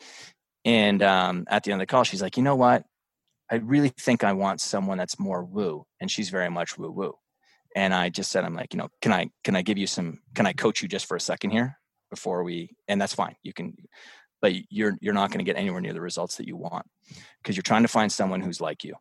and 0.66 1.02
um 1.02 1.46
at 1.48 1.64
the 1.64 1.72
end 1.72 1.82
of 1.82 1.88
the 1.88 1.90
call 1.90 2.04
she's 2.04 2.22
like 2.22 2.36
you 2.36 2.44
know 2.44 2.56
what 2.56 2.84
i 3.52 3.56
really 3.56 3.90
think 3.90 4.24
i 4.24 4.34
want 4.34 4.62
someone 4.62 4.98
that's 4.98 5.20
more 5.20 5.44
woo 5.44 5.86
and 6.00 6.12
she's 6.12 6.30
very 6.30 6.50
much 6.50 6.78
woo 6.78 6.92
woo. 6.92 7.14
And 7.76 7.94
i 7.94 8.10
just 8.10 8.32
said 8.32 8.44
i'm 8.44 8.56
like 8.56 8.74
you 8.74 8.78
know 8.78 8.90
can 9.02 9.12
i 9.12 9.30
can 9.44 9.56
i 9.56 9.62
give 9.62 9.78
you 9.78 9.88
some 9.88 10.20
can 10.36 10.46
i 10.46 10.54
coach 10.54 10.82
you 10.82 10.88
just 10.88 11.06
for 11.06 11.16
a 11.16 11.22
second 11.22 11.52
here 11.52 11.78
before 12.10 12.44
we 12.44 12.76
and 12.88 13.02
that's 13.02 13.14
fine. 13.14 13.36
You 13.44 13.54
can 13.54 13.76
but 14.42 14.54
you're 14.70 14.98
you're 15.02 15.14
not 15.14 15.32
going 15.32 15.40
to 15.40 15.46
get 15.46 15.58
anywhere 15.58 15.82
near 15.82 15.94
the 15.94 16.02
results 16.02 16.38
that 16.38 16.48
you 16.48 16.56
want 16.56 16.86
because 17.42 17.56
you're 17.56 17.64
trying 17.64 17.82
to 17.82 17.88
find 17.88 18.12
someone 18.12 18.42
who's 18.42 18.62
like 18.62 18.84
you. 18.84 18.96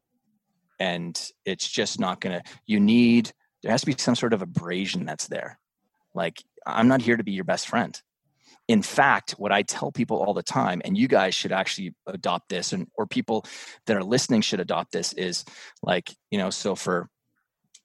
And 0.79 1.19
it's 1.45 1.69
just 1.69 2.01
not 2.01 2.21
going 2.21 2.41
to 2.41 2.51
you 2.67 2.81
need 2.81 3.33
there 3.63 3.73
has 3.73 3.81
to 3.81 3.87
be 3.87 3.95
some 3.99 4.15
sort 4.15 4.33
of 4.33 4.43
abrasion 4.43 5.05
that's 5.05 5.29
there. 5.29 5.59
Like 6.15 6.43
i'm 6.67 6.89
not 6.89 7.03
here 7.03 7.17
to 7.17 7.25
be 7.25 7.33
your 7.33 7.45
best 7.45 7.69
friend 7.69 8.01
in 8.69 8.83
fact 8.83 9.33
what 9.33 9.53
i 9.53 9.63
tell 9.63 9.93
people 9.93 10.19
all 10.19 10.35
the 10.35 10.43
time 10.43 10.81
and 10.85 10.97
you 10.97 11.09
guys 11.09 11.35
should 11.35 11.53
actually 11.53 11.95
adopt 12.07 12.49
this 12.49 12.73
and 12.73 12.87
or 12.95 13.07
people 13.07 13.45
that 13.87 13.97
are 13.97 14.05
listening 14.05 14.41
should 14.41 14.61
adopt 14.61 14.93
this 14.93 15.13
is 15.15 15.45
like 15.83 16.15
you 16.31 16.39
know 16.39 16.51
so 16.51 16.75
for 16.75 17.09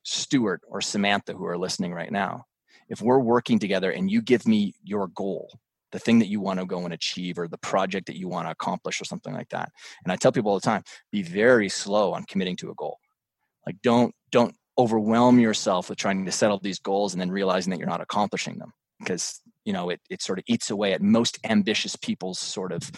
stuart 0.03 0.61
or 0.67 0.81
samantha 0.81 1.33
who 1.33 1.45
are 1.45 1.57
listening 1.57 1.93
right 1.93 2.11
now 2.11 2.45
if 2.89 3.01
we're 3.01 3.19
working 3.19 3.59
together 3.59 3.91
and 3.91 4.09
you 4.09 4.21
give 4.21 4.47
me 4.47 4.73
your 4.83 5.07
goal 5.07 5.59
the 5.91 5.99
thing 5.99 6.19
that 6.19 6.29
you 6.29 6.39
want 6.39 6.57
to 6.57 6.65
go 6.65 6.85
and 6.85 6.93
achieve 6.93 7.37
or 7.37 7.47
the 7.47 7.57
project 7.57 8.07
that 8.07 8.17
you 8.17 8.27
want 8.27 8.47
to 8.47 8.51
accomplish 8.51 8.99
or 9.01 9.05
something 9.05 9.33
like 9.33 9.49
that 9.49 9.69
and 10.03 10.11
i 10.11 10.15
tell 10.15 10.31
people 10.31 10.51
all 10.51 10.59
the 10.59 10.61
time 10.61 10.83
be 11.11 11.21
very 11.21 11.69
slow 11.69 12.13
on 12.13 12.23
committing 12.23 12.55
to 12.55 12.71
a 12.71 12.75
goal. 12.75 12.97
Like 13.65 13.81
don't 13.81 14.13
don't 14.31 14.55
overwhelm 14.77 15.39
yourself 15.39 15.89
with 15.89 15.97
trying 15.97 16.25
to 16.25 16.31
set 16.31 16.39
settle 16.39 16.59
these 16.59 16.79
goals 16.79 17.13
and 17.13 17.21
then 17.21 17.29
realizing 17.29 17.71
that 17.71 17.77
you're 17.77 17.87
not 17.87 18.01
accomplishing 18.01 18.57
them 18.57 18.73
because 18.99 19.41
you 19.65 19.73
know 19.73 19.89
it, 19.89 20.01
it 20.09 20.21
sort 20.21 20.39
of 20.39 20.45
eats 20.47 20.69
away 20.69 20.93
at 20.93 21.01
most 21.01 21.39
ambitious 21.43 21.95
people's 21.95 22.39
sort 22.39 22.71
of 22.71 22.91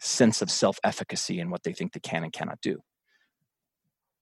sense 0.00 0.42
of 0.42 0.50
self-efficacy 0.50 1.40
and 1.40 1.50
what 1.50 1.62
they 1.62 1.72
think 1.72 1.92
they 1.92 2.00
can 2.00 2.24
and 2.24 2.32
cannot 2.32 2.60
do 2.60 2.80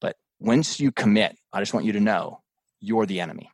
but 0.01 0.17
once 0.39 0.79
you 0.79 0.93
commit 0.93 1.37
i 1.53 1.61
just 1.61 1.75
want 1.75 1.87
you 1.87 1.93
to 1.93 2.01
know 2.01 2.41
you're 2.81 3.07
the 3.07 3.21
enemy 3.21 3.51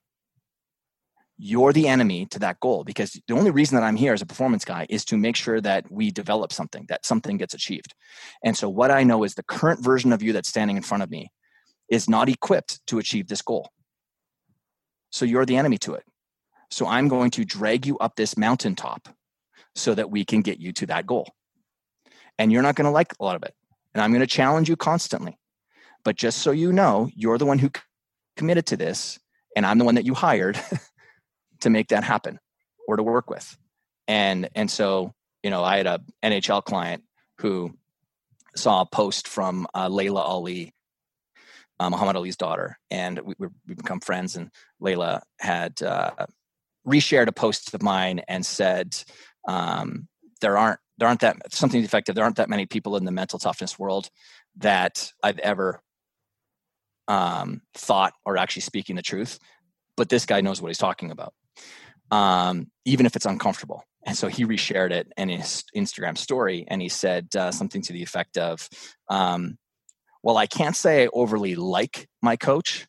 you're 1.39 1.73
the 1.73 1.87
enemy 1.87 2.27
to 2.27 2.41
that 2.41 2.59
goal 2.59 2.83
because 2.83 3.13
the 3.29 3.35
only 3.35 3.53
reason 3.53 3.77
that 3.77 3.85
I'm 3.85 3.95
here 3.95 4.13
as 4.13 4.21
a 4.21 4.27
performance 4.27 4.65
guy 4.65 4.87
is 4.91 5.05
to 5.07 5.17
make 5.17 5.37
sure 5.37 5.61
that 5.61 5.91
we 5.91 6.11
develop 6.11 6.53
something, 6.53 6.85
that 6.89 7.07
something 7.07 7.37
gets 7.37 7.55
achieved. 7.55 7.95
And 8.43 8.57
so, 8.57 8.69
what 8.69 8.91
I 8.91 9.05
know 9.05 9.23
is 9.23 9.35
the 9.35 9.45
current 9.45 9.83
version 9.83 10.13
of 10.13 10.21
you 10.21 10.33
that's 10.33 10.49
standing 10.49 10.77
in 10.77 10.83
front 10.83 11.05
of 11.05 11.11
me 11.11 11.31
is 11.89 12.09
not 12.09 12.29
equipped 12.29 12.85
to 12.89 12.99
achieve 12.99 13.29
this 13.29 13.41
goal. 13.41 13.71
So, 15.11 15.25
you're 15.25 15.47
the 15.47 15.57
enemy 15.57 15.79
to 15.79 15.95
it. 15.95 16.03
So, 16.71 16.87
I'm 16.87 17.09
going 17.09 17.31
to 17.33 17.45
drag 17.45 17.87
you 17.87 17.99
up 17.99 18.17
this 18.17 18.37
mountaintop 18.37 19.09
so 19.75 19.95
that 19.95 20.11
we 20.11 20.25
can 20.25 20.43
get 20.43 20.59
you 20.59 20.73
to 20.75 20.87
that 20.87 21.07
goal. 21.07 21.29
And 22.39 22.53
you're 22.53 22.63
not 22.63 22.75
going 22.75 22.87
to 22.87 22.91
like 22.91 23.15
a 23.19 23.25
lot 23.25 23.37
of 23.37 23.43
it. 23.43 23.55
And 23.95 24.03
I'm 24.03 24.11
going 24.11 24.21
to 24.21 24.27
challenge 24.27 24.69
you 24.69 24.77
constantly. 24.77 25.39
But 26.05 26.17
just 26.17 26.39
so 26.39 26.51
you 26.51 26.73
know, 26.73 27.09
you're 27.15 27.39
the 27.39 27.47
one 27.47 27.59
who 27.59 27.71
committed 28.37 28.67
to 28.67 28.77
this, 28.77 29.19
and 29.57 29.67
I'm 29.67 29.79
the 29.79 29.85
one 29.85 29.97
that 29.97 30.05
you 30.05 30.15
hired. 30.15 30.61
to 31.61 31.71
make 31.71 31.89
that 31.89 32.05
happen 32.05 32.39
or 32.87 32.97
to 32.97 33.03
work 33.03 33.31
with. 33.31 33.57
And 34.07 34.49
and 34.55 34.71
so, 34.71 35.13
you 35.43 35.51
know, 35.51 35.63
I 35.63 35.77
had 35.77 35.87
a 35.87 36.01
NHL 36.23 36.65
client 36.65 37.05
who 37.39 37.77
saw 38.57 38.83
a 38.83 38.87
post 38.87 39.29
from 39.29 39.67
uh, 39.75 39.89
Laila 39.89 40.23
Ali, 40.23 40.75
uh, 41.79 41.91
Muhammad 41.91 42.17
Ali's 42.17 42.37
daughter, 42.37 42.79
and 42.91 43.21
we, 43.21 43.35
we 43.39 43.75
become 43.75 44.01
friends. 44.01 44.37
And 44.37 44.51
Laila 44.81 45.23
had 45.39 45.81
uh, 45.83 46.27
reshared 46.89 47.29
a 47.29 47.33
post 47.33 47.75
of 47.75 47.83
mine 47.83 48.21
and 48.29 48.45
said, 48.45 48.97
um, 49.47 50.09
"There 50.41 50.57
aren't 50.57 50.81
there 50.99 51.09
aren't 51.09 51.21
that 51.21 51.37
something 51.53 51.83
effective. 51.85 52.15
There 52.15 52.25
aren't 52.25 52.37
that 52.37 52.49
many 52.49 52.67
people 52.67 52.97
in 52.97 53.05
the 53.05 53.13
mental 53.13 53.39
toughness 53.39 53.79
world 53.79 54.11
that 54.57 55.13
I've 55.23 55.39
ever 55.39 55.81
um, 57.07 57.63
thought 57.75 58.15
are 58.27 58.37
actually 58.37 58.63
speaking 58.63 58.97
the 58.97 59.03
truth, 59.03 59.39
but 59.97 60.09
this 60.09 60.27
guy 60.27 60.41
knows 60.41 60.61
what 60.61 60.69
he's 60.69 60.79
talking 60.79 61.11
about." 61.11 61.35
um, 62.11 62.71
even 62.85 63.07
if 63.07 63.17
it's 63.17 63.27
uncomfortable. 63.27 63.85
And 64.05 64.17
so 64.17 64.29
he 64.29 64.45
reshared 64.45 64.91
it 64.91 65.13
in 65.17 65.29
his 65.29 65.65
Instagram 65.77 66.17
story, 66.17 66.65
and 66.69 66.81
he 66.81 66.89
said 66.89 67.29
uh, 67.37 67.51
something 67.51 67.83
to 67.83 67.93
the 67.93 68.03
effect 68.03 68.39
of, 68.39 68.69
um, 69.11 69.59
"Well, 70.23 70.37
I 70.37 70.47
can't 70.47 70.77
say 70.77 71.05
I 71.05 71.09
overly 71.13 71.55
like 71.57 72.09
my 72.23 72.37
coach. 72.37 72.87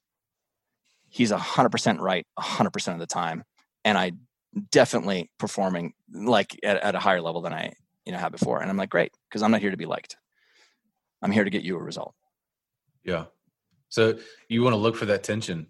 He's 1.09 1.31
hundred 1.31 1.71
percent 1.71 1.99
right, 1.99 2.25
hundred 2.37 2.71
percent 2.71 2.95
of 2.95 2.99
the 2.99 3.13
time, 3.13 3.43
and 3.85 3.97
I 3.97 4.13
definitely 4.71 5.29
performing 5.37 5.93
like 6.11 6.59
at, 6.63 6.77
at 6.77 6.95
a 6.95 6.99
higher 6.99 7.21
level 7.21 7.41
than 7.41 7.53
I 7.53 7.73
you 8.05 8.11
know 8.11 8.17
had 8.17 8.31
before." 8.31 8.61
And 8.61 8.69
I'm 8.69 8.77
like, 8.77 8.89
"Great," 8.89 9.11
because 9.29 9.41
I'm 9.43 9.51
not 9.51 9.61
here 9.61 9.71
to 9.71 9.77
be 9.77 9.85
liked. 9.85 10.17
I'm 11.21 11.31
here 11.31 11.43
to 11.43 11.49
get 11.49 11.63
you 11.63 11.75
a 11.75 11.83
result. 11.83 12.13
Yeah. 13.03 13.25
So 13.89 14.19
you 14.47 14.63
want 14.63 14.73
to 14.73 14.77
look 14.77 14.95
for 14.95 15.05
that 15.05 15.23
tension. 15.23 15.67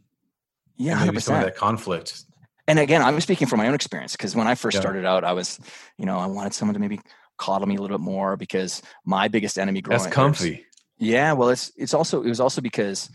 Yeah, 0.75 1.03
maybe 1.03 1.17
100%. 1.17 1.21
some 1.21 1.35
of 1.35 1.43
that 1.43 1.55
conflict 1.55 2.23
and 2.69 2.77
again, 2.77 3.01
I'm 3.01 3.19
speaking 3.19 3.47
from 3.47 3.57
my 3.57 3.67
own 3.67 3.73
experience 3.73 4.11
because 4.11 4.35
when 4.35 4.45
I 4.45 4.53
first 4.53 4.75
yeah. 4.75 4.81
started 4.81 5.03
out, 5.03 5.23
I 5.23 5.33
was, 5.33 5.59
you 5.97 6.05
know, 6.05 6.19
I 6.19 6.27
wanted 6.27 6.53
someone 6.53 6.75
to 6.75 6.79
maybe 6.79 6.99
coddle 7.39 7.67
me 7.67 7.75
a 7.75 7.81
little 7.81 7.97
bit 7.97 8.03
more 8.03 8.37
because 8.37 8.83
my 9.03 9.27
biggest 9.27 9.57
enemy 9.57 9.81
growing 9.81 10.03
that's 10.03 10.13
comfy. 10.13 10.65
Yeah, 10.99 11.33
well, 11.33 11.49
it's 11.49 11.71
it's 11.75 11.95
also 11.95 12.21
it 12.21 12.29
was 12.29 12.39
also 12.39 12.61
because 12.61 13.09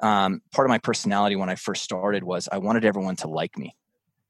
um, 0.00 0.42
part 0.52 0.66
of 0.66 0.68
my 0.68 0.78
personality 0.78 1.34
when 1.34 1.48
I 1.48 1.56
first 1.56 1.82
started 1.82 2.22
was 2.22 2.48
I 2.52 2.58
wanted 2.58 2.84
everyone 2.84 3.16
to 3.16 3.28
like 3.28 3.58
me. 3.58 3.74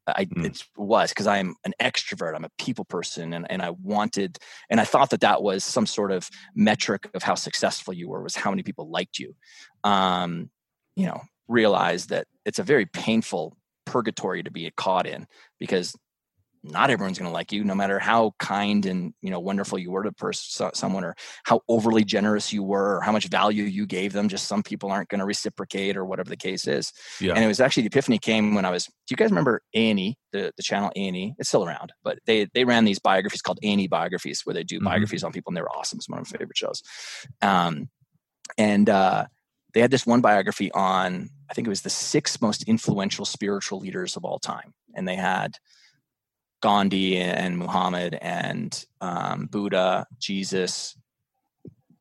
I 0.06 0.26
mm. 0.26 0.44
it 0.44 0.62
was 0.76 1.10
because 1.10 1.26
I'm 1.26 1.54
an 1.64 1.74
extrovert. 1.80 2.34
I'm 2.34 2.44
a 2.44 2.50
people 2.58 2.84
person, 2.84 3.32
and 3.32 3.50
and 3.50 3.62
I 3.62 3.70
wanted 3.70 4.38
and 4.70 4.80
I 4.80 4.84
thought 4.84 5.10
that 5.10 5.20
that 5.20 5.42
was 5.42 5.64
some 5.64 5.86
sort 5.86 6.12
of 6.12 6.28
metric 6.54 7.08
of 7.14 7.22
how 7.22 7.34
successful 7.34 7.94
you 7.94 8.08
were 8.08 8.22
was 8.22 8.36
how 8.36 8.50
many 8.50 8.62
people 8.62 8.90
liked 8.90 9.18
you. 9.18 9.34
Um, 9.82 10.50
you 10.96 11.06
know, 11.06 11.22
realize 11.48 12.06
that 12.06 12.26
it's 12.44 12.58
a 12.58 12.62
very 12.62 12.86
painful 12.86 13.56
purgatory 13.86 14.42
to 14.42 14.50
be 14.50 14.70
caught 14.76 15.06
in 15.06 15.26
because 15.58 15.94
not 16.64 16.88
everyone's 16.88 17.18
going 17.18 17.28
to 17.28 17.32
like 17.32 17.52
you 17.52 17.62
no 17.62 17.74
matter 17.74 17.98
how 17.98 18.32
kind 18.38 18.86
and 18.86 19.12
you 19.20 19.30
know 19.30 19.38
wonderful 19.38 19.78
you 19.78 19.90
were 19.90 20.02
to 20.02 20.10
person 20.12 20.70
someone 20.74 21.04
or 21.04 21.14
how 21.44 21.60
overly 21.68 22.02
generous 22.04 22.52
you 22.52 22.62
were 22.62 22.96
or 22.96 23.00
how 23.02 23.12
much 23.12 23.28
value 23.28 23.64
you 23.64 23.86
gave 23.86 24.12
them 24.12 24.28
just 24.28 24.48
some 24.48 24.62
people 24.62 24.90
aren't 24.90 25.08
going 25.10 25.18
to 25.18 25.26
reciprocate 25.26 25.96
or 25.96 26.04
whatever 26.04 26.30
the 26.30 26.36
case 26.36 26.66
is 26.66 26.92
yeah. 27.20 27.34
and 27.34 27.44
it 27.44 27.46
was 27.46 27.60
actually 27.60 27.82
the 27.82 27.88
epiphany 27.88 28.18
came 28.18 28.54
when 28.54 28.64
i 28.64 28.70
was 28.70 28.86
do 28.86 28.92
you 29.10 29.16
guys 29.16 29.30
remember 29.30 29.60
a&e 29.74 30.16
the, 30.32 30.52
the 30.56 30.62
channel 30.62 30.90
a&e 30.96 31.34
it's 31.38 31.48
still 31.48 31.64
around 31.64 31.92
but 32.02 32.18
they 32.26 32.48
they 32.54 32.64
ran 32.64 32.84
these 32.84 32.98
biographies 32.98 33.42
called 33.42 33.58
a&e 33.62 33.86
biographies 33.86 34.40
where 34.44 34.54
they 34.54 34.64
do 34.64 34.76
mm-hmm. 34.76 34.86
biographies 34.86 35.22
on 35.22 35.32
people 35.32 35.50
and 35.50 35.56
they 35.56 35.62
were 35.62 35.76
awesome 35.76 35.98
it's 35.98 36.08
one 36.08 36.18
of 36.18 36.32
my 36.32 36.38
favorite 36.38 36.56
shows 36.56 36.82
um, 37.42 37.88
and 38.58 38.88
uh, 38.88 39.26
they 39.74 39.80
had 39.80 39.90
this 39.90 40.06
one 40.06 40.22
biography 40.22 40.72
on 40.72 41.28
i 41.50 41.54
think 41.54 41.66
it 41.66 41.70
was 41.70 41.82
the 41.82 41.90
six 41.90 42.40
most 42.40 42.62
influential 42.64 43.26
spiritual 43.26 43.80
leaders 43.80 44.16
of 44.16 44.24
all 44.24 44.38
time 44.38 44.72
and 44.94 45.06
they 45.06 45.16
had 45.16 45.58
Gandhi 46.64 47.18
and 47.18 47.58
Muhammad 47.58 48.18
and 48.22 48.86
um, 49.02 49.48
Buddha, 49.52 50.06
Jesus, 50.18 50.96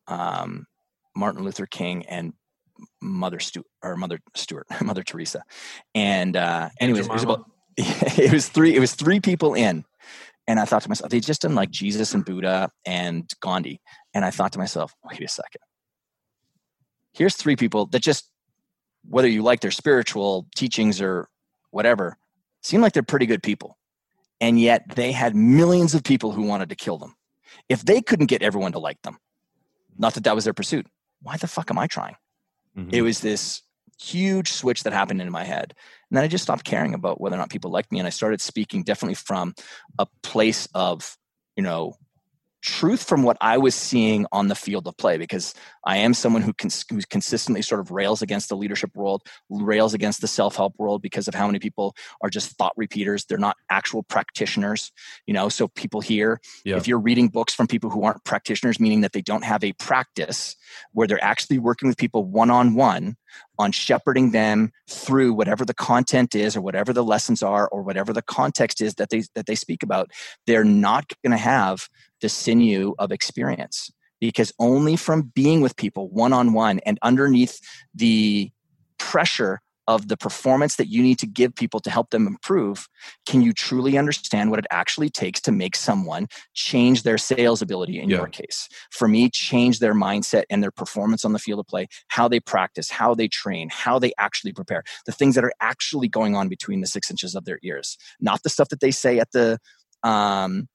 um, 0.07 0.67
Martin 1.17 1.43
Luther 1.43 1.65
King, 1.65 2.05
and 2.05 2.31
Mother 3.01 3.41
Stewart 3.41 3.67
or 3.83 3.97
Mother 3.97 4.19
Stewart, 4.35 4.65
Mother 4.81 5.03
Teresa. 5.03 5.43
And 5.93 6.37
uh, 6.37 6.69
anyways, 6.79 7.07
it 7.07 7.11
was 7.11 7.23
about 7.23 7.43
it 7.77 8.31
was 8.31 8.47
three. 8.47 8.73
It 8.73 8.79
was 8.79 8.93
three 8.93 9.19
people 9.19 9.53
in, 9.53 9.83
and 10.47 10.61
I 10.61 10.63
thought 10.63 10.83
to 10.83 10.89
myself, 10.89 11.11
they 11.11 11.19
just 11.19 11.41
done 11.41 11.55
like 11.55 11.69
Jesus 11.69 12.13
and 12.13 12.23
Buddha 12.23 12.69
and 12.85 13.29
Gandhi, 13.41 13.81
and 14.13 14.23
I 14.23 14.31
thought 14.31 14.53
to 14.53 14.59
myself, 14.59 14.95
wait 15.03 15.21
a 15.21 15.27
second. 15.27 15.59
Here's 17.11 17.35
three 17.35 17.57
people 17.57 17.87
that 17.87 18.01
just, 18.01 18.31
whether 19.09 19.27
you 19.27 19.43
like 19.43 19.59
their 19.59 19.71
spiritual 19.71 20.47
teachings 20.55 21.01
or 21.01 21.27
whatever, 21.71 22.15
seem 22.61 22.79
like 22.79 22.93
they're 22.93 23.03
pretty 23.03 23.25
good 23.25 23.43
people 23.43 23.77
and 24.43 24.59
yet 24.59 24.83
they 24.95 25.13
had 25.13 25.37
millions 25.37 25.95
of 25.95 26.03
people 26.03 26.33
who 26.33 26.41
wanted 26.41 26.67
to 26.67 26.75
kill 26.75 26.97
them. 26.97 27.15
If 27.69 27.85
they 27.85 28.01
couldn't 28.01 28.25
get 28.25 28.41
everyone 28.41 28.73
to 28.73 28.79
like 28.79 29.01
them, 29.03 29.17
not 29.97 30.15
that 30.15 30.25
that 30.25 30.35
was 30.35 30.43
their 30.43 30.53
pursuit, 30.53 30.85
why 31.21 31.37
the 31.37 31.47
fuck 31.47 31.71
am 31.71 31.79
I 31.79 31.87
trying? 31.87 32.17
Mm-hmm. 32.77 32.89
It 32.91 33.03
was 33.03 33.21
this 33.21 33.61
huge 34.01 34.51
switch 34.51 34.83
that 34.83 34.91
happened 34.91 35.21
in 35.21 35.31
my 35.31 35.45
head. 35.45 35.73
And 36.09 36.17
then 36.17 36.25
I 36.25 36.27
just 36.27 36.43
stopped 36.43 36.65
caring 36.65 36.93
about 36.93 37.21
whether 37.21 37.37
or 37.37 37.39
not 37.39 37.51
people 37.51 37.71
liked 37.71 37.89
me. 37.89 37.99
And 37.99 38.05
I 38.05 38.09
started 38.09 38.41
speaking 38.41 38.83
definitely 38.83 39.15
from 39.15 39.53
a 39.97 40.07
place 40.23 40.67
of, 40.75 41.17
you 41.55 41.63
know, 41.63 41.95
truth 42.63 43.03
from 43.03 43.23
what 43.23 43.37
I 43.41 43.57
was 43.57 43.75
seeing 43.75 44.25
on 44.31 44.47
the 44.47 44.55
field 44.55 44.87
of 44.87 44.97
play 44.97 45.17
because 45.17 45.53
I 45.85 45.97
am 45.97 46.13
someone 46.13 46.41
who, 46.41 46.53
cons- 46.53 46.85
who 46.89 46.99
consistently 47.09 47.61
sort 47.61 47.81
of 47.81 47.91
rails 47.91 48.21
against 48.21 48.49
the 48.49 48.55
leadership 48.55 48.95
world, 48.95 49.21
rails 49.49 49.93
against 49.93 50.21
the 50.21 50.27
self 50.27 50.55
help 50.55 50.73
world 50.79 51.01
because 51.01 51.27
of 51.27 51.35
how 51.35 51.45
many 51.45 51.59
people 51.59 51.95
are 52.21 52.29
just 52.29 52.57
thought 52.57 52.73
repeaters. 52.77 53.25
They're 53.25 53.37
not 53.37 53.57
actual 53.69 54.01
practitioners, 54.01 54.91
you 55.27 55.33
know. 55.33 55.49
So 55.49 55.67
people 55.67 56.01
here, 56.01 56.39
yeah. 56.63 56.77
if 56.77 56.87
you're 56.87 56.99
reading 56.99 57.27
books 57.27 57.53
from 57.53 57.67
people 57.67 57.89
who 57.89 58.03
aren't 58.03 58.23
practitioners, 58.23 58.79
meaning 58.79 59.01
that 59.01 59.11
they 59.11 59.21
don't 59.21 59.43
have 59.43 59.63
a 59.63 59.73
practice 59.73 60.55
where 60.93 61.05
they're 61.05 61.23
actually 61.23 61.59
working 61.59 61.89
with 61.89 61.97
people 61.97 62.23
one 62.23 62.49
on 62.49 62.75
one 62.75 63.17
on 63.59 63.71
shepherding 63.71 64.31
them 64.31 64.71
through 64.89 65.33
whatever 65.33 65.65
the 65.65 65.73
content 65.73 66.35
is 66.35 66.55
or 66.55 66.61
whatever 66.61 66.93
the 66.93 67.03
lessons 67.03 67.43
are 67.43 67.67
or 67.69 67.81
whatever 67.81 68.13
the 68.13 68.21
context 68.21 68.81
is 68.81 68.95
that 68.95 69.09
they 69.09 69.23
that 69.35 69.45
they 69.45 69.55
speak 69.55 69.83
about 69.83 70.11
they're 70.47 70.63
not 70.63 71.11
going 71.23 71.31
to 71.31 71.37
have 71.37 71.87
the 72.21 72.29
sinew 72.29 72.93
of 72.99 73.11
experience. 73.11 73.91
Because 74.19 74.53
only 74.57 74.95
from 74.95 75.31
being 75.35 75.59
with 75.59 75.75
people 75.75 76.09
one 76.09 76.31
on 76.31 76.53
one 76.53 76.79
and 76.85 76.97
underneath 77.01 77.59
the 77.93 78.51
pressure 78.97 79.59
of 79.87 80.07
the 80.07 80.17
performance 80.17 80.75
that 80.77 80.87
you 80.87 81.01
need 81.01 81.19
to 81.19 81.27
give 81.27 81.55
people 81.55 81.79
to 81.81 81.89
help 81.89 82.09
them 82.11 82.27
improve, 82.27 82.87
can 83.25 83.41
you 83.41 83.53
truly 83.53 83.97
understand 83.97 84.49
what 84.49 84.59
it 84.59 84.65
actually 84.71 85.09
takes 85.09 85.41
to 85.41 85.51
make 85.51 85.75
someone 85.75 86.27
change 86.53 87.03
their 87.03 87.17
sales 87.17 87.61
ability 87.61 87.99
in 87.99 88.09
yeah. 88.09 88.17
your 88.17 88.27
case? 88.27 88.69
For 88.91 89.07
me, 89.07 89.29
change 89.29 89.79
their 89.79 89.93
mindset 89.93 90.43
and 90.49 90.63
their 90.63 90.71
performance 90.71 91.25
on 91.25 91.33
the 91.33 91.39
field 91.39 91.59
of 91.59 91.67
play, 91.67 91.87
how 92.07 92.27
they 92.27 92.39
practice, 92.39 92.89
how 92.89 93.13
they 93.13 93.27
train, 93.27 93.69
how 93.71 93.99
they 93.99 94.13
actually 94.17 94.53
prepare, 94.53 94.83
the 95.05 95.11
things 95.11 95.35
that 95.35 95.43
are 95.43 95.53
actually 95.61 96.07
going 96.07 96.35
on 96.35 96.47
between 96.47 96.81
the 96.81 96.87
six 96.87 97.09
inches 97.11 97.35
of 97.35 97.45
their 97.45 97.59
ears, 97.63 97.97
not 98.19 98.43
the 98.43 98.49
stuff 98.49 98.69
that 98.69 98.79
they 98.79 98.91
say 98.91 99.19
at 99.19 99.31
the 99.31 99.57
um, 100.03 100.67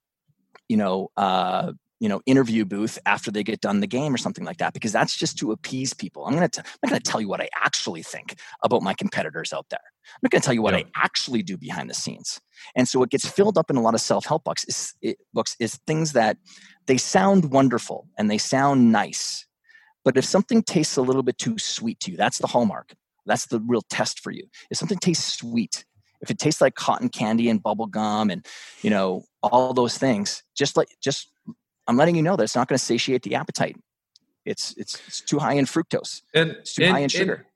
you 0.68 0.76
know, 0.76 1.11
uh, 1.16 1.72
you 2.01 2.09
know, 2.09 2.20
interview 2.26 2.64
booth 2.64 2.99
after 3.07 3.30
they 3.30 3.42
get 3.42 3.61
done 3.61 3.80
the 3.80 3.86
game 3.86 4.14
or 4.14 4.18
something 4.18 4.44
like 4.44 4.59
that, 4.59 4.72
because 4.72 4.92
that's 4.92 5.16
just 5.16 5.38
to 5.38 5.53
appease 5.53 5.92
people. 5.94 6.24
I'm 6.24 6.34
gonna, 6.34 6.49
t- 6.49 6.61
I'm 6.64 6.78
not 6.84 6.90
gonna 6.90 7.01
tell 7.01 7.20
you 7.20 7.28
what 7.28 7.40
I 7.40 7.49
actually 7.57 8.03
think 8.03 8.36
about 8.62 8.82
my 8.82 8.94
competitors 8.94 9.53
out 9.53 9.66
there. 9.70 9.80
I'm 10.07 10.20
not 10.22 10.30
gonna 10.30 10.42
tell 10.42 10.55
you 10.55 10.62
what 10.62 10.74
yeah. 10.74 10.84
I 10.94 11.05
actually 11.05 11.42
do 11.42 11.57
behind 11.57 11.90
the 11.90 11.94
scenes. 11.94 12.40
And 12.76 12.88
so, 12.88 12.99
what 12.99 13.11
gets 13.11 13.28
filled 13.28 13.59
up 13.59 13.70
in 13.70 13.76
a 13.76 13.82
lot 13.82 13.94
of 13.94 14.01
self-help 14.01 14.44
books 14.44 14.64
is 14.64 14.94
it, 15.03 15.18
books 15.32 15.57
is 15.59 15.76
things 15.86 16.12
that 16.12 16.36
they 16.86 16.99
sound 16.99 17.51
wonderful 17.51 18.09
and 18.16 18.30
they 18.30 18.38
sound 18.38 18.92
nice, 18.92 19.46
but 20.05 20.16
if 20.16 20.24
something 20.24 20.62
tastes 20.62 20.96
a 20.96 21.03
little 21.03 21.22
bit 21.22 21.38
too 21.38 21.59
sweet 21.59 22.01
to 22.01 22.12
you, 22.12 22.16
that's 22.16 22.38
the 22.38 22.46
hallmark. 22.46 22.94
That's 23.26 23.46
the 23.46 23.61
real 23.61 23.82
test 23.90 24.20
for 24.20 24.30
you. 24.30 24.46
If 24.70 24.78
something 24.78 24.99
tastes 24.99 25.34
sweet, 25.34 25.84
if 26.20 26.30
it 26.30 26.38
tastes 26.38 26.61
like 26.61 26.74
cotton 26.74 27.09
candy 27.09 27.49
and 27.49 27.62
bubble 27.62 27.86
gum 27.86 28.30
and 28.30 28.46
you 28.82 28.90
know 28.90 29.24
all 29.42 29.72
those 29.72 29.96
things 29.99 30.42
just 30.57 30.76
like 30.76 30.88
just 31.01 31.30
i'm 31.89 31.97
letting 31.97 32.14
you 32.14 32.22
know 32.22 32.36
that 32.36 32.45
it's 32.45 32.55
not 32.55 32.68
going 32.68 32.78
to 32.78 32.84
satiate 32.84 33.22
the 33.22 33.34
appetite 33.34 33.76
it's 34.45 34.74
it's 34.76 35.01
it's 35.07 35.20
too 35.20 35.39
high 35.39 35.55
in 35.55 35.64
fructose 35.64 36.22
and 36.34 36.51
it's 36.51 36.74
too 36.74 36.84
and, 36.84 36.93
high 36.93 37.01
in 37.01 37.09
sugar 37.09 37.47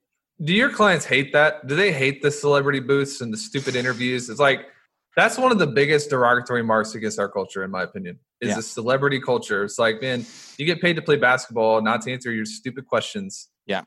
do 0.43 0.53
your 0.53 0.71
clients 0.71 1.05
hate 1.05 1.33
that 1.33 1.67
do 1.67 1.77
they 1.77 1.93
hate 1.93 2.23
the 2.23 2.31
celebrity 2.31 2.81
booths 2.81 3.21
and 3.21 3.33
the 3.33 3.37
stupid 3.37 3.77
interviews 3.77 4.29
it's 4.29 4.41
like 4.41 4.67
that's 5.15 5.37
one 5.39 5.53
of 5.53 5.59
the 5.59 5.67
biggest 5.67 6.11
derogatory 6.11 6.63
marks 6.63 6.95
against 6.95 7.19
our 7.19 7.29
culture 7.29 7.63
in 7.63 7.71
my 7.71 7.83
opinion 7.83 8.19
is 8.41 8.49
yeah. 8.49 8.57
the 8.57 8.63
celebrity 8.63 9.21
culture 9.21 9.63
it's 9.63 9.79
like 9.79 10.03
man 10.03 10.27
you 10.59 10.67
get 10.67 10.81
paid 10.81 10.97
to 10.97 11.03
play 11.03 11.17
basketball 11.17 11.81
not 11.81 12.03
to 12.03 12.13
answer 12.13 12.33
your 12.33 12.45
stupid 12.45 12.87
questions 12.87 13.51
yeah 13.67 13.83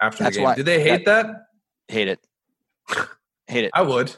after 0.00 0.24
that's 0.24 0.36
the 0.36 0.40
game 0.40 0.44
why, 0.44 0.54
do 0.54 0.62
they 0.62 0.82
hate 0.82 1.04
that, 1.04 1.26
that? 1.26 1.46
hate 1.88 2.08
it 2.08 2.18
Hate 3.52 3.64
it. 3.64 3.70
I 3.74 3.82
would. 3.82 4.16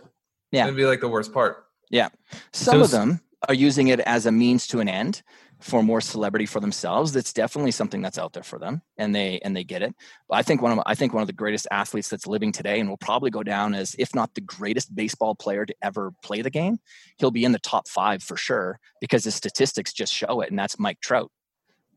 Yeah. 0.53 0.65
It'd 0.65 0.77
be 0.77 0.87
like 0.87 1.01
the 1.01 1.09
worst 1.09 1.33
part. 1.33 1.65
Yeah. 1.91 2.09
Some 2.53 2.77
so, 2.77 2.81
of 2.83 2.91
them 2.91 3.21
are 3.49 3.55
using 3.55 3.89
it 3.89 4.01
as 4.01 4.27
a 4.27 4.33
means 4.33 4.67
to 4.69 4.81
an 4.81 4.89
end 4.89 5.23
for 5.61 5.83
more 5.83 6.01
celebrity 6.01 6.47
for 6.47 6.61
themselves. 6.61 7.13
That's 7.13 7.33
definitely 7.33 7.71
something 7.71 8.03
that's 8.03 8.19
out 8.19 8.33
there 8.33 8.43
for 8.43 8.59
them, 8.59 8.83
and 8.99 9.15
they 9.15 9.41
and 9.41 9.57
they 9.57 9.65
get 9.65 9.83
it. 9.83 9.95
But 10.29 10.37
I 10.37 10.43
think 10.43 10.61
one 10.61 10.73
of 10.73 10.83
I 10.87 10.95
think 10.95 11.13
one 11.13 11.23
of 11.23 11.27
the 11.27 11.33
greatest 11.33 11.67
athletes 11.71 12.09
that's 12.09 12.27
living 12.27 12.53
today, 12.53 12.81
and 12.81 12.89
will 12.89 12.97
probably 12.97 13.31
go 13.31 13.43
down 13.43 13.75
as 13.75 13.97
if 13.99 14.15
not 14.15 14.35
the 14.35 14.41
greatest 14.41 14.95
baseball 14.95 15.35
player 15.35 15.65
to 15.65 15.75
ever 15.83 16.13
play 16.23 16.43
the 16.43 16.51
game. 16.51 16.79
He'll 17.19 17.31
be 17.31 17.45
in 17.45 17.53
the 17.53 17.59
top 17.59 17.89
five 17.89 18.23
for 18.23 18.37
sure 18.37 18.79
because 19.01 19.25
his 19.25 19.35
statistics 19.35 19.93
just 19.93 20.13
show 20.13 20.41
it, 20.41 20.51
and 20.51 20.59
that's 20.59 20.79
Mike 20.79 21.01
Trout. 21.01 21.31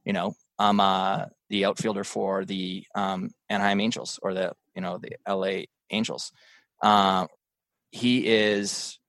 You 0.06 0.14
know, 0.14 0.36
um, 0.60 0.80
uh, 0.80 1.26
the 1.50 1.66
outfielder 1.66 2.04
for 2.04 2.46
the 2.46 2.86
um, 2.96 3.32
Anaheim 3.50 3.82
Angels 3.82 4.20
or 4.22 4.34
the 4.34 4.54
you 4.76 4.82
know 4.82 4.98
the 4.98 5.18
LA 5.28 5.66
Angels. 5.90 6.32
Uh, 6.82 7.28
he 7.92 8.28
is 8.28 9.00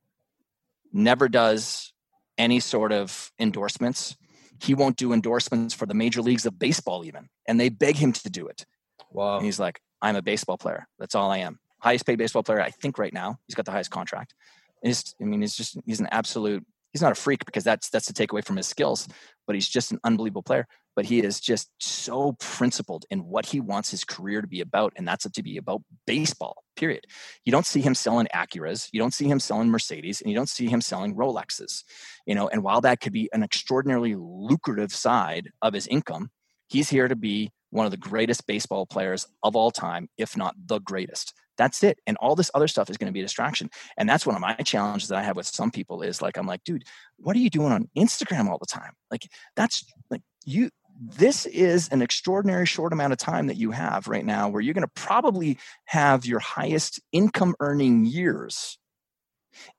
never 0.93 1.29
does 1.29 1.93
any 2.39 2.61
sort 2.61 2.93
of 2.93 3.33
endorsements. 3.39 4.17
He 4.61 4.75
won't 4.75 4.97
do 4.97 5.13
endorsements 5.13 5.75
for 5.75 5.87
the 5.87 5.95
major 5.95 6.23
leagues 6.23 6.47
of 6.47 6.59
baseball, 6.59 7.05
even, 7.05 7.29
and 7.47 7.61
they 7.61 7.69
beg 7.69 7.97
him 7.97 8.13
to 8.13 8.31
do 8.31 8.47
it. 8.47 8.65
Wow. 9.11 9.37
And 9.37 9.45
he's 9.45 9.61
like, 9.61 9.81
I'm 10.03 10.17
a 10.17 10.23
baseball 10.23 10.59
player. 10.59 10.87
That's 10.99 11.15
all 11.15 11.31
I 11.31 11.39
am. 11.39 11.59
Highest 11.81 12.07
paid 12.07 12.19
baseball 12.19 12.43
player, 12.43 12.61
I 12.61 12.71
think, 12.71 12.99
right 12.99 13.13
now. 13.13 13.39
He's 13.47 13.55
got 13.55 13.67
the 13.67 13.73
highest 13.73 13.91
contract. 13.91 14.35
He's, 14.83 15.15
I 15.21 15.25
mean, 15.25 15.41
he's 15.41 15.57
just 15.57 15.79
he's 15.87 16.01
an 16.01 16.09
absolute. 16.11 16.65
He's 16.93 17.03
not 17.03 17.13
a 17.13 17.17
freak 17.17 17.45
because 17.45 17.65
that's 17.65 17.91
that's 17.91 18.11
the 18.11 18.15
takeaway 18.15 18.45
from 18.45 18.57
his 18.57 18.67
skills, 18.67 19.07
but 19.47 19.55
he's 19.55 19.69
just 19.69 19.93
an 19.93 19.99
unbelievable 20.05 20.43
player 20.43 20.67
but 20.99 21.07
he 21.07 21.21
is 21.21 21.39
just 21.39 21.71
so 21.79 22.33
principled 22.41 23.07
in 23.09 23.21
what 23.21 23.47
he 23.47 23.61
wants 23.61 23.89
his 23.89 24.03
career 24.03 24.41
to 24.41 24.49
be 24.49 24.61
about, 24.61 24.93
and 24.97 25.07
that's 25.07 25.31
to 25.31 25.43
be 25.45 25.57
about 25.57 25.81
baseball. 26.09 26.65
Period. 26.75 27.07
You 27.45 27.53
don't 27.53 27.65
see 27.65 27.81
him 27.81 27.95
selling 27.95 28.27
Acuras, 28.35 28.89
you 28.91 28.99
don't 28.99 29.15
see 29.15 29.29
him 29.29 29.39
selling 29.39 29.69
Mercedes, 29.69 30.21
and 30.21 30.29
you 30.29 30.37
don't 30.37 30.49
see 30.49 30.67
him 30.67 30.81
selling 30.81 31.15
Rolexes. 31.15 31.85
You 32.27 32.35
know, 32.35 32.49
and 32.49 32.65
while 32.65 32.81
that 32.81 33.01
could 33.01 33.13
be 33.13 33.31
an 33.33 33.45
extraordinarily 33.45 34.17
lucrative 34.19 34.91
side 34.91 35.53
of 35.63 35.73
his 35.73 35.87
income, 35.87 36.33
he's 36.67 36.91
here 36.91 37.07
to 37.07 37.15
be 37.15 37.53
one 37.71 37.85
of 37.85 37.93
the 37.93 37.97
greatest 37.97 38.49
baseball 38.49 38.85
players 38.85 39.25
of 39.45 39.55
all 39.55 39.71
time, 39.71 40.09
if 40.19 40.37
not 40.37 40.57
the 40.67 40.81
greatest. 40.81 41.33
That's 41.59 41.85
it. 41.85 42.01
And 42.09 42.17
all 42.17 42.35
this 42.35 42.51
other 42.55 42.67
stuff 42.67 42.91
is 42.91 42.97
going 42.97 43.07
to 43.07 43.13
be 43.13 43.21
a 43.21 43.25
distraction. 43.25 43.71
And 43.97 44.09
that's 44.09 44.27
one 44.27 44.35
of 44.35 44.41
my 44.41 44.55
challenges 44.55 45.11
that 45.11 45.19
I 45.19 45.23
have 45.23 45.37
with 45.37 45.47
some 45.47 45.71
people 45.71 46.03
is 46.03 46.21
like, 46.21 46.37
I'm 46.37 46.47
like, 46.47 46.65
dude, 46.65 46.83
what 47.19 47.37
are 47.37 47.41
you 47.41 47.51
doing 47.51 47.71
on 47.71 47.89
Instagram 47.97 48.49
all 48.49 48.59
the 48.59 48.67
time? 48.67 48.95
Like, 49.13 49.29
that's 49.55 49.85
like 50.11 50.23
you 50.45 50.71
this 51.01 51.47
is 51.47 51.89
an 51.91 52.03
extraordinary 52.03 52.67
short 52.67 52.93
amount 52.93 53.13
of 53.13 53.19
time 53.19 53.47
that 53.47 53.57
you 53.57 53.71
have 53.71 54.09
right 54.09 54.25
now 54.25 54.49
where 54.49 54.61
you're 54.61 54.75
going 54.75 54.87
to 54.87 54.93
probably 54.95 55.59
have 55.85 56.27
your 56.27 56.41
highest 56.41 57.01
income 57.13 57.55
earning 57.61 58.05
years. 58.05 58.79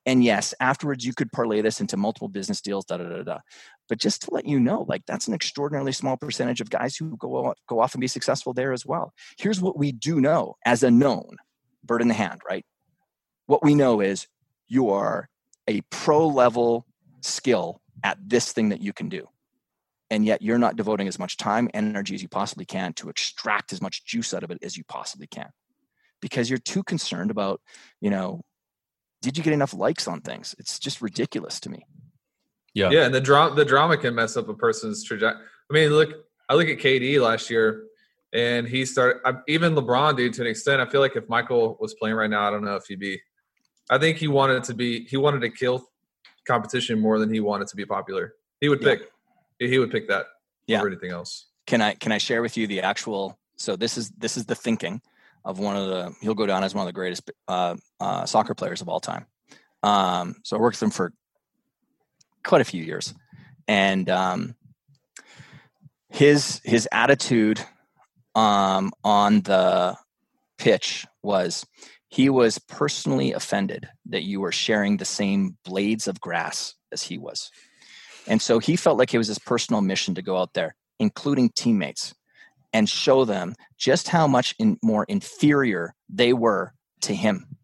And 0.06 0.24
yes, 0.24 0.54
afterwards 0.60 1.04
you 1.04 1.12
could 1.12 1.30
parlay 1.32 1.60
this 1.60 1.80
into 1.80 1.96
multiple 1.96 2.28
business 2.28 2.60
deals, 2.60 2.86
da 2.86 2.96
da 2.96 3.04
da 3.04 3.22
da. 3.22 3.38
But 3.88 3.98
just 3.98 4.22
to 4.22 4.34
let 4.34 4.46
you 4.46 4.58
know, 4.58 4.86
like 4.88 5.02
that's 5.06 5.28
an 5.28 5.34
extraordinarily 5.34 5.92
small 5.92 6.16
percentage 6.16 6.60
of 6.60 6.70
guys 6.70 6.96
who 6.96 7.16
go 7.16 7.48
out, 7.48 7.58
go 7.68 7.80
off 7.80 7.94
and 7.94 8.00
be 8.00 8.06
successful 8.06 8.54
there 8.54 8.72
as 8.72 8.86
well. 8.86 9.12
Here's 9.38 9.60
what 9.60 9.78
we 9.78 9.92
do 9.92 10.20
know 10.20 10.56
as 10.64 10.82
a 10.82 10.90
known 10.90 11.36
bird 11.84 12.02
in 12.02 12.08
the 12.08 12.14
hand, 12.14 12.40
right? 12.48 12.64
What 13.46 13.62
we 13.62 13.74
know 13.74 14.00
is 14.00 14.26
you 14.68 14.90
are 14.90 15.28
a 15.68 15.82
pro 15.90 16.26
level 16.28 16.86
skill 17.20 17.80
at 18.02 18.16
this 18.24 18.52
thing 18.52 18.70
that 18.70 18.80
you 18.80 18.92
can 18.92 19.08
do 19.08 19.28
and 20.10 20.24
yet 20.24 20.42
you're 20.42 20.58
not 20.58 20.76
devoting 20.76 21.08
as 21.08 21.18
much 21.18 21.36
time 21.36 21.68
and 21.74 21.86
energy 21.88 22.14
as 22.14 22.22
you 22.22 22.28
possibly 22.28 22.64
can 22.64 22.92
to 22.94 23.08
extract 23.08 23.72
as 23.72 23.80
much 23.80 24.04
juice 24.04 24.34
out 24.34 24.42
of 24.42 24.50
it 24.50 24.58
as 24.62 24.76
you 24.76 24.84
possibly 24.84 25.26
can. 25.26 25.48
Because 26.20 26.50
you're 26.50 26.58
too 26.58 26.82
concerned 26.82 27.30
about 27.30 27.60
you 28.00 28.10
know 28.10 28.42
did 29.22 29.36
you 29.36 29.44
get 29.44 29.52
enough 29.52 29.74
likes 29.74 30.08
on 30.08 30.20
things? 30.22 30.54
It's 30.58 30.78
just 30.78 31.02
ridiculous 31.02 31.60
to 31.60 31.70
me. 31.70 31.84
Yeah. 32.74 32.90
Yeah 32.90 33.04
and 33.04 33.14
the 33.14 33.20
drama 33.20 33.54
the 33.54 33.64
drama 33.64 33.96
can 33.96 34.14
mess 34.14 34.36
up 34.36 34.48
a 34.48 34.54
person's 34.54 35.02
trajectory 35.02 35.44
i 35.70 35.74
mean 35.74 35.90
look 35.90 36.10
i 36.48 36.54
look 36.54 36.68
at 36.68 36.78
kd 36.78 37.20
last 37.20 37.50
year 37.50 37.84
and 38.32 38.68
he 38.68 38.84
started 38.84 39.20
even 39.48 39.74
lebron 39.74 40.16
dude 40.16 40.34
to 40.34 40.42
an 40.42 40.46
extent 40.46 40.80
i 40.80 40.88
feel 40.88 41.00
like 41.00 41.16
if 41.16 41.28
michael 41.28 41.76
was 41.80 41.94
playing 41.94 42.14
right 42.14 42.30
now 42.30 42.46
i 42.46 42.50
don't 42.50 42.62
know 42.62 42.76
if 42.76 42.84
he'd 42.86 43.00
be 43.00 43.20
i 43.90 43.98
think 43.98 44.18
he 44.18 44.28
wanted 44.28 44.62
to 44.62 44.72
be 44.72 45.04
he 45.06 45.16
wanted 45.16 45.40
to 45.40 45.50
kill 45.50 45.84
competition 46.46 46.98
more 47.00 47.18
than 47.18 47.32
he 47.32 47.40
wanted 47.40 47.68
to 47.68 47.76
be 47.76 47.84
popular. 47.84 48.34
He 48.60 48.68
would 48.68 48.80
pick. 48.80 49.00
yeah 49.00 49.06
he 49.68 49.78
would 49.78 49.90
pick 49.90 50.08
that 50.08 50.26
yeah. 50.66 50.78
over 50.78 50.88
anything 50.88 51.10
else. 51.10 51.48
Can 51.66 51.80
I 51.80 51.94
can 51.94 52.12
I 52.12 52.18
share 52.18 52.42
with 52.42 52.56
you 52.56 52.66
the 52.66 52.80
actual? 52.80 53.38
So 53.56 53.76
this 53.76 53.96
is 53.96 54.10
this 54.10 54.36
is 54.36 54.46
the 54.46 54.54
thinking 54.54 55.00
of 55.44 55.58
one 55.58 55.76
of 55.76 55.88
the. 55.88 56.14
He'll 56.20 56.34
go 56.34 56.46
down 56.46 56.64
as 56.64 56.74
one 56.74 56.82
of 56.82 56.86
the 56.86 56.92
greatest 56.92 57.30
uh, 57.46 57.76
uh, 58.00 58.26
soccer 58.26 58.54
players 58.54 58.80
of 58.80 58.88
all 58.88 59.00
time. 59.00 59.26
Um, 59.82 60.36
so 60.42 60.56
I 60.56 60.60
worked 60.60 60.76
with 60.76 60.82
him 60.82 60.90
for 60.90 61.12
quite 62.42 62.60
a 62.60 62.64
few 62.64 62.82
years, 62.82 63.14
and 63.68 64.08
um, 64.08 64.56
his 66.08 66.60
his 66.64 66.88
attitude 66.90 67.60
um, 68.34 68.92
on 69.04 69.42
the 69.42 69.96
pitch 70.58 71.06
was 71.22 71.66
he 72.08 72.28
was 72.28 72.58
personally 72.58 73.32
offended 73.32 73.88
that 74.06 74.24
you 74.24 74.40
were 74.40 74.52
sharing 74.52 74.96
the 74.96 75.04
same 75.04 75.56
blades 75.64 76.08
of 76.08 76.20
grass 76.20 76.74
as 76.90 77.02
he 77.02 77.18
was. 77.18 77.50
And 78.30 78.40
so 78.40 78.60
he 78.60 78.76
felt 78.76 78.96
like 78.96 79.12
it 79.12 79.18
was 79.18 79.26
his 79.26 79.40
personal 79.40 79.80
mission 79.80 80.14
to 80.14 80.22
go 80.22 80.38
out 80.38 80.54
there, 80.54 80.76
including 81.00 81.50
teammates, 81.50 82.14
and 82.72 82.88
show 82.88 83.24
them 83.24 83.56
just 83.76 84.06
how 84.06 84.28
much 84.28 84.54
in, 84.56 84.78
more 84.84 85.04
inferior 85.08 85.96
they 86.08 86.32
were 86.32 86.72
to 87.00 87.12
him 87.12 87.56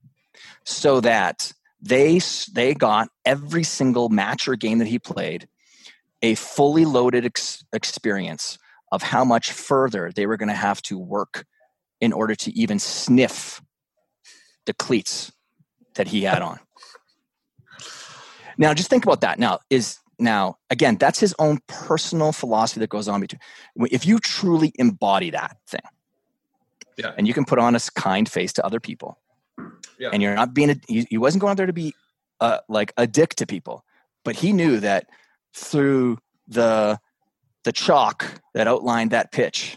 so 0.65 1.01
that 1.01 1.53
they 1.81 2.21
they 2.53 2.75
got 2.75 3.11
every 3.25 3.63
single 3.63 4.09
match 4.09 4.49
or 4.49 4.57
game 4.57 4.79
that 4.79 4.89
he 4.89 4.99
played 4.99 5.47
a 6.21 6.35
fully 6.35 6.85
loaded 6.85 7.25
ex- 7.25 7.65
experience 7.73 8.59
of 8.91 9.03
how 9.03 9.25
much 9.25 9.53
further 9.53 10.11
they 10.17 10.27
were 10.27 10.37
going 10.37 10.49
to 10.49 10.55
have 10.55 10.83
to 10.83 10.99
work 10.99 11.45
in 12.01 12.13
order 12.13 12.35
to 12.35 12.51
even 12.59 12.81
sniff 12.81 13.63
the 14.65 14.73
cleats 14.73 15.31
that 15.95 16.09
he 16.09 16.23
had 16.23 16.43
on. 16.43 16.59
Now, 18.59 18.75
just 18.75 18.91
think 18.91 19.05
about 19.05 19.21
that. 19.21 19.39
Now, 19.39 19.61
is 19.71 19.99
now, 20.19 20.59
again, 20.71 20.97
that's 20.97 21.21
his 21.21 21.35
own 21.39 21.59
personal 21.67 22.33
philosophy 22.33 22.81
that 22.81 22.91
goes 22.91 23.09
on 23.09 23.21
between. 23.21 23.41
If 23.91 24.07
you 24.07 24.19
truly 24.19 24.73
embody 24.77 25.31
that 25.31 25.59
thing, 25.67 25.81
yeah. 26.97 27.13
and 27.19 27.29
you 27.29 27.35
can 27.35 27.45
put 27.45 27.59
on 27.59 27.77
a 27.77 27.81
kind 27.95 28.29
face 28.29 28.53
to 28.55 28.65
other 28.65 28.81
people, 28.81 29.19
yeah. 29.99 30.11
and 30.13 30.23
you're 30.23 30.35
not 30.35 30.55
being, 30.55 30.71
a, 30.71 30.77
he, 30.89 31.07
he 31.11 31.19
wasn't 31.19 31.43
going 31.43 31.51
out 31.51 31.57
there 31.59 31.67
to 31.67 31.73
be 31.73 31.95
uh, 32.41 32.59
like 32.69 32.93
a 32.97 33.07
dick 33.07 33.35
to 33.37 33.47
people, 33.47 33.85
but 34.25 34.37
he 34.37 34.53
knew 34.53 34.81
that 34.81 35.07
through 35.55 36.19
the 36.49 36.99
the 37.65 37.73
chalk 37.73 38.41
that 38.55 38.69
outlined 38.69 39.11
that 39.11 39.33
pitch, 39.33 39.77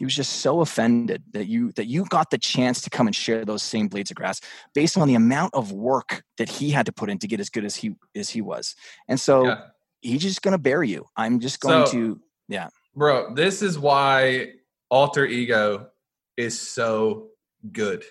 he 0.00 0.06
was 0.06 0.16
just 0.16 0.36
so 0.36 0.62
offended 0.62 1.22
that 1.32 1.46
you 1.46 1.72
that 1.72 1.84
you 1.84 2.06
got 2.06 2.30
the 2.30 2.38
chance 2.38 2.80
to 2.80 2.88
come 2.88 3.06
and 3.06 3.14
share 3.14 3.44
those 3.44 3.62
same 3.62 3.86
blades 3.86 4.10
of 4.10 4.16
grass 4.16 4.40
based 4.74 4.96
on 4.96 5.06
the 5.06 5.14
amount 5.14 5.52
of 5.52 5.72
work 5.72 6.22
that 6.38 6.48
he 6.48 6.70
had 6.70 6.86
to 6.86 6.92
put 6.92 7.10
in 7.10 7.18
to 7.18 7.28
get 7.28 7.38
as 7.38 7.50
good 7.50 7.66
as 7.66 7.76
he 7.76 7.94
as 8.16 8.30
he 8.30 8.40
was. 8.40 8.74
And 9.08 9.20
so 9.20 9.44
yeah. 9.44 9.60
he's 10.00 10.22
just 10.22 10.40
going 10.40 10.52
to 10.52 10.58
bury 10.58 10.88
you. 10.88 11.04
I'm 11.18 11.38
just 11.38 11.60
going 11.60 11.84
so, 11.84 11.92
to 11.92 12.20
yeah. 12.48 12.70
bro 12.96 13.34
this 13.34 13.60
is 13.60 13.78
why 13.78 14.52
alter 14.88 15.26
ego 15.26 15.88
is 16.34 16.58
so 16.58 17.26
good. 17.70 18.02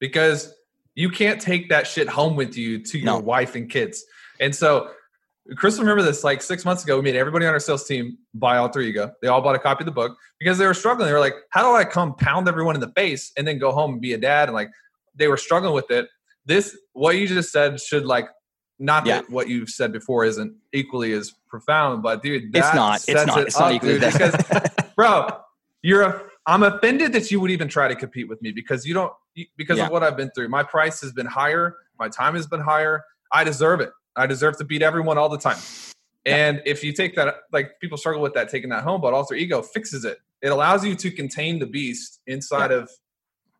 Because 0.00 0.54
you 0.94 1.10
can't 1.10 1.38
take 1.38 1.68
that 1.68 1.86
shit 1.86 2.08
home 2.08 2.34
with 2.34 2.56
you 2.56 2.82
to 2.82 2.98
your 2.98 3.04
no. 3.04 3.18
wife 3.18 3.56
and 3.56 3.68
kids. 3.68 4.06
And 4.40 4.54
so 4.54 4.88
Chris, 5.56 5.78
remember 5.78 6.02
this 6.02 6.24
like 6.24 6.40
six 6.40 6.64
months 6.64 6.84
ago, 6.84 6.96
we 6.96 7.02
made 7.02 7.16
everybody 7.16 7.44
on 7.44 7.52
our 7.52 7.60
sales 7.60 7.86
team 7.86 8.16
buy 8.32 8.56
Alter 8.56 8.80
Ego. 8.80 9.12
They 9.20 9.28
all 9.28 9.42
bought 9.42 9.54
a 9.54 9.58
copy 9.58 9.82
of 9.82 9.86
the 9.86 9.92
book 9.92 10.16
because 10.38 10.56
they 10.56 10.66
were 10.66 10.74
struggling. 10.74 11.06
They 11.06 11.12
were 11.12 11.20
like, 11.20 11.34
how 11.50 11.62
do 11.62 11.76
I 11.76 11.84
come 11.84 12.14
pound 12.14 12.48
everyone 12.48 12.74
in 12.74 12.80
the 12.80 12.92
face 12.96 13.30
and 13.36 13.46
then 13.46 13.58
go 13.58 13.70
home 13.70 13.92
and 13.92 14.00
be 14.00 14.14
a 14.14 14.18
dad? 14.18 14.48
And 14.48 14.54
like, 14.54 14.70
they 15.14 15.28
were 15.28 15.36
struggling 15.36 15.74
with 15.74 15.90
it. 15.90 16.08
This, 16.46 16.76
what 16.94 17.18
you 17.18 17.26
just 17.26 17.52
said, 17.52 17.78
should 17.78 18.06
like, 18.06 18.28
not 18.78 19.06
yeah. 19.06 19.20
that 19.20 19.30
what 19.30 19.48
you've 19.48 19.70
said 19.70 19.92
before 19.92 20.24
isn't 20.24 20.54
equally 20.72 21.12
as 21.12 21.32
profound, 21.48 22.02
but 22.02 22.22
dude, 22.22 22.54
it's 22.54 22.74
not. 22.74 23.04
It's 23.06 23.26
not. 23.26 23.38
It 23.38 23.46
it's 23.46 23.56
up, 23.56 23.62
not 23.62 23.72
equally 23.72 24.00
dude, 24.00 24.12
because, 24.12 24.34
bro, 24.96 25.28
you're 25.82 26.02
a. 26.02 26.22
I'm 26.46 26.62
offended 26.62 27.12
that 27.12 27.30
you 27.30 27.40
would 27.40 27.50
even 27.50 27.68
try 27.68 27.88
to 27.88 27.94
compete 27.94 28.28
with 28.28 28.42
me 28.42 28.50
because 28.52 28.84
you 28.84 28.92
don't 28.92 29.12
because 29.56 29.78
yeah. 29.78 29.86
of 29.86 29.92
what 29.92 30.02
I've 30.02 30.16
been 30.16 30.30
through. 30.34 30.48
My 30.48 30.62
price 30.62 31.00
has 31.00 31.12
been 31.12 31.26
higher. 31.26 31.76
My 31.98 32.08
time 32.08 32.34
has 32.34 32.46
been 32.46 32.60
higher. 32.60 33.02
I 33.32 33.44
deserve 33.44 33.80
it. 33.80 33.90
I 34.16 34.26
deserve 34.26 34.58
to 34.58 34.64
beat 34.64 34.82
everyone 34.82 35.18
all 35.18 35.28
the 35.28 35.38
time. 35.38 35.58
And 36.26 36.62
if 36.64 36.82
you 36.82 36.92
take 36.92 37.14
that, 37.16 37.34
like 37.52 37.80
people 37.80 37.98
struggle 37.98 38.22
with 38.22 38.34
that, 38.34 38.48
taking 38.48 38.70
that 38.70 38.82
home, 38.82 39.00
but 39.00 39.12
alter 39.12 39.34
ego 39.34 39.62
fixes 39.62 40.04
it. 40.04 40.18
It 40.40 40.48
allows 40.48 40.84
you 40.84 40.94
to 40.94 41.10
contain 41.10 41.58
the 41.58 41.66
beast 41.66 42.20
inside 42.26 42.70
yeah. 42.70 42.78
of 42.78 42.90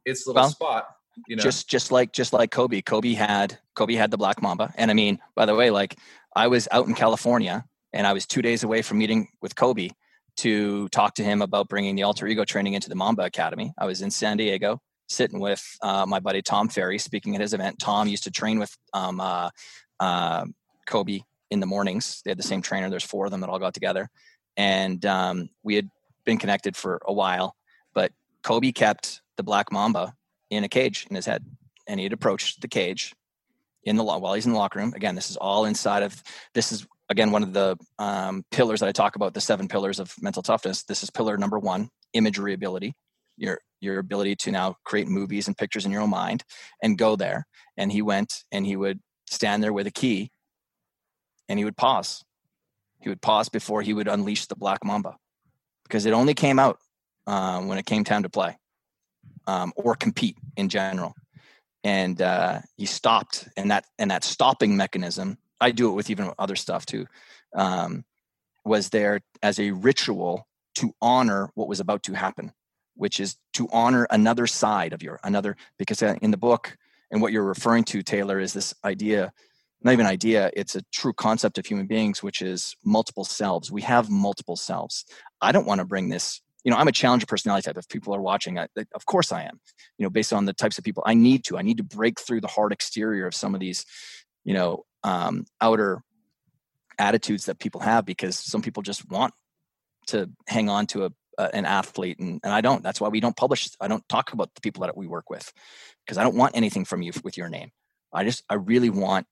its 0.05 0.27
little 0.27 0.43
well, 0.43 0.51
spot. 0.51 0.87
You 1.29 1.37
know? 1.37 1.43
Just, 1.43 1.69
just 1.69 1.93
like, 1.93 2.13
just 2.13 2.33
like 2.33 2.51
Kobe. 2.51 2.81
Kobe 2.81 3.13
had, 3.13 3.59
Kobe 3.75 3.95
had 3.95 4.11
the 4.11 4.17
black 4.17 4.41
mamba. 4.41 4.73
And 4.77 4.91
I 4.91 4.95
mean, 4.95 5.19
by 5.35 5.47
the 5.47 5.55
way, 5.55 5.71
like 5.71 5.97
I 6.35 6.49
was 6.49 6.67
out 6.71 6.87
in 6.87 6.95
California, 6.95 7.65
and 7.93 8.07
I 8.07 8.13
was 8.13 8.27
two 8.27 8.43
days 8.43 8.65
away 8.65 8.83
from 8.83 8.99
meeting 8.99 9.29
with 9.41 9.55
Kobe 9.55 9.91
to 10.39 10.89
talk 10.89 11.15
to 11.15 11.23
him 11.23 11.43
about 11.43 11.69
bringing 11.69 11.95
the 11.95 12.03
alter 12.03 12.27
ego 12.27 12.45
training 12.45 12.75
into 12.75 12.89
the 12.89 12.97
Mamba 12.97 13.23
Academy. 13.23 13.73
I 13.79 13.87
was 13.87 14.03
in 14.03 14.11
San 14.11 14.37
Diego 14.37 14.81
sitting 15.09 15.39
with 15.39 15.65
uh, 15.81 16.05
my 16.07 16.19
buddy 16.19 16.43
Tom 16.43 16.69
Ferry 16.69 16.99
speaking 16.99 17.37
at 17.37 17.41
his 17.41 17.55
event. 17.55 17.79
Tom 17.79 18.09
used 18.09 18.25
to 18.25 18.33
train 18.33 18.59
with 18.59 18.77
um, 18.93 19.21
uh, 19.21 19.51
uh, 20.05 20.45
Kobe 20.87 21.21
in 21.51 21.61
the 21.61 21.67
mornings. 21.67 22.21
They 22.25 22.31
had 22.31 22.39
the 22.39 22.43
same 22.43 22.63
trainer. 22.63 22.91
There's 22.91 23.05
four 23.05 23.25
of 23.25 23.31
them 23.31 23.41
that 23.41 23.49
all 23.49 23.59
got 23.59 23.75
together, 23.75 24.11
and 24.57 25.05
um, 25.07 25.49
we 25.63 25.75
had 25.77 25.89
been 26.27 26.39
connected 26.39 26.77
for 26.77 27.01
a 27.07 27.13
while. 27.13 27.57
But 27.95 28.13
Kobe 28.43 28.73
kept 28.73 29.23
the 29.37 29.43
black 29.43 29.73
mamba 29.73 30.15
in 30.51 30.65
a 30.65 30.69
cage 30.69 31.07
in 31.09 31.17
his 31.17 31.27
head, 31.27 31.45
and 31.89 31.99
he'd 31.99 32.13
approach 32.13 32.61
the 32.61 32.69
cage 32.69 33.15
in 33.85 33.97
the 33.97 34.05
while 34.05 34.35
he's 34.35 34.47
in 34.47 34.53
the 34.53 34.59
locker 34.59 34.79
room. 34.79 34.93
Again, 34.95 35.15
this 35.15 35.31
is 35.31 35.37
all 35.37 35.65
inside 35.65 36.03
of 36.03 36.23
this 36.55 36.71
is 36.71 36.87
again 37.09 37.31
one 37.31 37.43
of 37.43 37.53
the 37.53 37.77
um, 37.99 38.45
pillars 38.51 38.81
that 38.81 38.89
I 38.89 38.93
talk 38.93 39.17
about. 39.17 39.33
The 39.33 39.41
seven 39.41 39.69
pillars 39.69 39.99
of 39.99 40.15
mental 40.21 40.43
toughness. 40.43 40.85
This 40.85 41.03
is 41.03 41.11
pillar 41.11 41.39
number 41.39 41.59
one: 41.59 41.89
imagery 42.13 42.53
ability. 42.53 42.95
Your 43.37 43.59
your 43.81 43.99
ability 43.99 44.37
to 44.37 44.51
now 44.51 44.77
create 44.85 45.09
movies 45.09 45.47
and 45.47 45.57
pictures 45.57 45.85
in 45.85 45.93
your 45.93 46.03
own 46.03 46.11
mind 46.11 46.43
and 46.83 46.99
go 46.99 47.17
there. 47.17 47.47
And 47.77 47.93
he 47.93 48.03
went 48.03 48.45
and 48.51 48.67
he 48.67 48.77
would 48.77 49.01
stand 49.27 49.63
there 49.63 49.73
with 49.73 49.87
a 49.87 49.91
key 49.91 50.31
and 51.49 51.59
he 51.59 51.65
would 51.65 51.77
pause. 51.77 52.25
He 53.01 53.09
would 53.09 53.21
pause 53.21 53.49
before 53.49 53.83
he 53.83 53.93
would 53.93 54.09
unleash 54.09 54.47
the 54.47 54.57
black 54.57 54.85
mamba 54.85 55.17
because 55.85 56.07
it 56.07 56.13
only 56.13 56.35
came 56.35 56.59
out 56.59 56.79
um, 57.27 57.69
when 57.69 57.79
it 57.79 57.87
came 57.87 58.05
time 58.05 58.23
to 58.23 58.29
play 58.29 58.57
um, 59.47 59.73
or 59.77 59.95
compete 59.95 60.37
in 60.57 60.69
general. 60.69 61.15
And 61.83 62.21
uh, 62.23 62.61
he 62.77 62.87
stopped, 62.87 63.47
and 63.59 63.71
that 63.71 63.85
and 63.99 64.11
that 64.11 64.25
stopping 64.25 64.75
mechanism. 64.75 65.37
I 65.61 65.71
do 65.71 65.91
it 65.91 65.95
with 65.95 66.09
even 66.09 66.31
other 66.39 66.57
stuff 66.57 66.87
too. 66.87 67.07
Um, 67.55 68.05
was 68.65 68.89
there 68.89 69.21
as 69.43 69.61
a 69.61 69.71
ritual 69.71 70.47
to 70.77 70.95
honor 71.03 71.51
what 71.55 71.69
was 71.69 71.81
about 71.81 72.03
to 72.05 72.15
happen, 72.15 72.53
which 72.95 73.21
is 73.21 73.37
to 73.53 73.69
honor 73.71 74.07
another 74.11 74.47
side 74.47 74.95
of 74.95 75.03
your 75.03 75.21
another. 75.25 75.57
Because 75.79 76.03
uh, 76.03 76.17
in 76.23 76.31
the 76.31 76.39
book, 76.39 76.77
and 77.11 77.21
what 77.23 77.33
you're 77.33 77.45
referring 77.45 77.85
to, 77.85 78.03
Taylor, 78.03 78.39
is 78.39 78.53
this 78.53 78.75
idea, 78.85 79.33
not 79.83 79.93
even 79.93 80.07
idea, 80.07 80.51
it's 80.55 80.75
a 80.75 80.83
true 80.93 81.13
concept 81.13 81.59
of 81.59 81.67
human 81.67 81.87
beings, 81.87 82.23
which 82.23 82.43
is 82.43 82.75
multiple 82.85 83.25
selves. 83.25 83.71
We 83.71 83.83
have 83.83 84.11
multiple 84.11 84.57
selves. 84.57 85.05
I 85.41 85.53
don't 85.53 85.67
want 85.67 85.81
to 85.81 85.85
bring 85.85 86.09
this, 86.09 86.41
you 86.65 86.71
know, 86.71 86.77
I'm 86.77 86.89
a 86.89 86.93
challenger 86.93 87.27
personality 87.27 87.67
type. 87.67 87.77
If 87.77 87.89
people 87.89 88.15
are 88.15 88.21
watching, 88.21 88.59
I, 88.59 88.69
of 88.95 89.07
course 89.07 89.33
I 89.33 89.43
am, 89.43 89.61
you 89.99 90.05
know, 90.05 90.11
based 90.11 90.33
on 90.33 90.47
the 90.47 90.55
types 90.55 90.79
of 90.79 90.85
people 90.85 91.03
I 91.07 91.15
need 91.15 91.45
to. 91.45 91.59
I 91.59 91.63
need 91.63 91.77
to 91.77 91.85
break 91.85 92.19
through 92.21 92.41
the 92.41 92.49
hard 92.49 92.73
exterior 92.73 93.27
of 93.27 93.35
some 93.35 93.55
of 93.55 93.61
these, 93.61 93.85
you 94.45 94.55
know, 94.55 94.85
um, 95.03 95.45
outer 95.61 96.03
attitudes 96.99 97.47
that 97.47 97.59
people 97.59 97.81
have 97.81 98.05
because 98.05 98.39
some 98.39 98.63
people 98.63 98.83
just 98.83 99.09
want 99.11 99.35
to 100.07 100.31
hang 100.47 100.69
on 100.69 100.87
to 100.87 101.05
a, 101.05 101.11
an 101.39 101.65
athlete 101.65 102.19
and, 102.19 102.41
and 102.43 102.53
i 102.53 102.61
don't 102.61 102.83
that's 102.83 103.01
why 103.01 103.09
we 103.09 103.21
don't 103.21 103.37
publish 103.37 103.69
i 103.81 103.89
don't 103.89 104.09
talk 104.09 104.33
about 104.33 104.55
the 104.55 104.61
people 104.61 104.83
that 104.83 104.97
we 104.97 105.07
work 105.07 105.31
with 105.31 105.53
because 106.05 106.19
i 106.19 106.23
don't 106.23 106.37
want 106.37 106.57
anything 106.57 106.85
from 106.85 107.03
you 107.03 107.13
with 107.23 107.37
your 107.37 107.49
name 107.49 107.71
i 108.13 108.25
just 108.25 108.43
i 108.49 108.55
really 108.55 108.91
want 108.91 109.27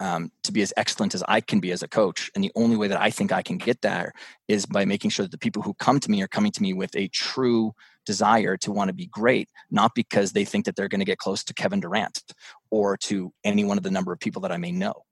um, 0.00 0.30
to 0.44 0.52
be 0.52 0.62
as 0.62 0.72
excellent 0.76 1.14
as 1.14 1.24
I 1.26 1.40
can 1.40 1.60
be 1.60 1.72
as 1.72 1.82
a 1.82 1.88
coach. 1.88 2.30
And 2.34 2.44
the 2.44 2.52
only 2.54 2.76
way 2.76 2.88
that 2.88 3.00
I 3.00 3.10
think 3.10 3.32
I 3.32 3.42
can 3.42 3.58
get 3.58 3.82
there 3.82 4.12
is 4.46 4.66
by 4.66 4.84
making 4.84 5.10
sure 5.10 5.24
that 5.24 5.32
the 5.32 5.38
people 5.38 5.62
who 5.62 5.74
come 5.74 5.98
to 6.00 6.10
me 6.10 6.22
are 6.22 6.28
coming 6.28 6.52
to 6.52 6.62
me 6.62 6.72
with 6.72 6.94
a 6.94 7.08
true 7.08 7.72
desire 8.06 8.56
to 8.58 8.72
want 8.72 8.88
to 8.88 8.94
be 8.94 9.06
great, 9.06 9.48
not 9.70 9.94
because 9.94 10.32
they 10.32 10.44
think 10.44 10.64
that 10.66 10.76
they're 10.76 10.88
going 10.88 11.00
to 11.00 11.04
get 11.04 11.18
close 11.18 11.42
to 11.44 11.54
Kevin 11.54 11.80
Durant 11.80 12.22
or 12.70 12.96
to 12.98 13.32
any 13.44 13.64
one 13.64 13.76
of 13.76 13.84
the 13.84 13.90
number 13.90 14.12
of 14.12 14.20
people 14.20 14.42
that 14.42 14.52
I 14.52 14.56
may 14.56 14.72
know. 14.72 15.04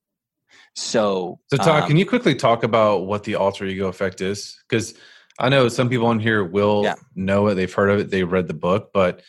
So, 0.75 1.41
so 1.51 1.57
Todd, 1.57 1.83
um, 1.83 1.89
can 1.89 1.97
you 1.97 2.07
quickly 2.07 2.35
talk 2.35 2.63
about 2.63 3.07
what 3.07 3.25
the 3.25 3.35
alter 3.35 3.67
ego 3.67 3.89
effect 3.89 4.21
is? 4.21 4.57
Because 4.69 4.95
I 5.39 5.49
know 5.49 5.69
some 5.69 5.89
people 5.89 6.07
on 6.07 6.19
here 6.19 6.45
will 6.45 6.83
yeah. 6.85 6.95
know 7.15 7.49
it, 7.49 7.55
they've 7.55 7.73
heard 7.73 7.91
of 7.91 8.01
it, 8.01 8.11
they 8.11 8.25
read 8.25 8.49
the 8.49 8.55
book, 8.55 8.91
but 8.93 9.23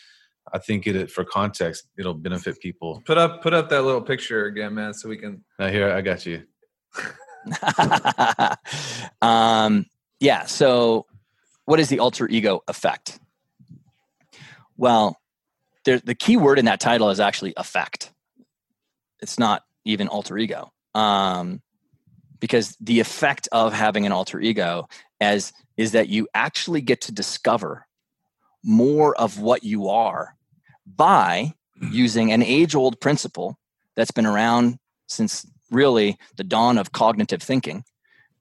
I 0.52 0.60
think 0.60 0.88
it 0.88 1.12
for 1.12 1.26
context, 1.26 1.88
it'll 1.98 2.14
benefit 2.14 2.60
people. 2.60 3.02
Put 3.06 3.18
up 3.18 3.42
put 3.42 3.54
up 3.54 3.70
that 3.70 3.84
little 3.84 4.02
picture 4.02 4.46
again, 4.46 4.74
man, 4.74 4.94
so 4.94 5.10
we 5.10 5.18
can. 5.18 5.44
Now 5.60 5.68
here, 5.68 5.92
I 5.92 6.02
got 6.02 6.26
you. 6.26 6.44
um, 9.22 9.86
yeah. 10.20 10.46
So, 10.46 11.06
what 11.66 11.80
is 11.80 11.90
the 11.90 12.00
alter 12.00 12.28
ego 12.30 12.64
effect? 12.68 13.20
Well, 14.78 15.18
there, 15.86 16.00
the 16.00 16.16
key 16.16 16.38
word 16.38 16.60
in 16.60 16.66
that 16.66 16.80
title 16.80 17.10
is 17.10 17.20
actually 17.20 17.54
effect. 17.58 18.12
It's 19.20 19.40
not 19.40 19.64
even 19.84 20.08
alter 20.08 20.38
ego, 20.38 20.72
um, 20.94 21.62
because 22.40 22.76
the 22.80 23.00
effect 23.00 23.48
of 23.52 23.74
having 23.74 24.06
an 24.06 24.12
alter 24.12 24.40
ego 24.40 24.88
as 25.20 25.54
is 25.76 25.92
that 25.92 26.10
you 26.10 26.28
actually 26.34 26.82
get 26.82 27.02
to 27.02 27.12
discover 27.12 27.86
more 28.64 29.16
of 29.16 29.40
what 29.40 29.64
you 29.64 29.88
are 29.88 30.36
by 30.86 31.54
using 31.92 32.32
an 32.32 32.42
age 32.42 32.76
old 32.76 33.00
principle 33.00 33.58
that's 33.96 34.12
been 34.12 34.26
around 34.26 34.78
since 35.08 35.46
really 35.72 36.18
the 36.38 36.44
dawn 36.44 36.78
of 36.78 36.92
cognitive 36.92 37.42
thinking 37.42 37.84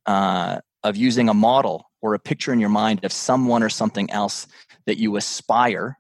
uh, 0.07 0.61
of 0.83 0.97
using 0.97 1.29
a 1.29 1.35
model 1.35 1.91
or 2.01 2.15
a 2.15 2.19
picture 2.19 2.53
in 2.53 2.61
your 2.61 2.69
mind 2.69 3.05
of 3.05 3.13
someone 3.13 3.63
or 3.63 3.69
something 3.69 4.11
else 4.11 4.47
that 4.87 4.99
you 4.99 5.17
aspire 5.17 5.99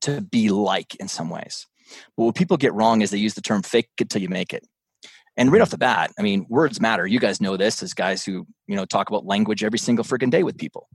to 0.00 0.20
be 0.20 0.50
like 0.50 0.94
in 0.96 1.08
some 1.08 1.30
ways. 1.30 1.66
But 2.16 2.24
what 2.24 2.34
people 2.34 2.56
get 2.56 2.74
wrong 2.74 3.02
is 3.02 3.10
they 3.10 3.18
use 3.18 3.34
the 3.34 3.40
term 3.40 3.62
fake 3.62 3.88
it 3.98 4.10
till 4.10 4.22
you 4.22 4.28
make 4.28 4.52
it. 4.52 4.66
And 5.36 5.50
right 5.50 5.60
off 5.60 5.70
the 5.70 5.78
bat, 5.78 6.12
I 6.18 6.22
mean, 6.22 6.46
words 6.48 6.80
matter. 6.80 7.06
You 7.06 7.18
guys 7.18 7.40
know 7.40 7.56
this 7.56 7.82
as 7.82 7.92
guys 7.92 8.24
who, 8.24 8.46
you 8.66 8.76
know, 8.76 8.84
talk 8.84 9.08
about 9.08 9.26
language 9.26 9.64
every 9.64 9.78
single 9.78 10.04
freaking 10.04 10.30
day 10.30 10.42
with 10.42 10.56
people. 10.56 10.88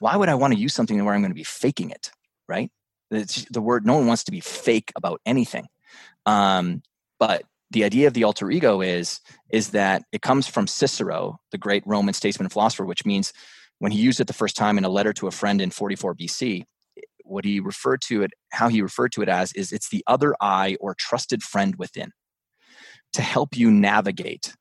Why 0.00 0.16
would 0.16 0.28
I 0.28 0.34
want 0.34 0.54
to 0.54 0.58
use 0.58 0.74
something 0.74 1.02
where 1.04 1.14
I'm 1.14 1.20
going 1.20 1.30
to 1.30 1.36
be 1.36 1.44
faking 1.44 1.90
it, 1.90 2.10
right? 2.48 2.70
It's 3.10 3.44
the 3.50 3.60
word 3.60 3.86
no 3.86 3.94
one 3.94 4.06
wants 4.06 4.24
to 4.24 4.32
be 4.32 4.40
fake 4.40 4.92
about 4.96 5.20
anything. 5.24 5.68
Um, 6.26 6.82
but 7.18 7.44
the 7.70 7.84
idea 7.84 8.06
of 8.06 8.14
the 8.14 8.24
alter 8.24 8.50
ego 8.50 8.80
is 8.80 9.20
is 9.50 9.70
that 9.70 10.02
it 10.12 10.22
comes 10.22 10.46
from 10.46 10.66
Cicero, 10.66 11.40
the 11.52 11.58
great 11.58 11.82
Roman 11.86 12.14
statesman 12.14 12.46
and 12.46 12.52
philosopher, 12.52 12.84
which 12.84 13.04
means 13.04 13.32
when 13.78 13.92
he 13.92 13.98
used 13.98 14.20
it 14.20 14.26
the 14.26 14.32
first 14.32 14.56
time 14.56 14.78
in 14.78 14.84
a 14.84 14.88
letter 14.88 15.12
to 15.14 15.26
a 15.26 15.30
friend 15.30 15.60
in 15.60 15.70
44 15.70 16.14
BC, 16.14 16.64
what 17.24 17.44
he 17.44 17.60
referred 17.60 18.00
to 18.02 18.22
it, 18.22 18.32
how 18.50 18.68
he 18.68 18.82
referred 18.82 19.12
to 19.12 19.22
it 19.22 19.28
as, 19.28 19.52
is 19.52 19.72
it's 19.72 19.90
the 19.90 20.02
other 20.06 20.34
eye 20.40 20.76
or 20.80 20.94
trusted 20.94 21.42
friend 21.42 21.76
within 21.76 22.12
to 23.14 23.22
help 23.22 23.56
you 23.56 23.70
navigate 23.70 24.54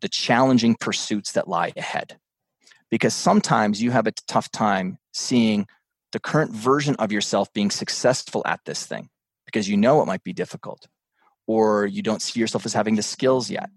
the 0.00 0.08
challenging 0.08 0.74
pursuits 0.74 1.32
that 1.32 1.48
lie 1.48 1.72
ahead. 1.76 2.18
Because 2.90 3.14
sometimes 3.14 3.80
you 3.82 3.90
have 3.90 4.06
a 4.06 4.12
tough 4.26 4.50
time 4.50 4.98
seeing 5.12 5.66
the 6.12 6.20
current 6.20 6.54
version 6.54 6.94
of 6.96 7.10
yourself 7.10 7.52
being 7.52 7.70
successful 7.70 8.42
at 8.44 8.60
this 8.66 8.84
thing 8.84 9.08
because 9.46 9.68
you 9.68 9.76
know 9.76 10.02
it 10.02 10.06
might 10.06 10.22
be 10.22 10.32
difficult 10.32 10.86
or 11.46 11.86
you 11.86 12.02
don't 12.02 12.22
see 12.22 12.38
yourself 12.40 12.66
as 12.66 12.72
having 12.72 12.96
the 12.96 13.02
skills 13.02 13.50
yet. 13.50 13.70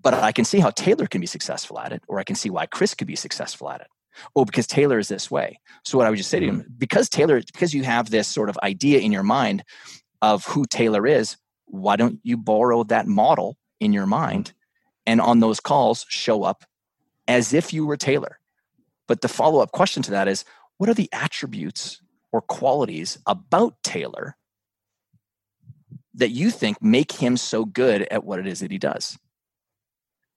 But 0.00 0.14
I 0.14 0.32
can 0.32 0.44
see 0.44 0.60
how 0.60 0.70
Taylor 0.70 1.06
can 1.06 1.20
be 1.20 1.26
successful 1.26 1.78
at 1.78 1.92
it, 1.92 2.02
or 2.06 2.20
I 2.20 2.24
can 2.24 2.36
see 2.36 2.50
why 2.50 2.66
Chris 2.66 2.94
could 2.94 3.08
be 3.08 3.16
successful 3.16 3.68
at 3.68 3.80
it. 3.80 3.88
Oh, 4.36 4.44
because 4.44 4.66
Taylor 4.66 4.98
is 4.98 5.08
this 5.08 5.30
way. 5.30 5.60
So 5.84 5.98
what 5.98 6.06
I 6.06 6.10
would 6.10 6.16
just 6.16 6.30
say 6.30 6.40
to 6.40 6.46
him, 6.46 6.60
mm-hmm. 6.60 6.72
because 6.78 7.08
Taylor, 7.08 7.40
because 7.40 7.74
you 7.74 7.82
have 7.84 8.10
this 8.10 8.28
sort 8.28 8.48
of 8.48 8.58
idea 8.62 9.00
in 9.00 9.12
your 9.12 9.22
mind 9.22 9.64
of 10.22 10.44
who 10.46 10.64
Taylor 10.66 11.06
is, 11.06 11.36
why 11.70 11.96
don't 11.96 12.20
you 12.22 12.36
borrow 12.36 12.84
that 12.84 13.06
model 13.06 13.56
in 13.80 13.92
your 13.92 14.06
mind 14.06 14.52
and 15.06 15.20
on 15.20 15.40
those 15.40 15.60
calls 15.60 16.06
show 16.08 16.42
up 16.42 16.64
as 17.26 17.52
if 17.52 17.72
you 17.72 17.86
were 17.86 17.96
Taylor? 17.96 18.38
But 19.06 19.20
the 19.20 19.28
follow 19.28 19.60
up 19.60 19.72
question 19.72 20.02
to 20.04 20.10
that 20.12 20.28
is 20.28 20.44
what 20.76 20.88
are 20.88 20.94
the 20.94 21.10
attributes 21.12 22.00
or 22.32 22.42
qualities 22.42 23.18
about 23.26 23.74
Taylor 23.82 24.36
that 26.14 26.30
you 26.30 26.50
think 26.50 26.82
make 26.82 27.12
him 27.12 27.36
so 27.36 27.64
good 27.64 28.02
at 28.10 28.24
what 28.24 28.38
it 28.38 28.46
is 28.46 28.60
that 28.60 28.70
he 28.70 28.78
does? 28.78 29.18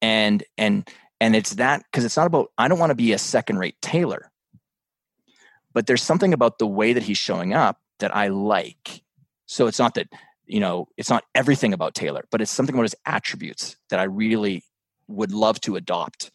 And 0.01 0.43
and 0.57 0.89
and 1.19 1.35
it's 1.35 1.55
that 1.55 1.83
because 1.91 2.05
it's 2.05 2.17
not 2.17 2.27
about 2.27 2.51
I 2.57 2.67
don't 2.67 2.79
want 2.79 2.91
to 2.91 2.95
be 2.95 3.13
a 3.13 3.17
second 3.17 3.59
rate 3.59 3.75
Taylor. 3.81 4.31
But 5.73 5.87
there's 5.87 6.03
something 6.03 6.33
about 6.33 6.59
the 6.59 6.67
way 6.67 6.93
that 6.93 7.03
he's 7.03 7.17
showing 7.17 7.53
up 7.53 7.79
that 7.99 8.15
I 8.15 8.27
like. 8.27 9.03
So 9.45 9.67
it's 9.67 9.79
not 9.79 9.93
that, 9.93 10.07
you 10.51 10.59
know, 10.59 10.89
it's 10.97 11.09
not 11.09 11.23
everything 11.33 11.73
about 11.73 11.95
Taylor, 11.95 12.25
but 12.29 12.41
it's 12.41 12.51
something 12.51 12.75
about 12.75 12.83
his 12.83 12.95
attributes 13.05 13.77
that 13.89 14.01
I 14.01 14.03
really 14.03 14.63
would 15.07 15.31
love 15.31 15.61
to 15.61 15.77
adopt. 15.77 16.29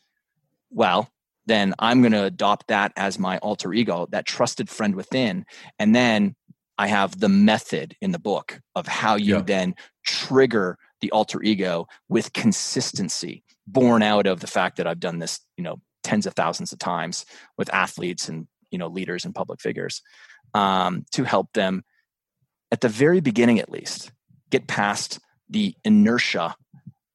Well, 0.70 1.10
then 1.44 1.74
I'm 1.78 2.00
going 2.00 2.12
to 2.12 2.24
adopt 2.24 2.68
that 2.68 2.92
as 2.96 3.18
my 3.18 3.36
alter 3.38 3.74
ego, 3.74 4.08
that 4.12 4.24
trusted 4.24 4.70
friend 4.70 4.94
within. 4.94 5.44
And 5.78 5.94
then 5.94 6.34
I 6.78 6.86
have 6.86 7.20
the 7.20 7.28
method 7.28 7.94
in 8.00 8.12
the 8.12 8.18
book 8.18 8.58
of 8.74 8.86
how 8.88 9.16
you 9.16 9.36
yeah. 9.36 9.42
then 9.42 9.74
trigger 10.02 10.78
the 11.02 11.10
alter 11.10 11.42
ego 11.42 11.86
with 12.08 12.32
consistency, 12.32 13.44
born 13.66 14.02
out 14.02 14.26
of 14.26 14.40
the 14.40 14.46
fact 14.46 14.78
that 14.78 14.86
I've 14.86 15.00
done 15.00 15.18
this, 15.18 15.40
you 15.58 15.62
know, 15.62 15.76
tens 16.02 16.24
of 16.24 16.32
thousands 16.32 16.72
of 16.72 16.78
times 16.78 17.26
with 17.58 17.72
athletes 17.72 18.30
and, 18.30 18.46
you 18.70 18.78
know, 18.78 18.88
leaders 18.88 19.26
and 19.26 19.34
public 19.34 19.60
figures 19.60 20.00
um, 20.54 21.04
to 21.12 21.24
help 21.24 21.52
them 21.52 21.84
at 22.70 22.80
the 22.80 22.88
very 22.88 23.20
beginning, 23.20 23.58
at 23.58 23.70
least, 23.70 24.12
get 24.50 24.66
past 24.66 25.18
the 25.48 25.74
inertia 25.84 26.56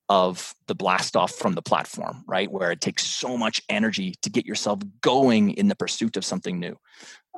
of 0.10 0.54
the 0.68 0.76
blast 0.76 1.16
off 1.16 1.32
from 1.32 1.54
the 1.54 1.62
platform, 1.62 2.24
right? 2.28 2.52
Where 2.52 2.72
it 2.72 2.82
takes 2.82 3.06
so 3.06 3.38
much 3.38 3.62
energy 3.70 4.16
to 4.22 4.30
get 4.30 4.46
yourself 4.46 4.82
going 5.02 5.52
in 5.52 5.70
the 5.70 5.76
pursuit 5.76 6.18
of 6.18 6.26
something 6.26 6.60
new. 6.60 6.78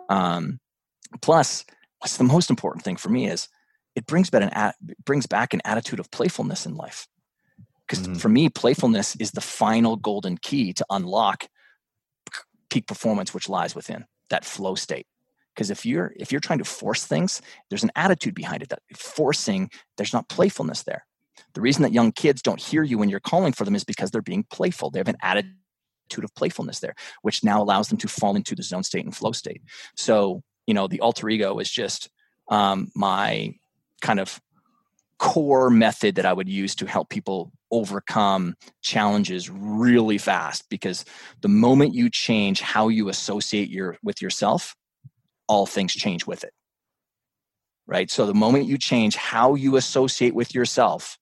Um, 0.09 0.59
plus, 1.21 1.65
what's 1.99 2.17
the 2.17 2.23
most 2.23 2.49
important 2.49 2.83
thing 2.83 2.95
for 2.95 3.09
me 3.09 3.27
is 3.27 3.47
it 3.95 4.07
brings 4.07 4.29
back 4.29 4.41
an 4.41 4.73
brings 5.05 5.27
back 5.27 5.53
an 5.53 5.61
attitude 5.65 5.99
of 5.99 6.09
playfulness 6.09 6.65
in 6.65 6.75
life. 6.75 7.07
Because 7.87 8.03
mm-hmm. 8.03 8.15
for 8.15 8.29
me, 8.29 8.49
playfulness 8.49 9.15
is 9.17 9.31
the 9.31 9.41
final 9.41 9.95
golden 9.95 10.37
key 10.37 10.73
to 10.73 10.85
unlock 10.89 11.47
peak 12.69 12.87
performance, 12.87 13.33
which 13.33 13.49
lies 13.49 13.75
within 13.75 14.05
that 14.29 14.45
flow 14.45 14.73
state. 14.73 15.05
Because 15.53 15.69
if 15.69 15.85
you're 15.85 16.13
if 16.17 16.31
you're 16.31 16.41
trying 16.41 16.59
to 16.59 16.65
force 16.65 17.05
things, 17.05 17.41
there's 17.69 17.83
an 17.83 17.91
attitude 17.95 18.35
behind 18.35 18.63
it 18.63 18.69
that 18.69 18.81
forcing 18.95 19.69
there's 19.97 20.13
not 20.13 20.29
playfulness 20.29 20.83
there 20.83 21.05
the 21.53 21.61
reason 21.61 21.83
that 21.83 21.93
young 21.93 22.11
kids 22.11 22.41
don't 22.41 22.59
hear 22.59 22.83
you 22.83 22.97
when 22.97 23.09
you're 23.09 23.19
calling 23.19 23.53
for 23.53 23.65
them 23.65 23.75
is 23.75 23.83
because 23.83 24.11
they're 24.11 24.21
being 24.21 24.45
playful. 24.51 24.89
They 24.89 24.99
have 24.99 25.07
an 25.07 25.17
attitude 25.21 26.23
of 26.23 26.33
playfulness 26.35 26.79
there, 26.79 26.95
which 27.21 27.43
now 27.43 27.61
allows 27.61 27.89
them 27.89 27.97
to 27.99 28.07
fall 28.07 28.35
into 28.35 28.55
the 28.55 28.63
zone 28.63 28.83
state 28.83 29.05
and 29.05 29.15
flow 29.15 29.31
state. 29.31 29.61
So, 29.95 30.41
you 30.65 30.73
know, 30.73 30.87
the 30.87 30.99
alter 30.99 31.29
ego 31.29 31.59
is 31.59 31.69
just 31.69 32.09
um, 32.49 32.91
my 32.95 33.53
kind 34.01 34.19
of 34.19 34.41
core 35.19 35.69
method 35.69 36.15
that 36.15 36.25
I 36.25 36.33
would 36.33 36.49
use 36.49 36.75
to 36.75 36.85
help 36.85 37.09
people 37.09 37.51
overcome 37.71 38.55
challenges 38.81 39.49
really 39.49 40.17
fast 40.17 40.69
because 40.69 41.05
the 41.41 41.47
moment 41.47 41.93
you 41.93 42.09
change 42.09 42.61
how 42.61 42.87
you 42.87 43.09
associate 43.09 43.69
your 43.69 43.97
with 44.03 44.21
yourself 44.21 44.75
all 45.53 45.65
things 45.65 45.93
change 45.93 46.25
with 46.25 46.43
it 46.43 46.53
right 47.87 48.09
so 48.09 48.25
the 48.25 48.33
moment 48.45 48.65
you 48.65 48.77
change 48.77 49.15
how 49.15 49.55
you 49.55 49.75
associate 49.75 50.35
with 50.35 50.53
yourself 50.53 51.17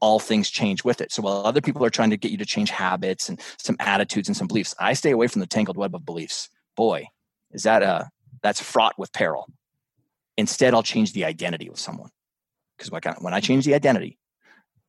all 0.00 0.18
things 0.18 0.50
change 0.50 0.84
with 0.84 1.00
it. 1.00 1.10
So 1.12 1.22
while 1.22 1.46
other 1.46 1.60
people 1.60 1.84
are 1.84 1.90
trying 1.90 2.10
to 2.10 2.16
get 2.16 2.30
you 2.30 2.38
to 2.38 2.46
change 2.46 2.70
habits 2.70 3.28
and 3.28 3.40
some 3.58 3.76
attitudes 3.80 4.28
and 4.28 4.36
some 4.36 4.46
beliefs, 4.46 4.74
I 4.78 4.92
stay 4.92 5.10
away 5.10 5.26
from 5.26 5.40
the 5.40 5.46
tangled 5.46 5.76
web 5.76 5.94
of 5.94 6.04
beliefs. 6.04 6.50
Boy, 6.76 7.08
is 7.52 7.62
that 7.62 7.82
a 7.82 8.10
that's 8.42 8.60
fraught 8.60 8.98
with 8.98 9.12
peril. 9.12 9.46
Instead, 10.36 10.74
I'll 10.74 10.82
change 10.82 11.12
the 11.12 11.24
identity 11.24 11.68
of 11.68 11.78
someone 11.78 12.10
because 12.76 12.90
when 13.20 13.32
I 13.32 13.40
change 13.40 13.64
the 13.64 13.74
identity, 13.74 14.18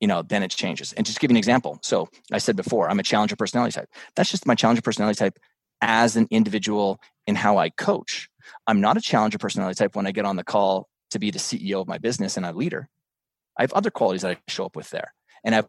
you 0.02 0.08
know, 0.08 0.22
then 0.22 0.44
it 0.44 0.52
changes. 0.52 0.94
And 0.94 1.06
just 1.06 1.20
give 1.20 1.32
you 1.32 1.34
an 1.34 1.38
example. 1.38 1.80
So 1.82 2.10
I 2.32 2.38
said 2.38 2.56
before, 2.56 2.90
I'm 2.90 3.00
a 3.00 3.04
challenger 3.04 3.36
personality 3.36 3.74
type. 3.74 3.90
That's 4.16 4.30
just 4.30 4.46
my 4.46 4.56
challenger 4.56 4.82
personality 4.82 5.18
type 5.18 5.40
as 5.82 6.16
an 6.16 6.28
individual 6.32 7.00
in 7.26 7.36
how 7.36 7.58
I 7.58 7.70
coach. 7.70 8.30
I'm 8.66 8.82
not 8.82 8.98
a 8.98 9.02
challenger 9.02 9.38
personality 9.38 9.76
type 9.76 9.96
when 9.96 10.08
I 10.08 10.12
get 10.12 10.26
on 10.26 10.36
the 10.36 10.44
call 10.44 10.88
to 11.12 11.20
be 11.20 11.32
the 11.32 11.40
CEO 11.40 11.82
of 11.82 11.88
my 11.88 11.98
business 11.98 12.38
and 12.38 12.46
a 12.46 12.52
leader. 12.52 12.90
I 13.58 13.64
have 13.64 13.74
other 13.74 13.92
qualities 13.92 14.22
that 14.22 14.32
I 14.32 14.52
show 14.52 14.66
up 14.66 14.76
with 14.76 14.90
there. 14.90 15.14
And 15.44 15.54
I 15.54 15.58
have 15.58 15.68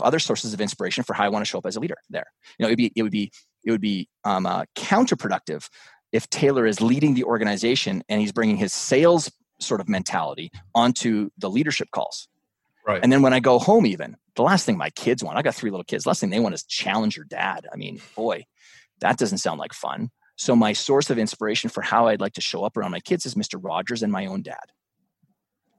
other 0.00 0.18
sources 0.18 0.52
of 0.52 0.60
inspiration 0.60 1.04
for 1.04 1.14
how 1.14 1.24
I 1.24 1.28
want 1.28 1.44
to 1.44 1.48
show 1.48 1.58
up 1.58 1.66
as 1.66 1.76
a 1.76 1.80
leader 1.80 1.96
there. 2.10 2.26
You 2.58 2.64
know, 2.64 2.68
it'd 2.68 2.78
be 2.78 2.92
it 2.96 3.02
would 3.02 3.12
be 3.12 3.30
it 3.64 3.70
would 3.70 3.80
be 3.80 4.08
um, 4.24 4.46
uh, 4.46 4.64
counterproductive 4.76 5.68
if 6.12 6.28
Taylor 6.30 6.66
is 6.66 6.80
leading 6.80 7.14
the 7.14 7.24
organization 7.24 8.02
and 8.08 8.20
he's 8.20 8.32
bringing 8.32 8.56
his 8.56 8.72
sales 8.72 9.30
sort 9.60 9.80
of 9.80 9.88
mentality 9.88 10.50
onto 10.74 11.30
the 11.38 11.50
leadership 11.50 11.90
calls. 11.90 12.28
Right. 12.86 13.00
And 13.02 13.10
then 13.10 13.22
when 13.22 13.32
I 13.32 13.40
go 13.40 13.58
home, 13.58 13.86
even 13.86 14.16
the 14.36 14.42
last 14.42 14.66
thing 14.66 14.76
my 14.76 14.90
kids 14.90 15.24
want, 15.24 15.38
I 15.38 15.42
got 15.42 15.54
three 15.54 15.70
little 15.70 15.84
kids. 15.84 16.06
Last 16.06 16.20
thing 16.20 16.30
they 16.30 16.40
want 16.40 16.54
is 16.54 16.64
challenge 16.64 17.16
your 17.16 17.24
dad. 17.24 17.66
I 17.72 17.76
mean, 17.76 18.00
boy, 18.14 18.44
that 19.00 19.18
doesn't 19.18 19.38
sound 19.38 19.58
like 19.58 19.72
fun. 19.72 20.10
So 20.36 20.56
my 20.56 20.72
source 20.72 21.10
of 21.10 21.18
inspiration 21.18 21.70
for 21.70 21.82
how 21.82 22.08
I'd 22.08 22.20
like 22.20 22.32
to 22.34 22.40
show 22.40 22.64
up 22.64 22.76
around 22.76 22.90
my 22.90 23.00
kids 23.00 23.24
is 23.26 23.34
Mr. 23.34 23.58
Rogers 23.62 24.02
and 24.02 24.12
my 24.12 24.26
own 24.26 24.42
dad. 24.42 24.72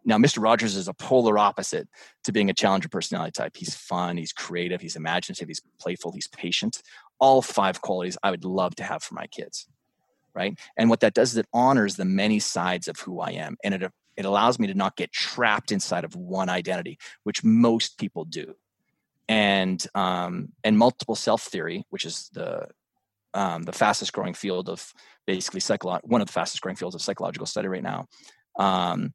Now, 0.08 0.18
Mr. 0.18 0.42
Rogers 0.42 0.76
is 0.76 0.88
a 0.88 0.94
polar 0.94 1.38
opposite 1.38 1.90
to 2.24 2.32
being 2.32 2.50
a 2.50 2.54
challenger 2.54 2.88
personality 2.88 3.32
type. 3.32 3.58
He's 3.58 3.74
fun, 3.74 4.18
he's 4.18 4.32
creative, 4.32 4.80
he's 4.80 4.96
imaginative, 4.96 5.48
he's 5.48 5.62
playful, 5.80 6.12
he's 6.12 6.28
patient. 6.28 6.84
All 7.20 7.42
five 7.42 7.82
qualities 7.82 8.18
I 8.22 8.30
would 8.30 8.46
love 8.46 8.76
to 8.76 8.84
have 8.84 9.02
for 9.02 9.16
my 9.16 9.26
kids. 9.26 9.68
Right. 10.36 10.58
And 10.78 10.90
what 10.90 11.00
that 11.00 11.14
does 11.14 11.32
is 11.32 11.38
it 11.38 11.48
honors 11.54 11.96
the 11.96 12.06
many 12.06 12.40
sides 12.40 12.88
of 12.88 13.00
who 13.00 13.20
I 13.20 13.32
am. 13.32 13.58
And 13.64 13.74
it, 13.74 13.92
it 14.16 14.26
allows 14.26 14.60
me 14.60 14.68
to 14.68 14.74
not 14.74 14.96
get 14.96 15.12
trapped 15.12 15.72
inside 15.72 16.04
of 16.04 16.16
one 16.16 16.50
identity, 16.50 17.00
which 17.24 17.44
most 17.44 17.98
people 17.98 18.26
do. 18.26 18.56
And 19.28 19.84
um, 19.96 20.50
and 20.64 20.78
multiple 20.78 21.16
self 21.16 21.42
theory, 21.42 21.86
which 21.90 22.06
is 22.06 22.30
the 22.34 22.68
um, 23.36 23.64
the 23.64 23.74
fastest 23.74 24.14
growing 24.14 24.34
field 24.34 24.70
of 24.70 24.92
basically 25.28 25.60
psycholo- 25.60 26.00
one 26.04 26.22
of 26.22 26.28
the 26.28 26.34
fastest 26.34 26.62
growing 26.62 26.76
fields 26.76 26.96
of 26.96 27.02
psychological 27.02 27.46
study 27.46 27.68
right 27.68 27.84
now, 27.84 28.08
um, 28.58 29.14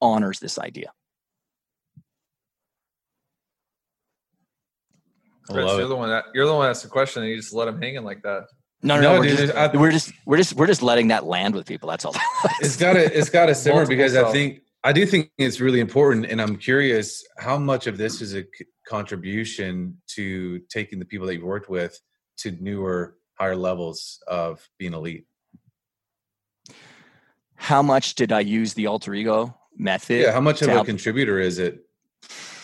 honors 0.00 0.38
this 0.38 0.58
idea. 0.58 0.92
Chris, 5.48 5.66
you're 5.72 5.88
the 5.88 5.96
one 5.96 6.08
that 6.10 6.26
you're 6.32 6.46
the 6.46 6.54
one 6.54 6.62
that 6.62 6.70
asked 6.70 6.84
the 6.84 6.88
question, 6.88 7.22
and 7.22 7.30
you 7.30 7.36
just 7.36 7.52
let 7.52 7.66
him 7.66 7.82
hanging 7.82 8.04
like 8.04 8.22
that. 8.22 8.44
No, 8.82 8.96
no, 8.96 9.00
no, 9.00 9.12
no 9.14 9.20
we're, 9.20 9.26
dude, 9.26 9.38
just, 9.38 9.54
I, 9.54 9.76
we're, 9.76 9.90
just, 9.90 10.12
we're 10.24 10.36
just 10.36 10.54
we're 10.54 10.66
just 10.68 10.82
letting 10.82 11.08
that 11.08 11.24
land 11.24 11.54
with 11.54 11.66
people. 11.66 11.88
That's 11.88 12.04
all. 12.04 12.14
it's 12.60 12.76
got 12.76 12.92
to 12.92 13.18
it's 13.18 13.30
got 13.30 13.46
to 13.46 13.54
simmer 13.54 13.84
because 13.84 14.12
self. 14.12 14.28
I 14.28 14.32
think 14.32 14.60
I 14.84 14.92
do 14.92 15.04
think 15.04 15.30
it's 15.38 15.60
really 15.60 15.80
important, 15.80 16.26
and 16.26 16.40
I'm 16.40 16.56
curious 16.56 17.24
how 17.38 17.58
much 17.58 17.88
of 17.88 17.98
this 17.98 18.22
is 18.22 18.36
a 18.36 18.44
contribution 18.86 20.00
to 20.14 20.60
taking 20.70 21.00
the 21.00 21.04
people 21.04 21.26
that 21.26 21.34
you've 21.34 21.42
worked 21.42 21.68
with 21.68 21.98
to 22.38 22.52
newer 22.52 23.16
higher 23.40 23.56
levels 23.56 24.22
of 24.28 24.68
being 24.78 24.92
elite? 24.92 25.26
How 27.54 27.82
much 27.82 28.14
did 28.14 28.32
I 28.32 28.40
use 28.40 28.74
the 28.74 28.86
alter 28.86 29.14
ego 29.14 29.56
method? 29.76 30.22
Yeah, 30.22 30.32
how 30.32 30.40
much 30.40 30.60
of 30.62 30.68
a 30.68 30.84
contributor 30.84 31.40
is 31.40 31.58
it 31.58 31.86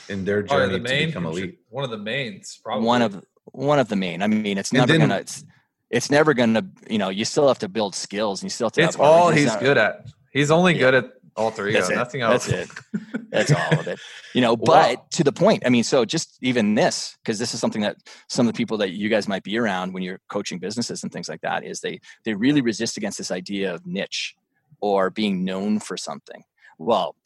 in 0.09 0.25
their 0.25 0.43
journey 0.43 0.75
the 0.75 0.81
main, 0.81 1.01
to 1.01 1.07
become 1.07 1.27
elite? 1.27 1.59
One 1.71 1.85
of 1.85 1.91
the 1.91 1.99
mains, 1.99 2.61
probably. 2.63 2.87
One 2.87 3.03
of 3.03 3.25
one 3.47 3.79
of 3.79 3.89
the 3.89 3.97
main. 3.97 4.23
I 4.23 4.27
mean, 4.27 4.59
it's 4.59 4.73
never 4.73 4.93
then, 4.93 5.01
gonna. 5.01 5.17
It's, 5.17 5.45
it's 5.91 6.11
never 6.11 6.35
gonna. 6.35 6.67
You 6.91 6.99
know, 6.99 7.09
you 7.09 7.25
still 7.25 7.49
have 7.49 7.59
to 7.61 7.69
build 7.69 7.95
skills, 7.95 8.43
and 8.43 8.47
you 8.47 8.51
still 8.51 8.67
have 8.67 8.73
to. 8.75 8.83
It's 8.83 8.97
all 8.97 9.31
he's 9.31 9.55
good 9.57 9.79
at. 9.79 10.07
He's 10.33 10.51
only 10.51 10.75
yeah. 10.75 10.81
good 10.81 10.95
at 10.95 11.05
alter 11.37 11.69
ego. 11.69 11.81
That's 11.81 11.91
Nothing 11.91 12.23
else. 12.23 12.47
That's 12.47 12.71
it. 12.71 13.01
That's 13.31 13.53
all 13.53 13.81
of 13.81 13.89
it. 13.89 13.99
You 14.35 14.41
know, 14.41 14.57
but 14.57 14.99
wow. 14.99 15.07
to 15.13 15.25
the 15.25 15.33
point. 15.33 15.63
I 15.67 15.69
mean, 15.69 15.85
so 15.85 16.05
just 16.05 16.39
even 16.43 16.75
this, 16.75 17.17
because 17.23 17.39
this 17.39 17.55
is 17.55 17.61
something 17.61 17.83
that 17.83 17.97
some 18.29 18.47
of 18.47 18.53
the 18.53 18.57
people 18.57 18.79
that 18.79 18.93
you 18.93 19.09
guys 19.09 19.29
might 19.29 19.43
be 19.43 19.59
around 19.59 19.93
when 19.93 20.03
you're 20.03 20.21
coaching 20.29 20.59
businesses 20.59 21.03
and 21.03 21.13
things 21.13 21.29
like 21.29 21.41
that, 21.43 21.65
is 21.65 21.81
they 21.81 22.01
they 22.25 22.35
really 22.35 22.61
resist 22.61 22.97
against 22.97 23.19
this 23.19 23.31
idea 23.31 23.75
of 23.75 23.87
niche 23.87 24.35
or 24.81 25.11
being 25.11 25.45
known 25.45 25.79
for 25.81 25.97
something. 25.97 26.45
Well, 26.79 27.17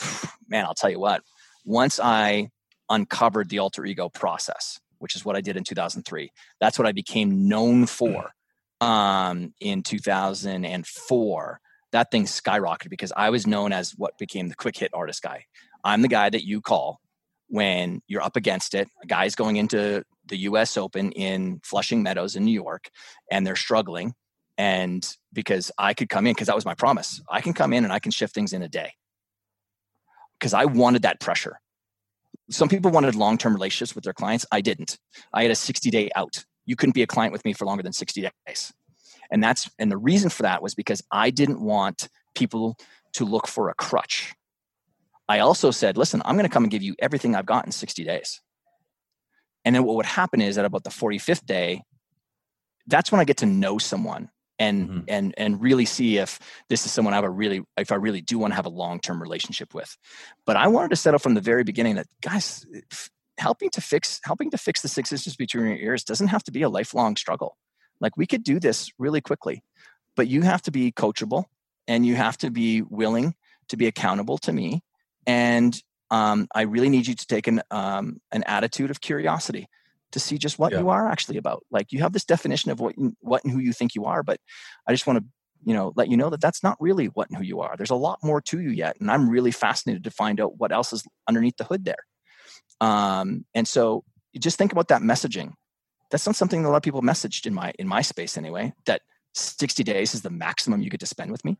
man, 0.48 0.64
I'll 0.64 0.74
tell 0.74 0.90
you 0.90 1.00
what. 1.00 1.22
Once 1.64 2.00
I 2.00 2.50
uncovered 2.88 3.48
the 3.48 3.58
alter 3.58 3.84
ego 3.84 4.08
process, 4.08 4.80
which 4.98 5.14
is 5.14 5.24
what 5.24 5.36
I 5.36 5.40
did 5.40 5.56
in 5.56 5.64
2003, 5.64 6.30
that's 6.60 6.78
what 6.78 6.86
I 6.86 6.92
became 6.92 7.48
known 7.48 7.86
for 7.86 8.32
um, 8.80 9.52
in 9.60 9.82
2004 9.82 11.60
that 11.92 12.10
thing 12.10 12.24
skyrocketed 12.24 12.90
because 12.90 13.12
I 13.16 13.30
was 13.30 13.46
known 13.46 13.72
as 13.72 13.92
what 13.92 14.18
became 14.18 14.48
the 14.48 14.54
quick 14.54 14.76
hit 14.76 14.90
artist 14.94 15.22
guy. 15.22 15.44
I'm 15.84 16.02
the 16.02 16.08
guy 16.08 16.30
that 16.30 16.44
you 16.44 16.60
call 16.60 17.00
when 17.48 18.00
you're 18.06 18.22
up 18.22 18.36
against 18.36 18.74
it. 18.74 18.88
A 19.02 19.06
guy's 19.06 19.34
going 19.34 19.56
into 19.56 20.04
the 20.26 20.38
US 20.38 20.76
Open 20.76 21.12
in 21.12 21.60
Flushing 21.64 22.02
Meadows 22.02 22.36
in 22.36 22.44
New 22.44 22.52
York 22.52 22.90
and 23.30 23.46
they're 23.46 23.56
struggling. 23.56 24.14
And 24.56 25.06
because 25.32 25.72
I 25.78 25.94
could 25.94 26.08
come 26.08 26.26
in, 26.26 26.34
because 26.34 26.46
that 26.46 26.54
was 26.54 26.66
my 26.66 26.74
promise, 26.74 27.20
I 27.30 27.40
can 27.40 27.54
come 27.54 27.72
in 27.72 27.84
and 27.84 27.92
I 27.92 27.98
can 27.98 28.12
shift 28.12 28.34
things 28.34 28.52
in 28.52 28.62
a 28.62 28.68
day. 28.68 28.92
Because 30.38 30.54
I 30.54 30.66
wanted 30.66 31.02
that 31.02 31.20
pressure. 31.20 31.60
Some 32.50 32.68
people 32.68 32.90
wanted 32.90 33.14
long 33.14 33.38
term 33.38 33.54
relationships 33.54 33.94
with 33.94 34.04
their 34.04 34.12
clients. 34.12 34.46
I 34.50 34.60
didn't. 34.60 34.98
I 35.32 35.42
had 35.42 35.50
a 35.50 35.56
60 35.56 35.90
day 35.90 36.10
out. 36.14 36.44
You 36.66 36.76
couldn't 36.76 36.94
be 36.94 37.02
a 37.02 37.06
client 37.06 37.32
with 37.32 37.44
me 37.44 37.52
for 37.52 37.64
longer 37.64 37.82
than 37.82 37.92
60 37.92 38.28
days 38.46 38.72
and 39.30 39.42
that's 39.42 39.70
and 39.78 39.90
the 39.90 39.96
reason 39.96 40.30
for 40.30 40.42
that 40.42 40.62
was 40.62 40.74
because 40.74 41.02
i 41.10 41.30
didn't 41.30 41.60
want 41.60 42.08
people 42.34 42.76
to 43.12 43.24
look 43.24 43.46
for 43.46 43.68
a 43.68 43.74
crutch 43.74 44.34
i 45.28 45.38
also 45.38 45.70
said 45.70 45.96
listen 45.96 46.22
i'm 46.24 46.36
going 46.36 46.48
to 46.48 46.52
come 46.52 46.64
and 46.64 46.70
give 46.70 46.82
you 46.82 46.94
everything 46.98 47.34
i've 47.34 47.46
got 47.46 47.66
in 47.66 47.72
60 47.72 48.04
days 48.04 48.40
and 49.64 49.74
then 49.74 49.84
what 49.84 49.96
would 49.96 50.06
happen 50.06 50.40
is 50.40 50.58
at 50.58 50.64
about 50.64 50.84
the 50.84 50.90
45th 50.90 51.44
day 51.46 51.82
that's 52.86 53.12
when 53.12 53.20
i 53.20 53.24
get 53.24 53.38
to 53.38 53.46
know 53.46 53.78
someone 53.78 54.30
and 54.60 54.88
mm-hmm. 54.88 55.00
and 55.08 55.34
and 55.36 55.60
really 55.60 55.86
see 55.86 56.18
if 56.18 56.38
this 56.68 56.86
is 56.86 56.92
someone 56.92 57.14
I 57.14 57.16
have 57.16 57.24
a 57.24 57.30
really 57.30 57.62
if 57.76 57.90
I 57.90 57.96
really 57.96 58.20
do 58.20 58.38
want 58.38 58.52
to 58.52 58.56
have 58.56 58.66
a 58.66 58.70
long 58.70 59.00
term 59.00 59.20
relationship 59.20 59.74
with. 59.74 59.96
But 60.46 60.56
I 60.56 60.68
wanted 60.68 60.90
to 60.90 60.96
settle 60.96 61.18
from 61.18 61.34
the 61.34 61.40
very 61.40 61.64
beginning 61.64 61.96
that 61.96 62.06
guys 62.20 62.64
helping 63.38 63.70
to 63.70 63.80
fix 63.80 64.20
helping 64.22 64.50
to 64.50 64.58
fix 64.58 64.82
the 64.82 64.88
six 64.88 65.10
inches 65.10 65.34
between 65.34 65.66
your 65.66 65.76
ears 65.76 66.04
doesn't 66.04 66.28
have 66.28 66.44
to 66.44 66.52
be 66.52 66.62
a 66.62 66.68
lifelong 66.68 67.16
struggle. 67.16 67.56
Like 68.00 68.16
we 68.16 68.26
could 68.26 68.42
do 68.42 68.60
this 68.60 68.90
really 68.98 69.20
quickly, 69.20 69.62
but 70.16 70.28
you 70.28 70.42
have 70.42 70.62
to 70.62 70.70
be 70.70 70.92
coachable 70.92 71.44
and 71.86 72.06
you 72.06 72.14
have 72.14 72.38
to 72.38 72.50
be 72.50 72.82
willing 72.82 73.34
to 73.68 73.76
be 73.76 73.86
accountable 73.86 74.38
to 74.38 74.52
me. 74.52 74.82
And 75.26 75.80
um, 76.10 76.48
I 76.54 76.62
really 76.62 76.88
need 76.88 77.06
you 77.06 77.14
to 77.14 77.26
take 77.26 77.46
an 77.46 77.62
um, 77.70 78.20
an 78.32 78.42
attitude 78.44 78.90
of 78.90 79.00
curiosity 79.00 79.68
to 80.12 80.18
see 80.18 80.38
just 80.38 80.58
what 80.58 80.72
yeah. 80.72 80.80
you 80.80 80.88
are 80.88 81.08
actually 81.08 81.36
about. 81.36 81.64
Like 81.70 81.92
you 81.92 82.00
have 82.00 82.12
this 82.12 82.24
definition 82.24 82.70
of 82.70 82.80
what 82.80 82.94
what 83.20 83.44
and 83.44 83.52
who 83.52 83.60
you 83.60 83.72
think 83.72 83.94
you 83.94 84.06
are, 84.06 84.22
but 84.22 84.40
I 84.86 84.92
just 84.92 85.06
want 85.06 85.20
to 85.20 85.24
you 85.64 85.74
know 85.74 85.92
let 85.96 86.08
you 86.08 86.16
know 86.16 86.30
that 86.30 86.40
that's 86.40 86.62
not 86.62 86.76
really 86.80 87.06
what 87.06 87.28
and 87.28 87.36
who 87.36 87.44
you 87.44 87.60
are. 87.60 87.76
There's 87.76 87.90
a 87.90 87.96
lot 87.96 88.18
more 88.22 88.40
to 88.42 88.60
you 88.60 88.70
yet, 88.70 88.96
and 89.00 89.10
I'm 89.10 89.28
really 89.28 89.52
fascinated 89.52 90.04
to 90.04 90.10
find 90.10 90.40
out 90.40 90.58
what 90.58 90.72
else 90.72 90.92
is 90.92 91.04
underneath 91.28 91.56
the 91.56 91.64
hood 91.64 91.84
there. 91.84 92.04
Um, 92.80 93.44
and 93.54 93.68
so 93.68 94.04
just 94.38 94.58
think 94.58 94.72
about 94.72 94.88
that 94.88 95.02
messaging 95.02 95.52
that's 96.10 96.26
not 96.26 96.36
something 96.36 96.62
that 96.62 96.68
a 96.68 96.70
lot 96.70 96.78
of 96.78 96.82
people 96.82 97.02
messaged 97.02 97.46
in 97.46 97.54
my 97.54 97.72
in 97.78 97.86
my 97.86 98.02
space 98.02 98.36
anyway 98.36 98.72
that 98.86 99.02
60 99.34 99.84
days 99.84 100.14
is 100.14 100.22
the 100.22 100.30
maximum 100.30 100.82
you 100.82 100.90
get 100.90 101.00
to 101.00 101.06
spend 101.06 101.30
with 101.30 101.44
me. 101.44 101.56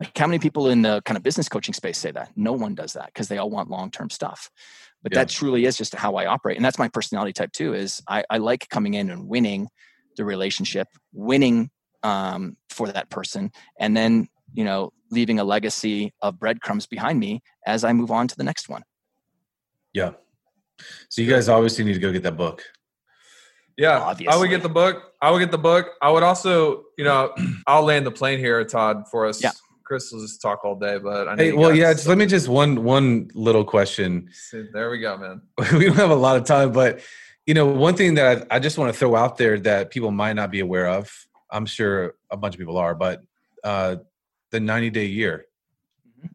Like 0.00 0.16
how 0.16 0.26
many 0.26 0.38
people 0.38 0.70
in 0.70 0.80
the 0.80 1.02
kind 1.04 1.18
of 1.18 1.22
business 1.22 1.48
coaching 1.48 1.74
space 1.74 1.98
say 1.98 2.10
that? 2.12 2.30
No 2.36 2.54
one 2.54 2.74
does 2.74 2.94
that 2.94 3.06
because 3.06 3.28
they 3.28 3.36
all 3.36 3.50
want 3.50 3.68
long-term 3.68 4.08
stuff. 4.08 4.50
But 5.02 5.12
yeah. 5.12 5.20
that 5.20 5.28
truly 5.28 5.66
is 5.66 5.76
just 5.76 5.94
how 5.94 6.16
i 6.16 6.26
operate 6.26 6.56
and 6.56 6.64
that's 6.64 6.78
my 6.78 6.88
personality 6.88 7.32
type 7.32 7.52
too 7.52 7.74
is 7.74 8.02
I, 8.08 8.24
I 8.28 8.38
like 8.38 8.68
coming 8.68 8.94
in 8.94 9.10
and 9.10 9.28
winning 9.28 9.68
the 10.16 10.24
relationship 10.24 10.88
winning 11.12 11.70
um, 12.02 12.56
for 12.68 12.88
that 12.88 13.08
person 13.08 13.50
and 13.78 13.96
then 13.96 14.28
you 14.52 14.64
know 14.64 14.92
leaving 15.10 15.38
a 15.38 15.44
legacy 15.44 16.12
of 16.20 16.38
breadcrumbs 16.38 16.86
behind 16.86 17.18
me 17.18 17.42
as 17.66 17.82
i 17.82 17.92
move 17.92 18.10
on 18.10 18.28
to 18.28 18.36
the 18.36 18.44
next 18.44 18.68
one. 18.68 18.82
Yeah. 19.92 20.12
So 21.08 21.22
you 21.22 21.30
guys 21.30 21.48
obviously 21.48 21.84
need 21.84 21.94
to 21.94 21.98
go 21.98 22.12
get 22.12 22.22
that 22.22 22.36
book 22.36 22.62
yeah, 23.80 23.98
Obviously. 23.98 24.34
I 24.34 24.36
would 24.38 24.50
get 24.50 24.62
the 24.62 24.68
book. 24.68 25.14
I 25.22 25.30
would 25.30 25.38
get 25.38 25.50
the 25.50 25.58
book. 25.58 25.92
I 26.02 26.10
would 26.10 26.22
also, 26.22 26.84
you 26.98 27.04
know, 27.04 27.34
I'll 27.66 27.82
land 27.82 28.06
the 28.06 28.10
plane 28.10 28.38
here, 28.38 28.62
Todd, 28.64 29.08
for 29.10 29.26
us. 29.26 29.42
Yeah. 29.42 29.52
Chris 29.84 30.12
will 30.12 30.20
just 30.20 30.40
talk 30.40 30.64
all 30.64 30.76
day, 30.76 30.98
but 30.98 31.26
I 31.26 31.34
hey, 31.34 31.52
well, 31.52 31.74
yeah. 31.74 31.92
Just 31.92 32.06
let 32.06 32.16
me 32.16 32.26
just 32.26 32.46
one 32.46 32.84
one 32.84 33.28
little 33.34 33.64
question. 33.64 34.28
There 34.52 34.88
we 34.88 35.00
go, 35.00 35.16
man. 35.16 35.40
we 35.72 35.86
don't 35.86 35.96
have 35.96 36.10
a 36.10 36.14
lot 36.14 36.36
of 36.36 36.44
time, 36.44 36.70
but 36.70 37.00
you 37.44 37.54
know, 37.54 37.66
one 37.66 37.96
thing 37.96 38.14
that 38.14 38.46
I, 38.52 38.56
I 38.56 38.58
just 38.60 38.78
want 38.78 38.92
to 38.92 38.98
throw 38.98 39.16
out 39.16 39.36
there 39.36 39.58
that 39.60 39.90
people 39.90 40.12
might 40.12 40.34
not 40.34 40.52
be 40.52 40.60
aware 40.60 40.88
of. 40.88 41.10
I'm 41.50 41.66
sure 41.66 42.14
a 42.30 42.36
bunch 42.36 42.54
of 42.54 42.60
people 42.60 42.76
are, 42.76 42.94
but 42.94 43.22
uh, 43.64 43.96
the 44.50 44.60
90 44.60 44.90
day 44.90 45.06
year. 45.06 45.46
Mm-hmm. 46.18 46.34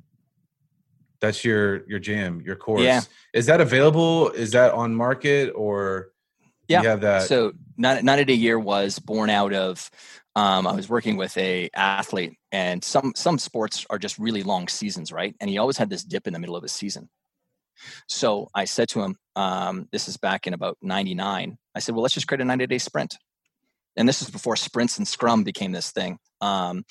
That's 1.22 1.46
your 1.46 1.88
your 1.88 2.00
jam, 2.00 2.42
your 2.42 2.58
course. 2.58 2.82
Yeah. 2.82 3.02
Is 3.34 3.46
that 3.46 3.62
available? 3.62 4.32
Is 4.32 4.52
that 4.52 4.74
on 4.74 4.94
market 4.94 5.52
or? 5.56 6.10
Yeah. 6.68 6.82
You 6.82 6.88
have 6.90 7.02
that. 7.02 7.24
So 7.24 7.54
90 7.78 8.26
Day 8.26 8.34
Year 8.34 8.60
was 8.60 9.00
born 9.00 9.30
out 9.30 9.54
of 9.54 9.90
um, 10.36 10.68
I 10.68 10.74
was 10.74 10.90
working 10.90 11.16
with 11.16 11.38
a 11.38 11.70
athlete, 11.74 12.34
and 12.52 12.84
some 12.84 13.14
some 13.16 13.38
sports 13.38 13.86
are 13.90 13.98
just 13.98 14.20
really 14.20 14.44
long 14.44 14.68
seasons, 14.68 15.12
right? 15.12 15.34
And 15.40 15.50
he 15.50 15.58
always 15.58 15.78
had 15.78 15.90
this 15.90 16.04
dip 16.04 16.28
in 16.28 16.34
the 16.34 16.40
middle 16.40 16.58
of 16.58 16.64
his 16.64 16.74
season. 16.74 17.10
So 18.10 18.50
I 18.54 18.66
said 18.66 18.90
to 18.90 19.02
him, 19.02 19.16
um, 19.38 19.88
"This 19.94 20.10
is 20.10 20.18
back 20.18 20.46
in 20.46 20.54
about 20.54 20.78
'99." 20.82 21.58
I 21.74 21.80
said, 21.80 21.96
"Well, 21.96 22.02
let's 22.02 22.14
just 22.14 22.28
create 22.28 22.42
a 22.42 22.46
90 22.46 22.68
day 22.68 22.78
sprint." 22.78 23.18
And 23.96 24.10
this 24.10 24.22
is 24.22 24.30
before 24.30 24.58
sprints 24.58 24.98
and 24.98 25.08
Scrum 25.08 25.46
became 25.46 25.72
this 25.72 25.92
thing. 25.92 26.20
Um, 26.42 26.84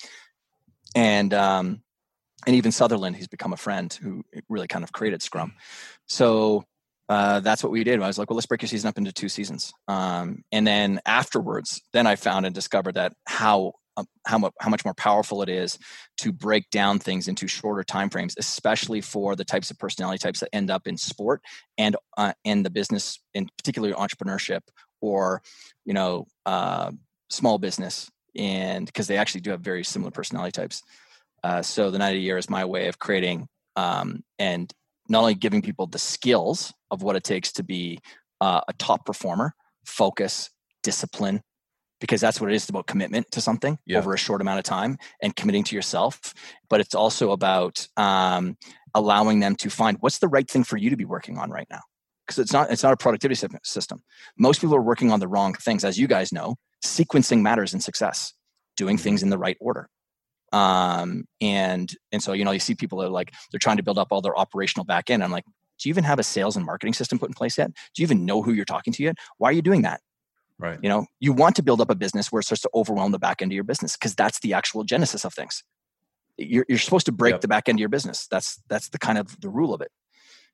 and 0.95 1.31
um, 1.31 1.83
and 2.47 2.55
even 2.55 2.71
Sutherland, 2.71 3.15
he's 3.15 3.27
become 3.27 3.53
a 3.53 3.57
friend 3.57 3.93
who 3.93 4.23
really 4.49 4.67
kind 4.67 4.83
of 4.83 4.91
created 4.91 5.21
Scrum. 5.21 5.53
So 6.07 6.63
uh, 7.07 7.39
that's 7.39 7.63
what 7.63 7.71
we 7.71 7.83
did. 7.83 8.01
I 8.01 8.07
was 8.07 8.17
like, 8.17 8.29
well, 8.29 8.35
let's 8.35 8.47
break 8.47 8.61
your 8.61 8.69
season 8.69 8.87
up 8.87 8.97
into 8.97 9.11
two 9.11 9.29
seasons. 9.29 9.73
Um, 9.87 10.43
and 10.51 10.65
then 10.65 10.99
afterwards, 11.05 11.81
then 11.93 12.07
I 12.07 12.15
found 12.15 12.45
and 12.45 12.55
discovered 12.55 12.95
that 12.95 13.13
how 13.27 13.73
um, 13.97 14.07
how, 14.27 14.37
much, 14.37 14.53
how 14.59 14.69
much 14.69 14.83
more 14.83 14.93
powerful 14.93 15.41
it 15.41 15.47
is 15.47 15.79
to 16.17 16.33
break 16.33 16.69
down 16.69 16.99
things 16.99 17.29
into 17.29 17.47
shorter 17.47 17.81
time 17.83 18.09
frames, 18.09 18.35
especially 18.37 18.99
for 18.99 19.37
the 19.37 19.45
types 19.45 19.71
of 19.71 19.79
personality 19.79 20.17
types 20.17 20.41
that 20.41 20.49
end 20.53 20.69
up 20.69 20.85
in 20.85 20.97
sport 20.97 21.41
and 21.77 21.95
uh, 22.17 22.33
in 22.43 22.63
the 22.63 22.69
business, 22.69 23.19
in 23.33 23.47
particularly 23.57 23.93
entrepreneurship 23.93 24.61
or 24.99 25.41
you 25.85 25.93
know 25.93 26.25
uh, 26.45 26.91
small 27.29 27.57
business, 27.57 28.09
and 28.35 28.85
because 28.85 29.07
they 29.07 29.17
actually 29.17 29.41
do 29.41 29.51
have 29.51 29.61
very 29.61 29.83
similar 29.83 30.11
personality 30.11 30.51
types. 30.51 30.81
Uh, 31.43 31.61
so 31.61 31.91
the 31.91 31.99
90 31.99 32.19
year 32.19 32.37
is 32.37 32.49
my 32.49 32.65
way 32.65 32.87
of 32.87 32.99
creating 32.99 33.47
um, 33.75 34.23
and 34.39 34.73
not 35.07 35.19
only 35.19 35.35
giving 35.35 35.61
people 35.61 35.87
the 35.87 35.99
skills 35.99 36.73
of 36.91 37.03
what 37.03 37.15
it 37.15 37.23
takes 37.23 37.51
to 37.53 37.63
be 37.63 37.99
uh, 38.41 38.61
a 38.67 38.73
top 38.73 39.05
performer, 39.05 39.53
focus, 39.85 40.49
discipline, 40.83 41.41
because 41.99 42.21
that's 42.21 42.41
what 42.41 42.51
it 42.51 42.55
is 42.55 42.67
about 42.69 42.87
commitment 42.87 43.29
to 43.31 43.41
something 43.41 43.77
yeah. 43.85 43.97
over 43.97 44.13
a 44.13 44.17
short 44.17 44.41
amount 44.41 44.59
of 44.59 44.65
time 44.65 44.97
and 45.21 45.35
committing 45.35 45.63
to 45.63 45.75
yourself. 45.75 46.33
But 46.69 46.81
it's 46.81 46.95
also 46.95 47.31
about 47.31 47.87
um, 47.97 48.57
allowing 48.93 49.39
them 49.39 49.55
to 49.57 49.69
find 49.69 49.97
what's 50.01 50.19
the 50.19 50.27
right 50.27 50.49
thing 50.49 50.63
for 50.63 50.77
you 50.77 50.89
to 50.89 50.97
be 50.97 51.05
working 51.05 51.37
on 51.37 51.49
right 51.49 51.67
now. 51.69 51.81
Because 52.25 52.39
it's 52.39 52.51
not 52.51 52.71
it's 52.71 52.81
not 52.81 52.91
a 52.91 52.97
productivity 52.97 53.39
system. 53.63 54.01
Most 54.37 54.59
people 54.59 54.75
are 54.75 54.81
working 54.81 55.11
on 55.11 55.19
the 55.19 55.27
wrong 55.27 55.53
things, 55.53 55.83
as 55.83 55.97
you 55.97 56.07
guys 56.07 56.33
know. 56.33 56.55
Sequencing 56.83 57.41
matters 57.41 57.73
in 57.73 57.79
success. 57.79 58.33
Doing 58.77 58.97
things 58.97 59.21
in 59.21 59.29
the 59.29 59.37
right 59.37 59.57
order 59.61 59.89
um, 60.51 61.25
and 61.41 61.91
and 62.11 62.21
so 62.21 62.33
you 62.33 62.45
know 62.45 62.51
you 62.51 62.59
see 62.59 62.75
people 62.75 62.99
that 62.99 63.07
are 63.07 63.09
like 63.09 63.33
they're 63.51 63.59
trying 63.59 63.77
to 63.77 63.83
build 63.83 63.97
up 63.97 64.09
all 64.11 64.21
their 64.21 64.37
operational 64.37 64.85
back 64.85 65.09
end. 65.09 65.23
I'm 65.23 65.31
like 65.31 65.45
do 65.79 65.89
you 65.89 65.91
even 65.91 66.03
have 66.03 66.19
a 66.19 66.23
sales 66.23 66.55
and 66.55 66.65
marketing 66.65 66.93
system 66.93 67.19
put 67.19 67.29
in 67.29 67.33
place 67.33 67.57
yet? 67.57 67.71
Do 67.93 68.01
you 68.01 68.05
even 68.05 68.25
know 68.25 68.41
who 68.41 68.53
you're 68.53 68.65
talking 68.65 68.93
to 68.93 69.03
yet? 69.03 69.17
Why 69.37 69.49
are 69.49 69.53
you 69.53 69.61
doing 69.61 69.81
that? 69.81 70.01
Right. 70.57 70.79
You 70.81 70.87
know 70.87 71.05
you 71.19 71.33
want 71.33 71.55
to 71.57 71.63
build 71.63 71.81
up 71.81 71.89
a 71.89 71.95
business 71.95 72.31
where 72.31 72.39
it 72.39 72.43
starts 72.43 72.61
to 72.61 72.69
overwhelm 72.73 73.11
the 73.11 73.19
back 73.19 73.41
end 73.41 73.51
of 73.51 73.55
your 73.55 73.65
business 73.65 73.97
because 73.97 74.15
that's 74.15 74.39
the 74.39 74.53
actual 74.53 74.83
genesis 74.83 75.25
of 75.25 75.33
things. 75.33 75.63
You're, 76.37 76.65
you're 76.67 76.77
supposed 76.77 77.05
to 77.05 77.11
break 77.11 77.33
yep. 77.33 77.41
the 77.41 77.47
back 77.47 77.69
end 77.69 77.77
of 77.77 77.81
your 77.81 77.89
business. 77.89 78.27
That's 78.27 78.61
that's 78.69 78.89
the 78.89 78.99
kind 78.99 79.17
of 79.17 79.39
the 79.41 79.49
rule 79.49 79.73
of 79.73 79.81
it. 79.81 79.91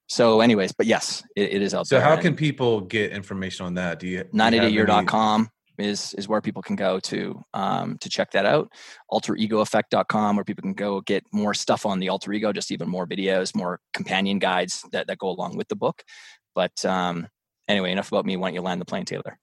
So 0.08 0.42
anyways 0.42 0.72
but 0.72 0.88
yes 0.88 1.24
it, 1.36 1.54
it 1.54 1.62
is 1.62 1.74
out 1.76 1.88
so 1.88 1.96
there. 1.96 2.04
how 2.04 2.18
can 2.18 2.36
people 2.36 2.82
get 2.82 3.12
information 3.12 3.68
on 3.68 3.76
that? 3.76 4.00
Do 4.00 4.08
you 4.08 4.24
90dayyear.com 4.34 5.50
is 5.82 6.14
is 6.16 6.28
where 6.28 6.42
people 6.42 6.62
can 6.62 6.76
go 6.76 7.00
to 7.00 7.44
um, 7.54 7.98
to 8.00 8.10
check 8.10 8.32
that 8.32 8.46
out. 8.46 8.72
AlterEgoEffect.com, 9.12 10.36
where 10.36 10.46
people 10.46 10.62
can 10.62 10.74
go 10.74 11.02
get 11.02 11.24
more 11.32 11.54
stuff 11.54 11.86
on 11.86 12.00
the 12.00 12.10
alter 12.10 12.32
ego, 12.34 12.54
just 12.54 12.72
even 12.72 12.90
more 12.90 13.08
videos, 13.08 13.56
more 13.56 13.80
companion 13.94 14.40
guides 14.40 14.86
that 14.92 15.08
that 15.08 15.18
go 15.18 15.30
along 15.30 15.58
with 15.58 15.68
the 15.68 15.76
book. 15.76 16.04
But 16.56 16.84
um, 16.86 17.28
anyway, 17.68 17.92
enough 17.92 18.12
about 18.12 18.26
me. 18.26 18.38
Why 18.38 18.50
don't 18.50 18.56
you 18.56 18.62
land 18.62 18.82
the 18.82 18.86
plane, 18.86 19.06
Taylor? 19.06 19.38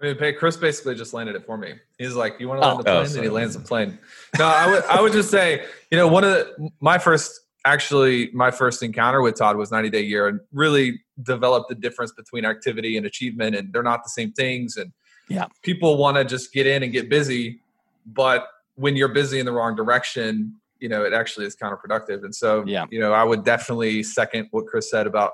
I 0.00 0.14
mean, 0.14 0.34
Chris 0.38 0.56
basically 0.56 0.94
just 0.94 1.12
landed 1.12 1.34
it 1.34 1.44
for 1.44 1.56
me. 1.56 1.74
He's 1.98 2.14
like, 2.14 2.38
"You 2.38 2.48
want 2.48 2.62
to 2.62 2.66
land 2.66 2.80
oh, 2.80 2.82
the 2.82 2.84
plane?" 2.84 3.06
Oh, 3.10 3.14
and 3.14 3.24
he 3.24 3.30
lands 3.30 3.56
the 3.56 3.64
plane. 3.64 3.98
No, 4.38 4.46
I 4.46 4.70
would 4.70 4.84
I 4.84 5.00
would 5.00 5.12
just 5.12 5.30
say, 5.30 5.64
you 5.90 5.98
know, 5.98 6.06
one 6.06 6.24
of 6.24 6.30
the, 6.30 6.70
my 6.80 6.98
first 6.98 7.40
actually 7.64 8.30
my 8.32 8.50
first 8.50 8.82
encounter 8.82 9.20
with 9.22 9.36
Todd 9.36 9.56
was 9.56 9.70
90 9.70 9.90
Day 9.90 10.02
Year, 10.02 10.28
and 10.28 10.40
really 10.52 11.00
developed 11.22 11.68
the 11.68 11.74
difference 11.74 12.12
between 12.12 12.44
activity 12.44 12.96
and 12.96 13.06
achievement, 13.06 13.56
and 13.56 13.72
they're 13.72 13.82
not 13.82 14.04
the 14.04 14.10
same 14.10 14.32
things, 14.32 14.76
and 14.76 14.92
yeah. 15.28 15.46
People 15.62 15.96
want 15.96 16.16
to 16.16 16.24
just 16.24 16.52
get 16.52 16.66
in 16.66 16.82
and 16.82 16.92
get 16.92 17.08
busy, 17.08 17.60
but 18.06 18.48
when 18.76 18.96
you're 18.96 19.08
busy 19.08 19.38
in 19.38 19.46
the 19.46 19.52
wrong 19.52 19.74
direction, 19.74 20.54
you 20.80 20.88
know, 20.88 21.04
it 21.04 21.12
actually 21.12 21.46
is 21.46 21.56
counterproductive. 21.56 22.24
And 22.24 22.34
so, 22.34 22.64
yeah. 22.66 22.86
you 22.90 23.00
know, 23.00 23.12
I 23.12 23.24
would 23.24 23.44
definitely 23.44 24.02
second 24.02 24.48
what 24.50 24.66
Chris 24.66 24.90
said 24.90 25.06
about 25.06 25.32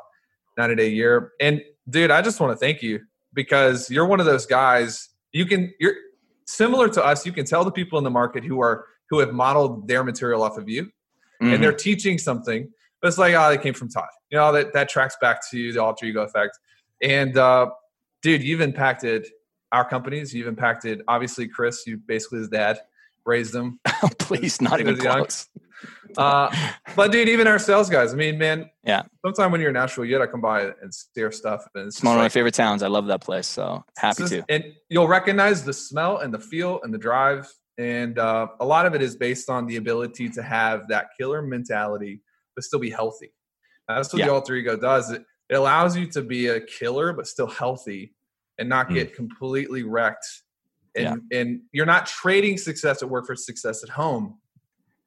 90 0.56 0.76
day 0.76 0.88
year. 0.88 1.32
And 1.40 1.62
dude, 1.88 2.10
I 2.10 2.22
just 2.22 2.40
want 2.40 2.52
to 2.52 2.56
thank 2.56 2.82
you 2.82 3.00
because 3.32 3.90
you're 3.90 4.06
one 4.06 4.20
of 4.20 4.26
those 4.26 4.46
guys 4.46 5.10
you 5.32 5.44
can, 5.44 5.74
you're 5.80 5.94
similar 6.46 6.88
to 6.88 7.04
us. 7.04 7.26
You 7.26 7.32
can 7.32 7.44
tell 7.44 7.64
the 7.64 7.72
people 7.72 7.98
in 7.98 8.04
the 8.04 8.10
market 8.10 8.44
who 8.44 8.62
are, 8.62 8.86
who 9.10 9.18
have 9.18 9.32
modeled 9.32 9.88
their 9.88 10.04
material 10.04 10.42
off 10.42 10.56
of 10.56 10.68
you 10.68 10.84
mm-hmm. 10.84 11.52
and 11.52 11.62
they're 11.62 11.72
teaching 11.72 12.18
something, 12.18 12.70
but 13.02 13.08
it's 13.08 13.18
like, 13.18 13.34
oh, 13.34 13.50
they 13.50 13.58
came 13.58 13.74
from 13.74 13.90
Todd. 13.90 14.08
You 14.30 14.38
know, 14.38 14.52
that, 14.52 14.72
that 14.72 14.88
tracks 14.88 15.16
back 15.20 15.40
to 15.50 15.72
the 15.72 15.82
alter 15.82 16.06
ego 16.06 16.22
effect. 16.22 16.58
And, 17.02 17.36
uh, 17.36 17.70
dude, 18.22 18.42
you've 18.42 18.60
impacted 18.60 19.26
our 19.72 19.88
companies. 19.88 20.34
You've 20.34 20.48
impacted, 20.48 21.02
obviously, 21.08 21.48
Chris. 21.48 21.86
You 21.86 21.96
basically 21.96 22.40
his 22.40 22.48
dad 22.48 22.78
raised 23.26 23.54
him. 23.54 23.80
Please, 24.18 24.60
not 24.60 24.80
even 24.80 24.96
close. 24.96 25.48
Uh, 26.16 26.54
but 26.94 27.10
dude, 27.10 27.28
even 27.28 27.46
our 27.46 27.58
sales 27.58 27.90
guys. 27.90 28.12
I 28.12 28.16
mean, 28.16 28.38
man. 28.38 28.70
Yeah. 28.84 29.02
Sometime 29.24 29.50
when 29.50 29.60
you're 29.60 29.70
in 29.70 29.74
Nashville, 29.74 30.04
you 30.04 30.16
got 30.16 30.24
to 30.24 30.30
come 30.30 30.40
by 30.40 30.72
and 30.80 30.94
steer 30.94 31.32
stuff. 31.32 31.66
And 31.74 31.88
it's, 31.88 32.02
one 32.02 32.14
of 32.14 32.20
my 32.20 32.28
favorite 32.28 32.54
towns. 32.54 32.82
I 32.82 32.88
love 32.88 33.06
that 33.06 33.20
place. 33.20 33.46
So 33.46 33.84
happy 33.96 34.22
just, 34.22 34.32
to. 34.32 34.44
And 34.48 34.64
you'll 34.88 35.08
recognize 35.08 35.64
the 35.64 35.72
smell 35.72 36.18
and 36.18 36.32
the 36.32 36.38
feel 36.38 36.80
and 36.82 36.92
the 36.92 36.98
drive. 36.98 37.48
And 37.78 38.18
uh, 38.18 38.48
a 38.60 38.64
lot 38.64 38.86
of 38.86 38.94
it 38.94 39.02
is 39.02 39.16
based 39.16 39.50
on 39.50 39.66
the 39.66 39.76
ability 39.76 40.28
to 40.30 40.42
have 40.42 40.88
that 40.88 41.08
killer 41.18 41.42
mentality, 41.42 42.20
but 42.54 42.64
still 42.64 42.78
be 42.78 42.90
healthy. 42.90 43.32
That's 43.88 44.12
what 44.12 44.20
yeah. 44.20 44.26
the 44.26 44.32
alter 44.32 44.54
ego 44.54 44.76
does. 44.76 45.10
It, 45.10 45.24
it 45.50 45.54
allows 45.54 45.96
you 45.96 46.06
to 46.12 46.22
be 46.22 46.46
a 46.46 46.60
killer, 46.60 47.12
but 47.12 47.26
still 47.26 47.48
healthy 47.48 48.14
and 48.58 48.68
not 48.68 48.88
hmm. 48.88 48.94
get 48.94 49.12
mm. 49.12 49.16
completely 49.16 49.82
wrecked. 49.82 50.26
And 50.96 51.22
yeah. 51.30 51.40
and 51.40 51.60
you're 51.72 51.86
not 51.86 52.06
trading 52.06 52.56
success 52.56 53.02
at 53.02 53.10
work 53.10 53.26
for 53.26 53.34
success 53.34 53.82
at 53.82 53.90
home. 53.90 54.38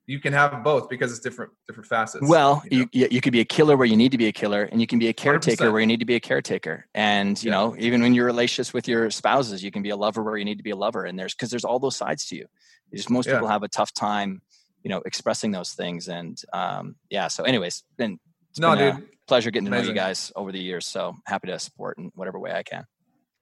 You 0.05 0.19
can 0.19 0.31
have 0.31 0.63
both 0.63 0.89
because 0.89 1.11
it's 1.11 1.19
different 1.19 1.51
different 1.67 1.87
facets. 1.87 2.27
Well, 2.27 2.61
you, 2.69 2.79
know? 2.79 2.89
you, 2.91 3.07
you 3.11 3.21
could 3.21 3.33
be 3.33 3.39
a 3.39 3.45
killer 3.45 3.75
where 3.75 3.87
you 3.87 3.97
need 3.97 4.11
to 4.11 4.17
be 4.17 4.27
a 4.27 4.31
killer, 4.31 4.63
and 4.63 4.81
you 4.81 4.87
can 4.87 4.99
be 4.99 5.07
a 5.07 5.13
caretaker 5.13 5.65
100%. 5.65 5.71
where 5.71 5.81
you 5.81 5.87
need 5.87 5.99
to 5.99 6.05
be 6.05 6.15
a 6.15 6.19
caretaker. 6.19 6.87
And 6.93 7.41
you 7.41 7.51
yeah. 7.51 7.57
know, 7.57 7.75
even 7.77 8.01
when 8.01 8.13
you're 8.13 8.25
relationships 8.25 8.73
with 8.73 8.87
your 8.87 9.09
spouses, 9.11 9.63
you 9.63 9.71
can 9.71 9.81
be 9.81 9.89
a 9.89 9.97
lover 9.97 10.23
where 10.23 10.37
you 10.37 10.45
need 10.45 10.57
to 10.57 10.63
be 10.63 10.71
a 10.71 10.75
lover. 10.75 11.05
And 11.05 11.17
there's 11.17 11.33
because 11.33 11.49
there's 11.49 11.65
all 11.65 11.79
those 11.79 11.95
sides 11.95 12.25
to 12.27 12.35
you. 12.35 12.47
Just 12.93 13.09
most 13.09 13.27
yeah. 13.27 13.33
people 13.33 13.49
have 13.49 13.63
a 13.63 13.67
tough 13.67 13.93
time, 13.93 14.41
you 14.83 14.89
know, 14.89 15.01
expressing 15.05 15.51
those 15.51 15.71
things. 15.73 16.07
And 16.07 16.41
um, 16.53 16.95
yeah. 17.09 17.27
So, 17.27 17.43
anyways, 17.43 17.83
been 17.97 18.17
no, 18.57 18.75
dude. 18.75 19.07
pleasure 19.27 19.51
getting 19.51 19.65
to 19.65 19.71
Amazing. 19.71 19.95
know 19.95 20.01
you 20.01 20.07
guys 20.07 20.31
over 20.35 20.51
the 20.51 20.59
years. 20.59 20.85
So 20.85 21.15
happy 21.25 21.47
to 21.47 21.59
support 21.59 21.97
in 21.97 22.11
whatever 22.15 22.39
way 22.39 22.51
I 22.51 22.63
can 22.63 22.85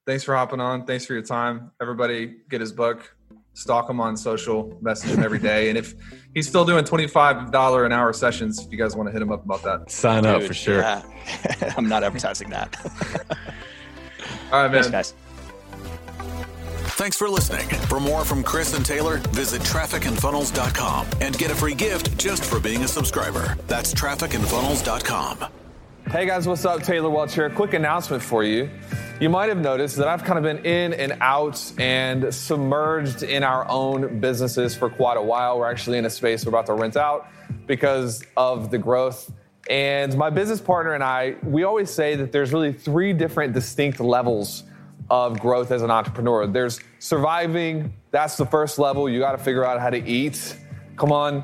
thanks 0.05 0.23
for 0.23 0.35
hopping 0.35 0.59
on. 0.59 0.85
Thanks 0.85 1.05
for 1.05 1.13
your 1.13 1.21
time. 1.21 1.71
Everybody 1.81 2.35
get 2.49 2.61
his 2.61 2.71
book, 2.71 3.15
stalk 3.53 3.89
him 3.89 3.99
on 3.99 4.15
social, 4.15 4.77
message 4.81 5.11
him 5.11 5.23
every 5.23 5.39
day. 5.39 5.69
And 5.69 5.77
if 5.77 5.93
he's 6.33 6.47
still 6.47 6.65
doing 6.65 6.83
$25 6.83 7.85
an 7.85 7.91
hour 7.91 8.13
sessions, 8.13 8.65
if 8.65 8.71
you 8.71 8.77
guys 8.77 8.95
want 8.95 9.07
to 9.07 9.13
hit 9.13 9.21
him 9.21 9.31
up 9.31 9.43
about 9.43 9.63
that, 9.63 9.91
sign 9.91 10.23
Dude, 10.23 10.35
up 10.35 10.43
for 10.43 10.53
sure. 10.53 10.79
Yeah. 10.79 11.01
I'm 11.77 11.89
not 11.89 12.03
advertising 12.03 12.49
that. 12.49 12.75
All 14.51 14.61
right, 14.61 14.71
man. 14.71 14.83
Thanks, 14.83 14.89
guys. 14.89 15.13
Thanks 16.97 17.17
for 17.17 17.27
listening. 17.27 17.67
For 17.67 17.99
more 17.99 18.23
from 18.23 18.41
Chris 18.41 18.73
and 18.73 18.85
Taylor, 18.85 19.17
visit 19.31 19.61
trafficandfunnels.com 19.63 21.07
and 21.19 21.37
get 21.37 21.51
a 21.51 21.55
free 21.55 21.75
gift 21.75 22.17
just 22.17 22.45
for 22.45 22.57
being 22.57 22.83
a 22.83 22.87
subscriber. 22.87 23.57
That's 23.67 23.93
trafficandfunnels.com. 23.93 25.64
Hey 26.11 26.27
guys, 26.27 26.47
what's 26.47 26.63
up? 26.65 26.83
Taylor 26.83 27.09
Welch 27.09 27.33
here. 27.33 27.49
Quick 27.49 27.73
announcement 27.73 28.21
for 28.21 28.43
you. 28.43 28.69
You 29.19 29.27
might 29.27 29.49
have 29.49 29.57
noticed 29.57 29.97
that 29.97 30.07
I've 30.07 30.23
kind 30.23 30.37
of 30.37 30.43
been 30.43 30.63
in 30.63 30.93
and 30.93 31.17
out 31.19 31.59
and 31.79 32.31
submerged 32.33 33.23
in 33.23 33.43
our 33.43 33.67
own 33.67 34.19
businesses 34.19 34.75
for 34.75 34.87
quite 34.87 35.17
a 35.17 35.21
while. 35.21 35.57
We're 35.57 35.69
actually 35.69 35.97
in 35.97 36.05
a 36.05 36.09
space 36.11 36.45
we're 36.45 36.49
about 36.49 36.67
to 36.67 36.73
rent 36.73 36.95
out 36.95 37.27
because 37.65 38.23
of 38.37 38.69
the 38.69 38.77
growth. 38.77 39.33
And 39.67 40.15
my 40.15 40.29
business 40.29 40.61
partner 40.61 40.93
and 40.93 41.03
I, 41.03 41.37
we 41.41 41.63
always 41.63 41.89
say 41.89 42.15
that 42.17 42.31
there's 42.31 42.53
really 42.53 42.71
three 42.71 43.11
different 43.11 43.53
distinct 43.53 43.99
levels 43.99 44.63
of 45.09 45.39
growth 45.39 45.71
as 45.71 45.81
an 45.81 45.89
entrepreneur. 45.89 46.45
There's 46.45 46.79
surviving, 46.99 47.91
that's 48.11 48.37
the 48.37 48.45
first 48.45 48.77
level. 48.77 49.09
You 49.09 49.19
got 49.19 49.31
to 49.31 49.39
figure 49.39 49.65
out 49.65 49.81
how 49.81 49.89
to 49.89 50.07
eat. 50.07 50.55
Come 50.97 51.11
on, 51.11 51.43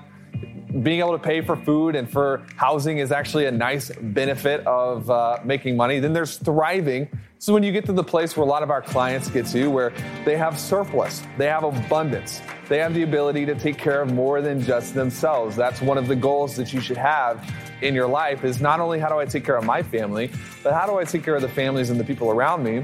being 0.84 1.00
able 1.00 1.12
to 1.12 1.20
pay 1.24 1.42
for 1.42 1.56
food 1.56 1.96
and 1.96 2.10
for 2.10 2.44
housing 2.56 3.00
is 3.00 3.12
actually 3.12 3.46
a 3.46 3.52
nice 3.52 3.92
benefit 4.02 4.66
of 4.66 5.10
uh, 5.10 5.40
making 5.44 5.76
money. 5.76 6.00
Then 6.00 6.14
there's 6.14 6.38
thriving. 6.38 7.10
So 7.40 7.54
when 7.54 7.64
you 7.64 7.72
get 7.72 7.86
to 7.88 7.94
the 7.94 8.04
place 8.04 8.38
where 8.38 8.46
a 8.46 8.50
lot 8.50 8.64
of 8.64 8.70
our 8.70 8.82
clients 8.82 9.30
get 9.30 9.48
to, 9.48 9.68
where 9.68 9.92
they 10.26 10.38
have 10.38 10.60
surplus, 10.60 11.24
they 11.38 11.48
have 11.48 11.64
abundance, 11.64 12.42
they 12.70 12.78
have 12.78 12.94
the 12.94 13.04
ability 13.04 13.46
to 13.48 13.56
take 13.56 13.78
care 13.78 14.02
of 14.02 14.14
more 14.14 14.42
than 14.42 14.62
just 14.62 14.94
themselves. 14.94 15.56
That's 15.56 15.82
one 15.82 15.98
of 15.98 16.08
the 16.08 16.16
goals 16.16 16.56
that 16.56 16.72
you 16.72 16.80
should 16.80 16.98
have 16.98 17.44
in 17.82 17.94
your 17.96 18.08
life 18.08 18.44
is 18.44 18.62
not 18.62 18.80
only 18.80 19.00
how 19.00 19.10
do 19.10 19.18
I 19.18 19.26
take 19.26 19.44
care 19.44 19.58
of 19.58 19.66
my 19.66 19.84
family, 19.84 20.32
but 20.64 20.74
how 20.74 20.86
do 20.86 20.98
I 20.98 21.04
take 21.04 21.24
care 21.24 21.36
of 21.36 21.42
the 21.42 21.50
families 21.50 21.90
and 21.90 22.00
the 22.00 22.04
people 22.04 22.30
around 22.30 22.64
me? 22.64 22.84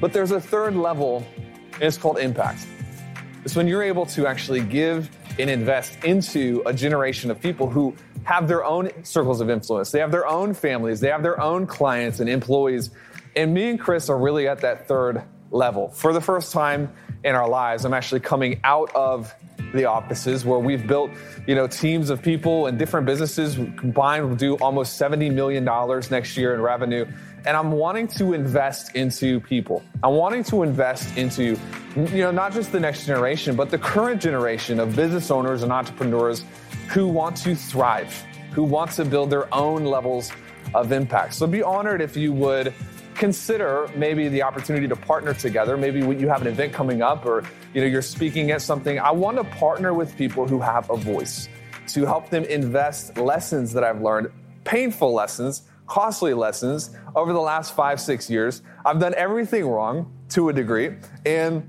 But 0.00 0.12
there's 0.12 0.30
a 0.30 0.40
third 0.40 0.76
level, 0.76 1.26
and 1.74 1.82
it's 1.82 1.98
called 1.98 2.18
impact. 2.18 2.66
It's 3.44 3.56
when 3.56 3.66
you're 3.66 3.82
able 3.82 4.06
to 4.06 4.26
actually 4.26 4.60
give 4.60 5.10
and 5.38 5.50
invest 5.50 6.04
into 6.04 6.62
a 6.66 6.72
generation 6.72 7.30
of 7.30 7.40
people 7.40 7.68
who 7.68 7.94
have 8.24 8.48
their 8.48 8.64
own 8.64 8.90
circles 9.04 9.40
of 9.40 9.50
influence. 9.50 9.90
They 9.90 10.00
have 10.00 10.12
their 10.12 10.26
own 10.26 10.54
families, 10.54 11.00
they 11.00 11.08
have 11.08 11.22
their 11.22 11.40
own 11.40 11.66
clients 11.66 12.20
and 12.20 12.28
employees. 12.28 12.90
And 13.36 13.54
me 13.54 13.70
and 13.70 13.80
Chris 13.80 14.08
are 14.08 14.18
really 14.18 14.48
at 14.48 14.60
that 14.60 14.88
third 14.88 15.22
level. 15.50 15.88
For 15.90 16.12
the 16.12 16.20
first 16.20 16.52
time 16.52 16.92
in 17.24 17.34
our 17.34 17.48
lives, 17.48 17.84
I'm 17.84 17.94
actually 17.94 18.20
coming 18.20 18.60
out 18.64 18.94
of 18.94 19.34
the 19.74 19.84
offices 19.84 20.44
where 20.44 20.58
we've 20.58 20.86
built, 20.86 21.10
you 21.46 21.54
know, 21.54 21.66
teams 21.66 22.10
of 22.10 22.22
people 22.22 22.66
and 22.66 22.78
different 22.78 23.06
businesses 23.06 23.54
combined 23.54 24.28
will 24.28 24.36
do 24.36 24.56
almost 24.56 24.96
70 24.96 25.30
million 25.30 25.64
dollars 25.64 26.10
next 26.10 26.36
year 26.36 26.54
in 26.54 26.60
revenue. 26.60 27.06
And 27.46 27.56
I'm 27.56 27.72
wanting 27.72 28.06
to 28.08 28.34
invest 28.34 28.94
into 28.94 29.40
people. 29.40 29.82
I'm 30.02 30.14
wanting 30.14 30.44
to 30.44 30.62
invest 30.62 31.16
into, 31.16 31.58
you 31.96 32.22
know, 32.22 32.30
not 32.30 32.52
just 32.52 32.70
the 32.72 32.80
next 32.80 33.06
generation, 33.06 33.56
but 33.56 33.70
the 33.70 33.78
current 33.78 34.20
generation 34.20 34.78
of 34.78 34.94
business 34.94 35.30
owners 35.30 35.62
and 35.62 35.72
entrepreneurs 35.72 36.44
who 36.88 37.08
want 37.08 37.36
to 37.38 37.54
thrive, 37.54 38.12
who 38.52 38.62
want 38.62 38.90
to 38.92 39.04
build 39.04 39.30
their 39.30 39.52
own 39.54 39.84
levels 39.84 40.32
of 40.74 40.92
impact. 40.92 41.34
So 41.34 41.46
be 41.46 41.62
honored 41.62 42.00
if 42.00 42.16
you 42.16 42.32
would 42.32 42.74
consider 43.14 43.90
maybe 43.96 44.28
the 44.28 44.42
opportunity 44.42 44.88
to 44.88 44.96
partner 44.96 45.34
together. 45.34 45.76
Maybe 45.76 46.00
you 46.00 46.28
have 46.28 46.40
an 46.40 46.48
event 46.48 46.72
coming 46.72 47.02
up 47.02 47.26
or 47.26 47.44
you 47.74 47.80
know 47.80 47.86
you're 47.86 48.02
speaking 48.02 48.50
at 48.50 48.62
something. 48.62 48.98
I 48.98 49.10
want 49.10 49.36
to 49.36 49.44
partner 49.44 49.92
with 49.92 50.16
people 50.16 50.46
who 50.46 50.60
have 50.60 50.88
a 50.90 50.96
voice 50.96 51.48
to 51.88 52.06
help 52.06 52.30
them 52.30 52.44
invest 52.44 53.18
lessons 53.18 53.72
that 53.72 53.84
I've 53.84 54.00
learned, 54.00 54.30
painful 54.64 55.12
lessons, 55.12 55.62
costly 55.90 56.32
lessons 56.32 56.90
over 57.16 57.32
the 57.32 57.40
last 57.40 57.74
5 57.74 58.00
6 58.00 58.30
years. 58.30 58.62
I've 58.86 59.00
done 59.00 59.12
everything 59.16 59.66
wrong 59.66 60.10
to 60.30 60.48
a 60.48 60.52
degree 60.52 60.94
and 61.26 61.68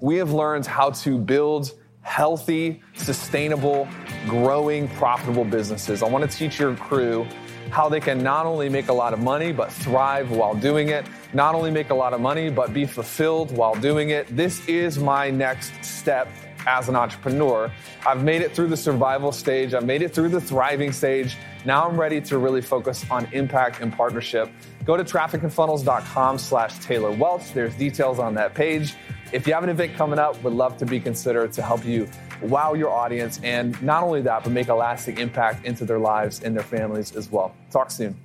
we 0.00 0.16
have 0.16 0.32
learned 0.32 0.66
how 0.66 0.90
to 0.90 1.16
build 1.16 1.72
healthy, 2.00 2.82
sustainable, 2.94 3.86
growing, 4.26 4.88
profitable 4.88 5.44
businesses. 5.44 6.02
I 6.02 6.08
want 6.08 6.28
to 6.28 6.36
teach 6.36 6.58
your 6.58 6.74
crew 6.74 7.24
how 7.70 7.88
they 7.88 8.00
can 8.00 8.20
not 8.20 8.46
only 8.46 8.68
make 8.68 8.88
a 8.88 8.92
lot 8.92 9.12
of 9.12 9.20
money, 9.20 9.52
but 9.52 9.72
thrive 9.72 10.32
while 10.32 10.54
doing 10.54 10.88
it, 10.88 11.06
not 11.32 11.54
only 11.54 11.70
make 11.70 11.90
a 11.90 11.94
lot 11.94 12.12
of 12.12 12.20
money, 12.20 12.50
but 12.50 12.74
be 12.74 12.84
fulfilled 12.84 13.56
while 13.56 13.76
doing 13.76 14.10
it. 14.10 14.26
This 14.36 14.66
is 14.66 14.98
my 14.98 15.30
next 15.30 15.72
step 15.84 16.28
as 16.66 16.88
an 16.88 16.96
entrepreneur. 16.96 17.72
I've 18.04 18.24
made 18.24 18.42
it 18.42 18.56
through 18.56 18.68
the 18.68 18.76
survival 18.76 19.30
stage, 19.30 19.72
I've 19.72 19.86
made 19.86 20.02
it 20.02 20.12
through 20.12 20.30
the 20.30 20.40
thriving 20.40 20.90
stage. 20.90 21.36
Now 21.64 21.88
I'm 21.88 21.98
ready 21.98 22.20
to 22.22 22.38
really 22.38 22.60
focus 22.60 23.04
on 23.10 23.28
impact 23.32 23.80
and 23.80 23.92
partnership. 23.92 24.50
Go 24.84 24.96
to 24.96 25.04
trafficandfunnels.com 25.04 26.38
slash 26.38 26.78
Taylor 26.80 27.12
Welch. 27.12 27.52
There's 27.52 27.74
details 27.76 28.18
on 28.18 28.34
that 28.34 28.54
page. 28.54 28.94
If 29.32 29.46
you 29.46 29.54
have 29.54 29.62
an 29.62 29.70
event 29.70 29.94
coming 29.94 30.18
up, 30.18 30.42
would 30.42 30.52
love 30.52 30.76
to 30.78 30.86
be 30.86 30.98
considered 30.98 31.52
to 31.52 31.62
help 31.62 31.84
you 31.84 32.08
wow 32.42 32.74
your 32.74 32.90
audience 32.90 33.40
and 33.44 33.80
not 33.80 34.02
only 34.02 34.20
that, 34.22 34.42
but 34.42 34.52
make 34.52 34.68
a 34.68 34.74
lasting 34.74 35.18
impact 35.18 35.64
into 35.64 35.84
their 35.84 36.00
lives 36.00 36.42
and 36.42 36.56
their 36.56 36.64
families 36.64 37.14
as 37.14 37.30
well. 37.30 37.54
Talk 37.70 37.90
soon. 37.90 38.18